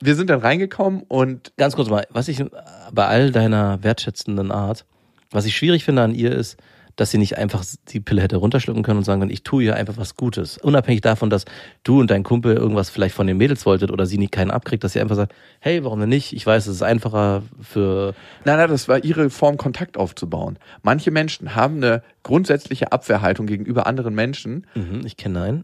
Wir 0.00 0.16
sind 0.16 0.30
dann 0.30 0.40
reingekommen 0.40 1.02
und 1.06 1.52
Ganz 1.56 1.76
kurz 1.76 1.88
mal, 1.88 2.06
was 2.10 2.28
ich 2.28 2.44
bei 2.92 3.06
all 3.06 3.30
deiner 3.30 3.82
wertschätzenden 3.84 4.50
Art, 4.50 4.84
was 5.30 5.44
ich 5.44 5.56
schwierig 5.56 5.84
finde 5.84 6.02
an 6.02 6.14
ihr 6.14 6.32
ist, 6.32 6.56
dass 6.96 7.10
sie 7.10 7.18
nicht 7.18 7.38
einfach 7.38 7.64
die 7.88 8.00
Pille 8.00 8.22
hätte 8.22 8.36
runterschlucken 8.36 8.82
können 8.82 8.98
und 8.98 9.04
sagen 9.04 9.20
können, 9.20 9.32
ich 9.32 9.42
tue 9.42 9.64
ihr 9.64 9.76
einfach 9.76 9.96
was 9.96 10.16
Gutes. 10.16 10.58
Unabhängig 10.58 11.00
davon, 11.00 11.30
dass 11.30 11.44
du 11.84 12.00
und 12.00 12.10
dein 12.10 12.22
Kumpel 12.22 12.56
irgendwas 12.56 12.90
vielleicht 12.90 13.14
von 13.14 13.26
den 13.26 13.36
Mädels 13.36 13.66
wolltet 13.66 13.90
oder 13.90 14.06
sie 14.06 14.18
nicht 14.18 14.32
keinen 14.32 14.50
abkriegt, 14.50 14.84
dass 14.84 14.92
sie 14.92 15.00
einfach 15.00 15.16
sagt, 15.16 15.34
hey, 15.60 15.84
warum 15.84 16.00
denn 16.00 16.08
nicht? 16.08 16.32
Ich 16.32 16.46
weiß, 16.46 16.66
es 16.66 16.76
ist 16.76 16.82
einfacher 16.82 17.42
für 17.60 18.14
Nein, 18.44 18.58
nein, 18.58 18.68
das 18.68 18.88
war 18.88 19.04
ihre 19.04 19.30
Form, 19.30 19.56
Kontakt 19.56 19.96
aufzubauen. 19.96 20.58
Manche 20.82 21.10
Menschen 21.10 21.54
haben 21.54 21.76
eine 21.76 22.02
grundsätzliche 22.22 22.92
Abwehrhaltung 22.92 23.46
gegenüber 23.46 23.86
anderen 23.86 24.14
Menschen. 24.14 24.66
Mhm, 24.74 25.02
ich 25.04 25.16
kenne 25.16 25.42
einen. 25.42 25.62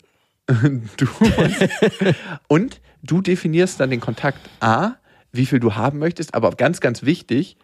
Du 0.96 1.06
und 2.48 2.80
du 3.02 3.20
definierst 3.20 3.80
dann 3.80 3.90
den 3.90 4.00
Kontakt 4.00 4.40
A, 4.60 4.92
wie 5.30 5.44
viel 5.44 5.60
du 5.60 5.74
haben 5.74 5.98
möchtest, 5.98 6.34
aber 6.34 6.50
ganz, 6.52 6.80
ganz 6.80 7.02
wichtig, 7.02 7.58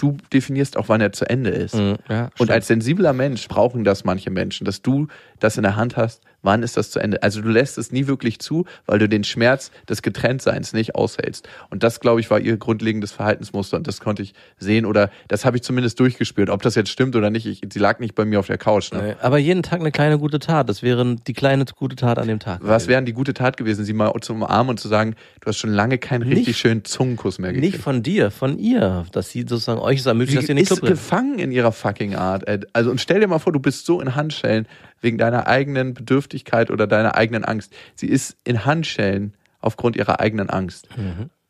du 0.00 0.16
definierst 0.32 0.76
auch, 0.76 0.88
wann 0.88 1.00
er 1.00 1.12
zu 1.12 1.28
Ende 1.28 1.50
ist. 1.50 1.74
Mhm, 1.74 1.96
ja, 2.08 2.30
Und 2.38 2.50
als 2.50 2.66
sensibler 2.66 3.12
Mensch 3.12 3.46
brauchen 3.48 3.84
das 3.84 4.04
manche 4.04 4.30
Menschen, 4.30 4.64
dass 4.64 4.82
du 4.82 5.08
das 5.38 5.56
in 5.56 5.62
der 5.62 5.76
Hand 5.76 5.96
hast, 5.96 6.22
wann 6.42 6.62
ist 6.62 6.76
das 6.76 6.90
zu 6.90 6.98
Ende. 7.00 7.22
Also 7.22 7.40
du 7.42 7.48
lässt 7.48 7.78
es 7.78 7.92
nie 7.92 8.06
wirklich 8.06 8.38
zu, 8.38 8.64
weil 8.86 8.98
du 8.98 9.08
den 9.08 9.24
Schmerz 9.24 9.70
des 9.88 10.02
Getrenntseins 10.02 10.72
nicht 10.72 10.94
aushältst. 10.94 11.48
Und 11.70 11.82
das, 11.82 12.00
glaube 12.00 12.20
ich, 12.20 12.30
war 12.30 12.40
ihr 12.40 12.56
grundlegendes 12.56 13.12
Verhaltensmuster 13.12 13.76
und 13.76 13.86
das 13.86 14.00
konnte 14.00 14.22
ich 14.22 14.34
sehen 14.58 14.86
oder 14.86 15.10
das 15.28 15.44
habe 15.44 15.56
ich 15.56 15.62
zumindest 15.62 15.98
durchgespürt. 16.00 16.50
Ob 16.50 16.62
das 16.62 16.74
jetzt 16.74 16.90
stimmt 16.90 17.16
oder 17.16 17.30
nicht, 17.30 17.46
ich, 17.46 17.60
sie 17.72 17.78
lag 17.78 17.98
nicht 18.00 18.14
bei 18.14 18.24
mir 18.24 18.38
auf 18.40 18.46
der 18.46 18.58
Couch. 18.58 18.92
Ne? 18.92 19.16
Aber 19.20 19.38
jeden 19.38 19.62
Tag 19.62 19.80
eine 19.80 19.90
kleine 19.92 20.18
gute 20.18 20.38
Tat. 20.38 20.68
Das 20.68 20.82
wäre 20.82 21.16
die 21.26 21.32
kleine 21.32 21.64
gute 21.76 21.96
Tat 21.96 22.18
an 22.18 22.28
dem 22.28 22.38
Tag. 22.38 22.60
Was 22.62 22.82
gewesen. 22.84 22.88
wäre 22.88 23.02
die 23.04 23.12
gute 23.12 23.34
Tat 23.34 23.56
gewesen, 23.56 23.84
sie 23.84 23.92
mal 23.92 24.12
zu 24.20 24.32
umarmen 24.32 24.70
und 24.70 24.80
zu 24.80 24.88
sagen, 24.88 25.14
du 25.40 25.46
hast 25.46 25.58
schon 25.58 25.70
lange 25.72 25.98
keinen 25.98 26.22
richtig 26.22 26.48
Nicht- 26.48 26.58
schönen 26.58 26.84
Zungenkuss 26.84 27.38
mehr 27.38 27.52
gekriegt. 27.52 27.74
Nicht 27.74 27.82
von 27.82 28.02
dir, 28.02 28.30
von 28.30 28.58
ihr. 28.58 29.06
Dass 29.12 29.30
sie 29.30 29.40
sozusagen 29.42 29.80
euch 29.80 30.00
es 30.00 30.06
ermöglicht, 30.06 30.38
dass 30.38 30.44
ihr 30.44 30.50
in 30.50 30.56
den 30.56 30.62
ist 30.62 30.68
Club 30.68 30.82
rennt. 30.82 30.92
gefangen 30.92 31.38
in 31.38 31.52
ihrer 31.52 31.72
fucking 31.72 32.14
Art. 32.14 32.44
Also 32.74 32.90
und 32.90 33.00
stell 33.00 33.20
dir 33.20 33.26
mal 33.28 33.38
vor, 33.38 33.52
du 33.52 33.60
bist 33.60 33.86
so 33.86 34.00
in 34.00 34.14
Handschellen 34.14 34.66
wegen 35.00 35.18
deiner 35.18 35.46
eigenen 35.46 35.94
Bedürftigkeit 35.94 36.70
oder 36.70 36.86
deiner 36.86 37.16
eigenen 37.16 37.44
Angst. 37.44 37.72
Sie 37.94 38.06
ist 38.08 38.36
in 38.44 38.64
Handschellen 38.64 39.34
aufgrund 39.60 39.96
ihrer 39.96 40.20
eigenen 40.20 40.50
Angst. 40.50 40.88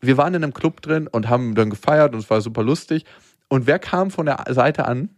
Wir 0.01 0.17
waren 0.17 0.35
in 0.35 0.43
einem 0.43 0.55
Club 0.55 0.81
drin 0.83 1.07
und 1.07 1.29
haben 1.29 1.55
dann 1.55 1.71
gefeiert 1.71 2.15
und 2.15 2.21
es 2.21 2.31
war 2.31 2.41
super 2.41 2.63
lustig. 2.63 3.05
Und 3.49 3.67
wer 3.67 3.79
kam 3.79 4.11
von 4.11 4.27
der 4.27 4.45
Seite 4.51 4.87
an? 4.87 5.11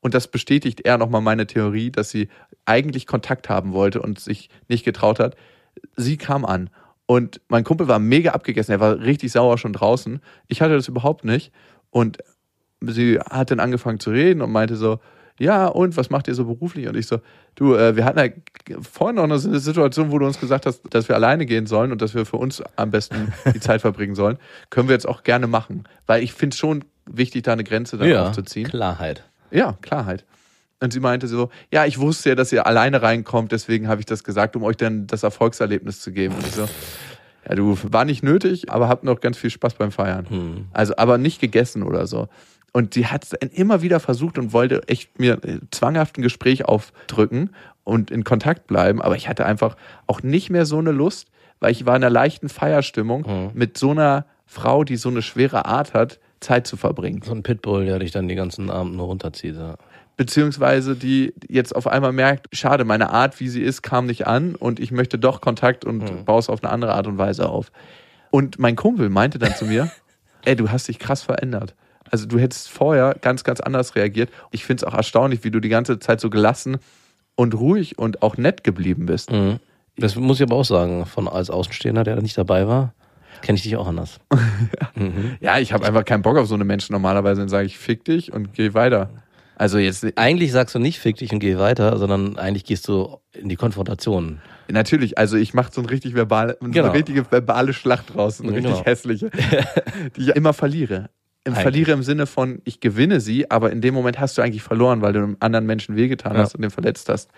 Und 0.00 0.14
das 0.14 0.28
bestätigt 0.28 0.82
eher 0.84 0.96
nochmal 0.98 1.22
meine 1.22 1.46
Theorie, 1.46 1.90
dass 1.90 2.10
sie 2.10 2.28
eigentlich 2.66 3.06
Kontakt 3.06 3.48
haben 3.48 3.72
wollte 3.72 4.00
und 4.00 4.20
sich 4.20 4.48
nicht 4.68 4.84
getraut 4.84 5.18
hat. 5.18 5.34
Sie 5.96 6.16
kam 6.16 6.44
an. 6.44 6.70
Und 7.06 7.40
mein 7.48 7.64
Kumpel 7.64 7.88
war 7.88 7.98
mega 7.98 8.32
abgegessen. 8.32 8.72
Er 8.72 8.80
war 8.80 9.00
richtig 9.00 9.32
sauer 9.32 9.58
schon 9.58 9.72
draußen. 9.72 10.20
Ich 10.46 10.60
hatte 10.60 10.74
das 10.74 10.88
überhaupt 10.88 11.24
nicht. 11.24 11.52
Und 11.90 12.18
sie 12.80 13.18
hat 13.18 13.50
dann 13.50 13.60
angefangen 13.60 13.98
zu 13.98 14.10
reden 14.10 14.42
und 14.42 14.52
meinte 14.52 14.76
so, 14.76 15.00
ja, 15.38 15.66
und 15.66 15.96
was 15.96 16.10
macht 16.10 16.28
ihr 16.28 16.34
so 16.34 16.44
beruflich? 16.44 16.88
Und 16.88 16.96
ich 16.96 17.06
so, 17.06 17.20
du, 17.54 17.74
äh, 17.74 17.96
wir 17.96 18.04
hatten 18.04 18.18
ja 18.18 18.76
vorhin 18.80 19.16
noch 19.16 19.24
eine 19.24 19.38
Situation, 19.38 20.10
wo 20.10 20.18
du 20.18 20.26
uns 20.26 20.40
gesagt 20.40 20.66
hast, 20.66 20.82
dass 20.90 21.08
wir 21.08 21.16
alleine 21.16 21.46
gehen 21.46 21.66
sollen 21.66 21.92
und 21.92 22.02
dass 22.02 22.14
wir 22.14 22.26
für 22.26 22.36
uns 22.36 22.62
am 22.76 22.90
besten 22.90 23.32
die 23.54 23.60
Zeit 23.60 23.80
verbringen 23.80 24.14
sollen. 24.14 24.38
Können 24.70 24.88
wir 24.88 24.94
jetzt 24.94 25.08
auch 25.08 25.22
gerne 25.22 25.46
machen. 25.46 25.84
Weil 26.06 26.22
ich 26.22 26.32
finde 26.32 26.54
es 26.54 26.58
schon 26.58 26.84
wichtig, 27.06 27.44
da 27.44 27.52
eine 27.52 27.64
Grenze 27.64 27.96
dann 27.96 28.08
Ja, 28.08 28.28
aufzuziehen. 28.28 28.68
Klarheit. 28.68 29.24
Ja, 29.50 29.78
Klarheit. 29.80 30.24
Und 30.80 30.92
sie 30.92 31.00
meinte 31.00 31.26
so, 31.26 31.50
ja, 31.72 31.86
ich 31.86 31.98
wusste 31.98 32.30
ja, 32.30 32.34
dass 32.34 32.52
ihr 32.52 32.66
alleine 32.66 33.02
reinkommt, 33.02 33.50
deswegen 33.50 33.88
habe 33.88 34.00
ich 34.00 34.06
das 34.06 34.22
gesagt, 34.22 34.54
um 34.54 34.62
euch 34.62 34.76
dann 34.76 35.06
das 35.08 35.22
Erfolgserlebnis 35.24 36.00
zu 36.00 36.12
geben. 36.12 36.34
Und 36.36 36.46
ich 36.46 36.52
so, 36.52 36.68
ja, 37.48 37.54
du, 37.54 37.76
war 37.90 38.04
nicht 38.04 38.22
nötig, 38.22 38.70
aber 38.70 38.88
habt 38.88 39.02
noch 39.04 39.20
ganz 39.20 39.36
viel 39.38 39.50
Spaß 39.50 39.74
beim 39.74 39.90
Feiern. 39.90 40.68
Also, 40.72 40.94
aber 40.96 41.18
nicht 41.18 41.40
gegessen 41.40 41.82
oder 41.82 42.06
so. 42.06 42.28
Und 42.72 42.94
sie 42.94 43.06
hat 43.06 43.24
es 43.24 43.30
dann 43.30 43.50
immer 43.50 43.82
wieder 43.82 43.98
versucht 44.00 44.38
und 44.38 44.52
wollte 44.52 44.86
echt 44.88 45.18
mir 45.18 45.42
äh, 45.44 45.58
zwanghaft 45.70 46.18
ein 46.18 46.22
Gespräch 46.22 46.64
aufdrücken. 46.66 47.50
und 47.84 48.10
in 48.10 48.22
Kontakt 48.22 48.66
bleiben, 48.66 49.00
aber 49.00 49.16
ich 49.16 49.30
hatte 49.30 49.46
einfach 49.46 49.74
auch 50.06 50.22
nicht 50.22 50.50
mehr 50.50 50.66
so 50.66 50.76
eine 50.78 50.92
Lust, 50.92 51.28
weil 51.58 51.72
ich 51.72 51.86
war 51.86 51.96
in 51.96 52.02
einer 52.04 52.10
leichten 52.10 52.50
Feierstimmung, 52.50 53.22
Mhm. 53.22 53.50
mit 53.54 53.78
so 53.78 53.92
einer 53.92 54.26
Frau, 54.44 54.84
die 54.84 54.96
so 54.96 55.08
eine 55.08 55.22
schwere 55.22 55.64
Art 55.64 55.94
hat, 55.94 56.18
Zeit 56.40 56.66
zu 56.66 56.76
verbringen. 56.76 57.22
So 57.24 57.32
ein 57.32 57.42
Pitbull, 57.42 57.86
der 57.86 57.98
dich 57.98 58.10
dann 58.10 58.28
die 58.28 58.34
ganzen 58.34 58.68
Abend 58.70 58.94
nur 58.94 59.06
runterzieht. 59.06 59.56
Ja. 59.56 59.76
Beziehungsweise 60.18 60.96
die 60.96 61.32
jetzt 61.48 61.74
auf 61.74 61.86
einmal 61.86 62.12
merkt, 62.12 62.48
schade, 62.54 62.84
meine 62.84 63.08
Art, 63.10 63.40
wie 63.40 63.48
sie 63.48 63.62
ist, 63.62 63.82
kam 63.82 64.04
nicht 64.04 64.26
an 64.26 64.54
und 64.56 64.80
ich 64.80 64.90
möchte 64.90 65.18
doch 65.18 65.40
Kontakt 65.40 65.86
und 65.86 65.98
Mhm. 66.02 66.24
baue 66.26 66.40
es 66.40 66.50
auf 66.50 66.62
eine 66.62 66.70
andere 66.70 66.92
Art 66.92 67.06
und 67.06 67.16
Weise 67.16 67.48
auf. 67.48 67.72
Und 68.30 68.58
mein 68.58 68.76
Kumpel 68.76 69.08
meinte 69.08 69.38
dann 69.38 69.54
zu 69.54 69.64
mir, 69.64 69.90
ey, 70.44 70.56
du 70.56 70.70
hast 70.70 70.88
dich 70.88 70.98
krass 70.98 71.22
verändert. 71.22 71.74
Also 72.10 72.26
du 72.26 72.38
hättest 72.38 72.68
vorher 72.70 73.16
ganz, 73.20 73.44
ganz 73.44 73.60
anders 73.60 73.94
reagiert. 73.96 74.30
Ich 74.50 74.64
finde 74.64 74.84
es 74.84 74.92
auch 74.92 74.94
erstaunlich, 74.96 75.44
wie 75.44 75.50
du 75.50 75.60
die 75.60 75.68
ganze 75.68 75.98
Zeit 75.98 76.20
so 76.20 76.30
gelassen 76.30 76.78
und 77.34 77.54
ruhig 77.54 77.98
und 77.98 78.22
auch 78.22 78.36
nett 78.36 78.64
geblieben 78.64 79.06
bist. 79.06 79.30
Mhm. 79.32 79.60
Das 79.96 80.14
muss 80.16 80.38
ich 80.40 80.44
aber 80.46 80.56
auch 80.56 80.64
sagen, 80.64 81.06
von 81.06 81.28
als 81.28 81.50
Außenstehender, 81.50 82.04
der 82.04 82.16
da 82.16 82.22
nicht 82.22 82.38
dabei 82.38 82.66
war, 82.68 82.94
kenne 83.42 83.56
ich 83.56 83.62
dich 83.62 83.76
auch 83.76 83.86
anders. 83.86 84.20
mhm. 84.94 85.36
Ja, 85.40 85.58
ich 85.58 85.72
habe 85.72 85.84
einfach 85.86 86.04
keinen 86.04 86.22
Bock 86.22 86.36
auf 86.38 86.46
so 86.46 86.54
eine 86.54 86.64
Menschen 86.64 86.92
normalerweise. 86.92 87.40
Dann 87.40 87.48
sage 87.48 87.66
ich, 87.66 87.78
fick 87.78 88.04
dich 88.04 88.32
und 88.32 88.54
geh 88.54 88.74
weiter. 88.74 89.10
Also 89.56 89.78
jetzt, 89.78 90.06
Eigentlich 90.16 90.52
sagst 90.52 90.74
du 90.74 90.78
nicht, 90.78 90.98
fick 91.00 91.16
dich 91.16 91.32
und 91.32 91.40
geh 91.40 91.58
weiter, 91.58 91.98
sondern 91.98 92.38
eigentlich 92.38 92.64
gehst 92.64 92.86
du 92.88 93.18
in 93.32 93.48
die 93.48 93.56
Konfrontation. 93.56 94.40
natürlich, 94.68 95.18
also 95.18 95.36
ich 95.36 95.52
mache 95.54 95.72
so 95.72 95.80
ein 95.80 95.86
richtig 95.86 96.14
verbal, 96.14 96.56
so 96.60 96.68
Genau. 96.70 96.86
eine 96.86 96.94
richtige 96.94 97.30
verbale 97.30 97.72
Schlacht 97.72 98.14
draus, 98.14 98.40
eine 98.40 98.52
richtig 98.52 98.72
Genau. 98.72 98.84
hässliche, 98.84 99.30
die 100.16 100.20
ich 100.22 100.28
immer 100.28 100.52
verliere. 100.52 101.10
Im 101.48 101.54
Eigentlich. 101.54 101.62
verliere 101.62 101.92
im 101.92 102.02
Sinne 102.02 102.26
von, 102.26 102.60
ich 102.64 102.80
gewinne 102.80 103.20
sie, 103.20 103.50
aber 103.50 103.72
in 103.72 103.80
dem 103.80 103.94
Moment 103.94 104.20
hast 104.20 104.36
du 104.36 104.42
eigentlich 104.42 104.62
verloren, 104.62 105.00
weil 105.00 105.14
du 105.14 105.20
einem 105.20 105.36
anderen 105.40 105.64
Menschen 105.64 105.96
wehgetan 105.96 106.34
Ja. 106.34 106.42
hast 106.42 106.54
und 106.54 106.60
den 106.60 106.70
verletzt 106.70 107.08
hast. 107.08 107.30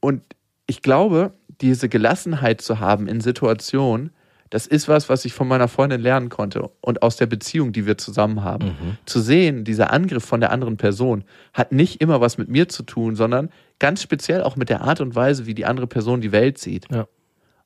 Und 0.00 0.22
ich 0.66 0.82
glaube, 0.82 1.32
diese 1.62 1.88
Gelassenheit 1.88 2.60
zu 2.60 2.78
haben 2.78 3.08
in 3.08 3.22
Situationen, 3.22 4.10
das 4.50 4.66
ist 4.66 4.86
was, 4.86 5.08
was 5.08 5.24
ich 5.24 5.32
von 5.32 5.48
meiner 5.48 5.66
Freundin 5.66 6.00
lernen 6.02 6.28
konnte 6.28 6.68
und 6.82 7.02
aus 7.02 7.16
der 7.16 7.26
Beziehung, 7.26 7.72
die 7.72 7.86
wir 7.86 7.96
zusammen 7.96 8.44
haben. 8.44 8.66
Mhm. 8.66 8.98
Zu 9.06 9.20
sehen, 9.20 9.64
dieser 9.64 9.92
Angriff 9.92 10.24
von 10.24 10.40
der 10.40 10.52
anderen 10.52 10.76
Person 10.76 11.24
hat 11.54 11.72
nicht 11.72 12.02
immer 12.02 12.20
was 12.20 12.36
mit 12.36 12.48
mir 12.48 12.68
zu 12.68 12.82
tun, 12.82 13.16
sondern 13.16 13.48
ganz 13.78 14.02
speziell 14.02 14.42
auch 14.42 14.56
mit 14.56 14.68
der 14.68 14.82
Art 14.82 15.00
und 15.00 15.14
Weise, 15.14 15.46
wie 15.46 15.54
die 15.54 15.64
andere 15.64 15.86
Person 15.86 16.20
die 16.20 16.32
Welt 16.32 16.58
sieht. 16.58 16.86
Ja. 16.92 17.08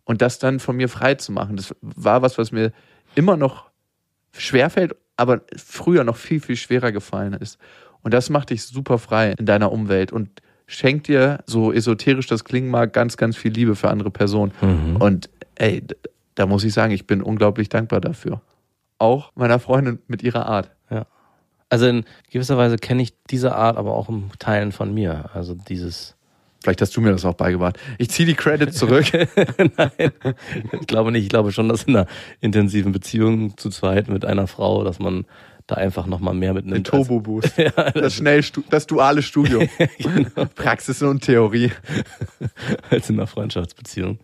Und 0.05 0.23
das 0.23 0.39
dann 0.39 0.61
von 0.61 0.77
mir 0.77 0.89
frei 0.89 1.17
zu 1.17 1.33
machen, 1.33 1.57
das 1.57 1.75
war 1.83 2.23
was, 2.23 2.39
was 2.39 2.53
mir 2.53 2.73
immer 3.15 3.37
noch 3.37 3.71
schwerfällt, 4.37 4.95
aber 5.21 5.43
früher 5.57 6.03
noch 6.05 6.17
viel, 6.17 6.41
viel 6.41 6.57
schwerer 6.57 6.93
gefallen 6.93 7.35
ist. 7.35 7.59
Und 8.03 8.15
das 8.15 8.31
macht 8.31 8.51
dich 8.51 8.65
super 8.65 8.99
frei 8.99 9.35
in 9.39 9.45
deiner 9.45 9.71
Umwelt 9.71 10.13
und 10.13 10.31
schenkt 10.67 11.09
dir, 11.09 11.41
so 11.47 11.73
esoterisch 11.73 12.27
das 12.27 12.45
klingen 12.45 12.71
mag, 12.71 12.93
ganz, 12.93 13.17
ganz 13.17 13.37
viel 13.37 13.53
Liebe 13.53 13.77
für 13.77 13.91
andere 13.91 14.11
Personen. 14.11 14.53
Mhm. 14.63 14.97
Und 14.97 15.31
ey, 15.57 15.85
da 16.35 16.47
muss 16.47 16.65
ich 16.65 16.73
sagen, 16.73 16.93
ich 16.93 17.07
bin 17.07 17.23
unglaublich 17.23 17.69
dankbar 17.69 18.01
dafür. 18.01 18.41
Auch 18.99 19.33
meiner 19.35 19.59
Freundin 19.59 19.99
mit 20.07 20.23
ihrer 20.23 20.47
Art. 20.47 20.71
Ja. 20.91 21.07
Also 21.69 21.87
in 21.87 22.05
gewisser 22.31 22.57
Weise 22.57 22.77
kenne 22.77 23.03
ich 23.03 23.13
diese 23.31 23.55
Art 23.55 23.77
aber 23.77 23.95
auch 23.95 24.09
im 24.09 24.31
Teilen 24.39 24.73
von 24.73 24.95
mir. 24.95 25.31
Also 25.35 25.55
dieses, 25.55 26.17
Vielleicht 26.63 26.83
hast 26.83 26.95
du 26.97 27.01
mir 27.01 27.11
das 27.11 27.25
auch 27.25 27.35
beigebracht. 27.35 27.79
Ich 27.97 28.11
ziehe 28.11 28.27
die 28.27 28.35
Credits 28.35 28.77
zurück. 28.77 29.07
nein, 29.77 30.13
ich 30.73 30.87
glaube 30.87 31.11
nicht. 31.11 31.23
Ich 31.25 31.31
glaube 31.31 31.53
schon, 31.53 31.69
dass 31.69 31.85
in 31.85 31.97
einer 31.97 32.07
intensiven 32.41 32.93
Beziehung 32.93 33.57
zu 33.57 33.71
zweit 33.71 34.09
mit 34.09 34.27
einer 34.27 34.47
Frau, 34.47 34.85
dass 34.85 34.99
man 34.99 35.25
da 35.67 35.77
einfach 35.77 36.07
nochmal 36.07 36.35
mehr 36.35 36.53
Den 36.53 36.65
mitnimmt. 36.65 36.87
Turbo 36.87 37.21
Boost. 37.21 37.55
Das, 37.95 38.15
schnell, 38.15 38.45
das 38.69 38.87
duale 38.87 39.23
Studium. 39.23 39.69
Praxis 40.55 41.03
und 41.03 41.23
Theorie. 41.23 41.73
als, 42.39 42.91
als 42.91 43.11
in 43.11 43.17
einer 43.17 43.27
Freundschaftsbeziehung. 43.27 44.19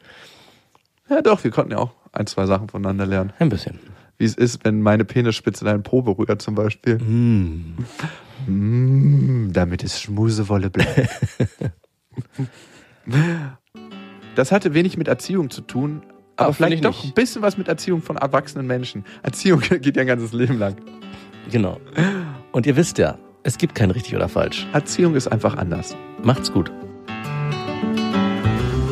Ja, 1.09 1.23
doch, 1.23 1.43
wir 1.43 1.51
konnten 1.51 1.73
ja 1.73 1.79
auch 1.79 1.93
ein, 2.13 2.27
zwei 2.27 2.47
Sachen 2.47 2.69
voneinander 2.69 3.07
lernen. 3.07 3.33
Ein 3.39 3.49
bisschen. 3.49 3.79
Wie 4.19 4.25
es 4.25 4.35
ist, 4.35 4.65
wenn 4.65 4.81
meine 4.83 5.05
Penisspitze 5.05 5.65
deinen 5.65 5.83
Po 5.83 6.03
berührt, 6.03 6.43
zum 6.43 6.55
Beispiel. 6.55 6.99
Mm. 6.99 7.77
Mm, 8.47 9.53
damit 9.53 9.85
es 9.85 10.01
Schmusewolle 10.01 10.71
bleibt. 10.71 11.09
Das 14.35 14.53
hatte 14.53 14.75
wenig 14.75 14.97
mit 14.97 15.09
Erziehung 15.09 15.51
zu 15.51 15.61
tun, 15.63 16.03
aber 16.37 16.51
Ah, 16.51 16.53
finde 16.53 16.75
ich 16.75 16.81
vielleicht 16.81 16.85
doch 16.85 17.03
nicht. 17.03 17.13
ein 17.13 17.15
bisschen 17.15 17.43
was 17.43 17.57
mit 17.57 17.69
Erziehung 17.69 18.03
von 18.03 18.17
erwachsenen 18.17 18.67
Menschen. 18.67 19.05
Erziehung 19.23 19.61
geht 19.81 19.97
ja 19.97 20.03
ein 20.03 20.07
ganzes 20.09 20.33
Leben 20.33 20.59
lang. 20.59 20.77
Genau. 21.51 21.81
Und 22.53 22.67
ihr 22.67 22.77
wisst 22.77 22.99
ja, 22.99 23.19
es 23.43 23.57
gibt 23.59 23.75
kein 23.75 23.91
richtig 23.91 24.17
oder 24.17 24.29
falsch. 24.29 24.67
Erziehung 24.73 25.15
ist 25.15 25.29
einfach 25.29 25.57
anders. 25.57 25.97
Macht's 26.23 26.53
gut. 26.53 26.73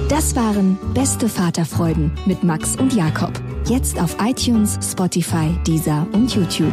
Das 0.09 0.37
waren 0.37 0.79
Beste 0.95 1.29
Vaterfreuden 1.29 2.12
mit 2.25 2.45
Max 2.45 2.77
und 2.77 2.95
Jakob. 2.95 3.33
Jetzt 3.66 4.01
auf 4.01 4.16
iTunes, 4.20 4.79
Spotify, 4.81 5.51
Deezer 5.66 6.07
und 6.12 6.33
YouTube. 6.35 6.72